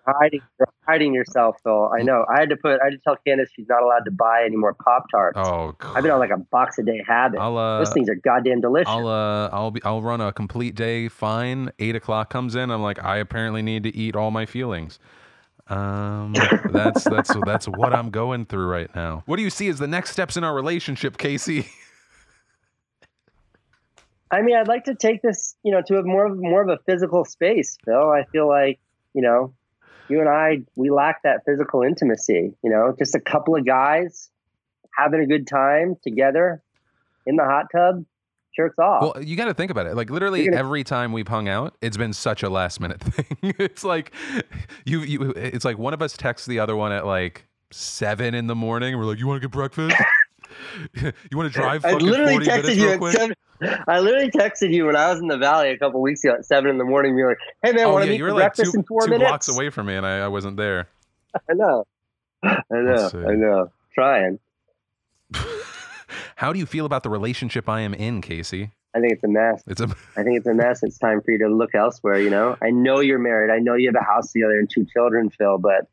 [0.07, 0.41] hiding
[0.87, 1.91] hiding yourself, Phil.
[1.97, 2.25] I know.
[2.33, 4.55] I had to put I had to tell Candice she's not allowed to buy any
[4.55, 5.37] more Pop Tarts.
[5.37, 7.39] oh, I've been on like a box a day habit.
[7.39, 8.89] I'll uh, Those things are goddamn delicious.
[8.89, 11.71] I'll uh, I'll be, I'll run a complete day fine.
[11.79, 12.71] Eight o'clock comes in.
[12.71, 14.99] I'm like, I apparently need to eat all my feelings.
[15.67, 16.33] Um,
[16.71, 19.23] that's that's that's what I'm going through right now.
[19.25, 21.67] What do you see as the next steps in our relationship, Casey?
[24.31, 26.69] I mean, I'd like to take this, you know, to a more of more of
[26.69, 28.09] a physical space, Phil.
[28.09, 28.79] I feel like,
[29.13, 29.53] you know,
[30.09, 32.53] you and I we lack that physical intimacy.
[32.63, 34.29] You know, just a couple of guys
[34.97, 36.61] having a good time together
[37.25, 38.05] in the hot tub,
[38.55, 39.01] shirts off.
[39.15, 39.95] Well, you got to think about it.
[39.95, 43.53] Like literally gonna- every time we've hung out, it's been such a last minute thing.
[43.59, 44.11] it's like
[44.85, 48.47] you you it's like one of us texts the other one at like seven in
[48.47, 48.97] the morning.
[48.97, 49.95] We're like, you want to get breakfast?
[50.95, 53.15] you want to drive I literally 40 texted you at quick?
[53.15, 53.35] seven.
[53.87, 56.45] I literally texted you when I was in the valley a couple weeks ago at
[56.45, 57.17] seven in the morning.
[57.17, 58.77] You were like, "Hey man, oh want yeah, to meet you for like breakfast two,
[58.79, 60.89] in four two minutes?" blocks away from me, and I, I wasn't there.
[61.49, 61.85] I know,
[62.43, 63.71] I know, I know.
[63.95, 64.39] Trying.
[66.43, 68.71] How do you feel about the relationship I am in, Casey?
[68.93, 69.63] I think it's a mess.
[69.65, 69.87] It's a
[70.17, 70.83] I think it's a mess.
[70.83, 72.19] It's time for you to look elsewhere.
[72.19, 73.49] You know, I know you're married.
[73.49, 75.57] I know you have a house together and two children, Phil.
[75.57, 75.87] But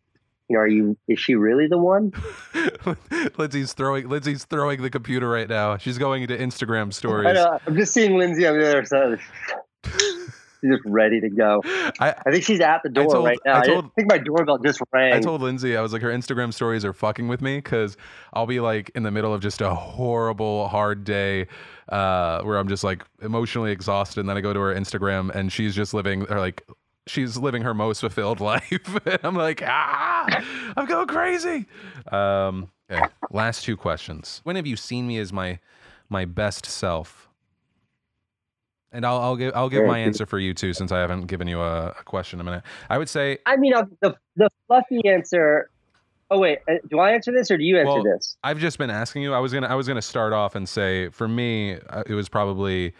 [0.48, 0.96] you know, are you?
[1.06, 2.12] Is she really the one?
[3.38, 5.76] Lindsay's throwing Lindsay's throwing the computer right now.
[5.76, 7.34] She's going into Instagram I stories.
[7.34, 7.60] know.
[7.64, 9.20] I'm just seeing Lindsay on the other side.
[10.60, 11.62] She's just ready to go.
[11.98, 13.56] I, I think she's at the door told- right now.
[13.56, 15.12] I I, think my doorbell just rang.
[15.12, 17.96] I told Lindsay, I was like, her Instagram stories are fucking with me because
[18.32, 21.46] I'll be like in the middle of just a horrible, hard day
[21.88, 24.20] uh, where I'm just like emotionally exhausted.
[24.20, 26.66] And then I go to her Instagram and she's just living, or like,
[27.06, 29.00] she's living her most fulfilled life.
[29.06, 30.44] and I'm like, ah,
[30.76, 31.66] I'm going crazy.
[32.12, 33.04] Um, okay.
[33.30, 34.40] Last two questions.
[34.44, 35.58] When have you seen me as my
[36.08, 37.29] my best self?
[38.92, 41.46] And I'll, I'll give I'll give my answer for you too, since I haven't given
[41.46, 42.64] you a, a question in a minute.
[42.88, 45.70] I would say I mean, the the fluffy answer.
[46.32, 48.36] Oh wait, uh, do I answer this or do you answer Well, this?
[48.42, 49.32] I've just been asking you.
[49.32, 52.28] I was gonna I was gonna start off and say for me uh, it was
[52.28, 52.94] probably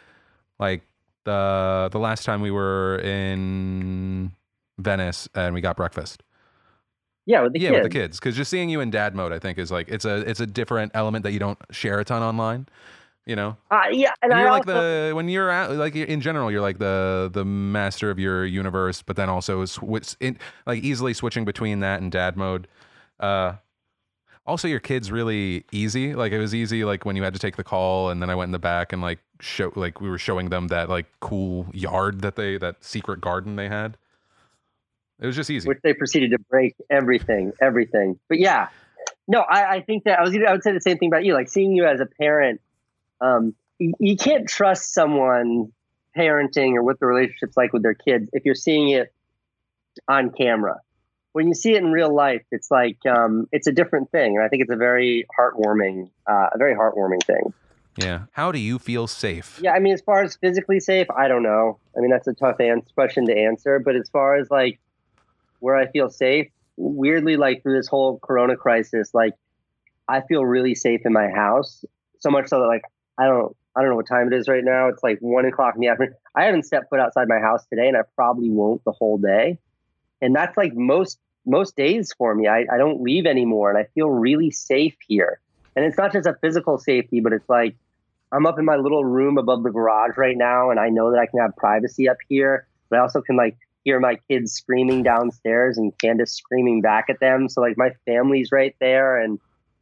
[0.58, 0.82] like
[1.24, 4.32] the the last time we were in
[4.78, 6.22] Venice and we got breakfast.
[7.26, 7.82] Yeah, with the yeah, kids.
[7.82, 10.04] with the kids because just seeing you in dad mode I think is like it's
[10.04, 12.66] a it's a different element that you don't share a ton online.
[13.26, 16.50] You know, Uh, yeah, and, you're like also, the when you're out like in general
[16.50, 21.14] you're like the the master of your universe, but then also sw- in, like easily
[21.14, 22.66] switching between that and dad mode.
[23.20, 23.54] Uh,
[24.46, 26.14] Also, your kid's really easy.
[26.14, 28.34] Like it was easy, like when you had to take the call, and then I
[28.34, 31.66] went in the back and like show, like we were showing them that like cool
[31.72, 33.96] yard that they, that secret garden they had.
[35.20, 35.68] It was just easy.
[35.68, 38.18] which they proceeded to break everything, everything.
[38.28, 38.68] But yeah,
[39.28, 41.34] no, I, I think that I was I would say the same thing about you.
[41.34, 42.60] Like seeing you as a parent,
[43.20, 45.72] um, you, you can't trust someone
[46.16, 49.12] parenting or what the relationship's like with their kids if you're seeing it
[50.08, 50.80] on camera.
[51.32, 54.44] When you see it in real life, it's like um, it's a different thing, and
[54.44, 57.54] I think it's a very heartwarming, uh, a very heartwarming thing.
[57.96, 58.22] yeah.
[58.32, 59.60] How do you feel safe?
[59.62, 61.78] Yeah, I mean, as far as physically safe, I don't know.
[61.96, 62.56] I mean, that's a tough
[62.94, 63.78] question to answer.
[63.78, 64.80] But as far as like
[65.60, 69.34] where I feel safe, weirdly, like through this whole Corona crisis, like
[70.08, 71.84] I feel really safe in my house.
[72.18, 72.82] So much so that like
[73.20, 74.88] I don't, I don't know what time it is right now.
[74.88, 76.14] It's like one o'clock in the afternoon.
[76.34, 79.58] I haven't stepped foot outside my house today, and I probably won't the whole day.
[80.22, 82.46] And that's like most most days for me.
[82.46, 85.40] I, I don't leave anymore, and I feel really safe here.
[85.76, 87.76] And it's not just a physical safety, but it's like
[88.32, 91.18] I'm up in my little room above the garage right now, and I know that
[91.18, 92.66] I can have privacy up here.
[92.88, 97.20] But I also can like hear my kids screaming downstairs and Candice screaming back at
[97.20, 97.48] them.
[97.48, 99.38] So like my family's right there, and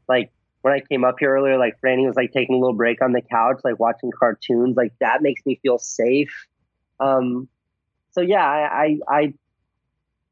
[0.09, 0.31] like
[0.63, 3.13] when I came up here earlier, like Franny was like taking a little break on
[3.13, 4.77] the couch, like watching cartoons.
[4.77, 6.47] Like that makes me feel safe.
[7.01, 7.49] Um,
[8.11, 9.35] so yeah, I, I, I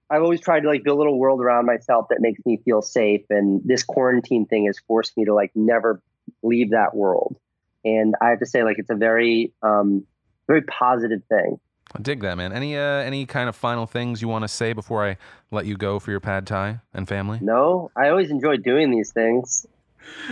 [0.08, 2.82] I've always tried to like build a little world around myself that makes me feel
[2.82, 3.22] safe.
[3.30, 6.02] And this quarantine thing has forced me to like never
[6.42, 7.36] leave that world.
[7.84, 10.04] And I have to say, like, it's a very, um,
[10.48, 11.60] very positive thing.
[11.94, 12.52] I dig that, man.
[12.52, 15.16] Any uh, any kind of final things you want to say before I
[15.52, 17.38] let you go for your pad thai and family?
[17.40, 19.66] No, I always enjoy doing these things.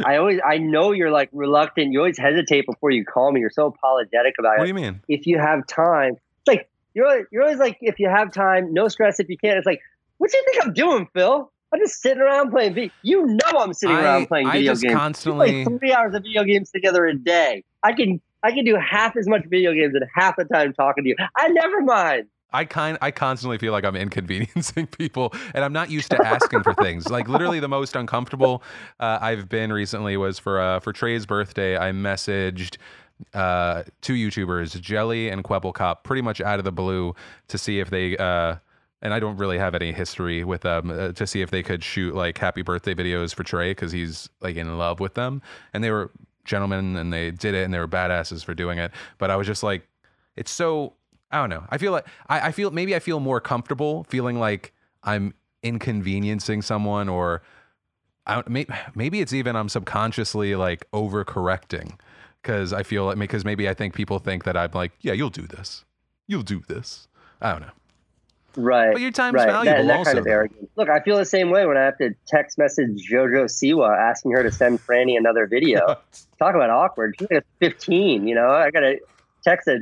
[0.05, 1.93] I always, I know you're like reluctant.
[1.93, 3.41] You always hesitate before you call me.
[3.41, 4.59] You're so apologetic about it.
[4.59, 5.01] What do you mean?
[5.09, 6.15] if you have time.
[6.15, 9.37] It's like you're always, you're always like if you have time, no stress if you
[9.39, 9.81] can't, It's like
[10.19, 11.51] what do you think I'm doing, Phil?
[11.73, 12.91] I'm just sitting around playing video.
[13.03, 14.95] You know I'm sitting I- around playing I video just games.
[14.95, 17.65] constantly- we play three hours of video games together a day.
[17.83, 21.05] I can I can do half as much video games and half the time talking
[21.05, 21.17] to you.
[21.37, 22.27] I never mind.
[22.53, 26.63] I kind I constantly feel like I'm inconveniencing people, and I'm not used to asking
[26.63, 27.09] for things.
[27.09, 28.63] Like literally, the most uncomfortable
[29.01, 31.77] uh, I've been recently was for uh, for Trey's birthday.
[31.77, 32.77] I messaged
[33.33, 37.15] uh, two YouTubers, Jelly and Kwebbelkop, pretty much out of the blue
[37.49, 38.17] to see if they.
[38.17, 38.57] Uh,
[39.03, 41.85] and I don't really have any history with them uh, to see if they could
[41.85, 45.43] shoot like happy birthday videos for Trey because he's like in love with them,
[45.75, 46.11] and they were
[46.45, 48.93] gentlemen and they did it and they were badasses for doing it.
[49.19, 49.89] But I was just like,
[50.37, 50.95] it's so
[51.31, 51.65] I don't know.
[51.71, 54.73] I feel like I, I feel maybe I feel more comfortable feeling like
[55.03, 57.43] I'm inconveniencing someone or
[58.27, 61.99] I don't, maybe, maybe it's even I'm subconsciously like overcorrecting
[62.43, 65.31] because I feel like because maybe I think people think that I'm like yeah you'll
[65.31, 65.85] do this
[66.27, 67.09] you'll do this
[67.41, 67.73] I don't know
[68.57, 68.93] Right.
[68.93, 69.49] but your time's right.
[69.49, 70.71] valuable that, that also kind of arrogance.
[70.77, 74.33] Look, I feel the same way when I have to text message JoJo Siwa asking
[74.33, 75.87] her to send Franny another video.
[76.39, 77.17] Talk about awkward.
[77.19, 78.49] She's like 15, you know.
[78.49, 79.01] I gotta
[79.43, 79.81] text her,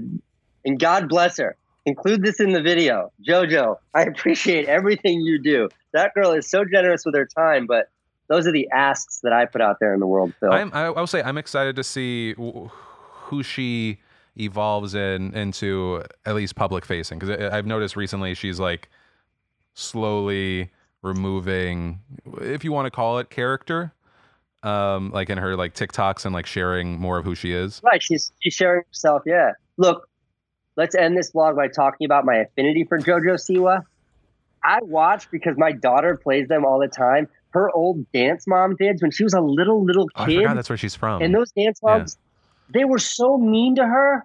[0.65, 1.57] and God bless her.
[1.85, 3.77] Include this in the video, JoJo.
[3.95, 5.69] I appreciate everything you do.
[5.93, 7.91] That girl is so generous with her time, but
[8.29, 10.53] those are the asks that I put out there in the world, Phil.
[10.53, 13.99] I'm, I, I'll say I'm excited to see who she
[14.39, 18.89] evolves in into at least public facing because I've noticed recently she's like
[19.75, 20.71] slowly
[21.03, 22.01] removing,
[22.41, 23.93] if you want to call it, character,
[24.63, 27.81] um, like in her like TikToks and like sharing more of who she is.
[27.83, 29.23] Right, she's she's sharing herself.
[29.27, 29.53] Yeah.
[29.77, 30.09] Look,
[30.77, 33.83] let's end this vlog by talking about my affinity for JoJo Siwa.
[34.65, 37.29] I watch because my daughter plays them all the time.
[37.51, 40.55] Her old dance mom vids when she was a little little Oh, I kid, forgot
[40.57, 41.21] that's where she's from.
[41.23, 41.99] and those dance Yeah.
[41.99, 42.17] moms,
[42.73, 44.25] they were so mean to her.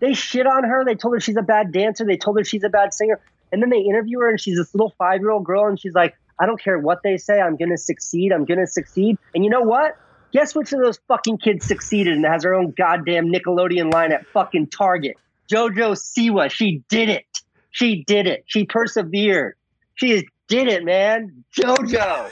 [0.00, 0.84] They shit on her.
[0.84, 2.04] They told her she's a bad dancer.
[2.04, 3.20] They told her she's a bad singer.
[3.52, 5.94] And then they interview her, and she's this little five year old girl, and she's
[5.94, 7.40] like, I don't care what they say.
[7.40, 8.32] I'm gonna succeed.
[8.32, 9.16] I'm gonna succeed.
[9.34, 9.96] And you know what?
[10.32, 14.26] Guess which of those fucking kids succeeded and has her own goddamn Nickelodeon line at
[14.28, 15.16] fucking Target?
[15.50, 16.50] JoJo Siwa.
[16.50, 17.26] She did it.
[17.70, 18.44] She did it.
[18.46, 19.54] She persevered.
[19.94, 21.44] She did it, man.
[21.58, 22.30] JoJo.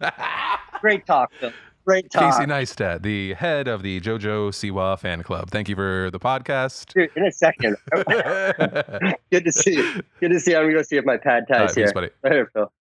[0.80, 1.52] Great talk, Phil.
[1.86, 2.34] Great talk.
[2.34, 5.50] Casey Neistat, the head of the JoJo Siwa fan club.
[5.50, 6.92] Thank you for the podcast.
[6.92, 7.76] Dude, in a second.
[9.30, 10.02] Good to see you.
[10.20, 10.58] Good to see you.
[10.58, 11.84] I'm gonna go see if my pad thai's right, here.
[11.86, 12.10] peace, buddy.
[12.22, 12.70] Later, Phil.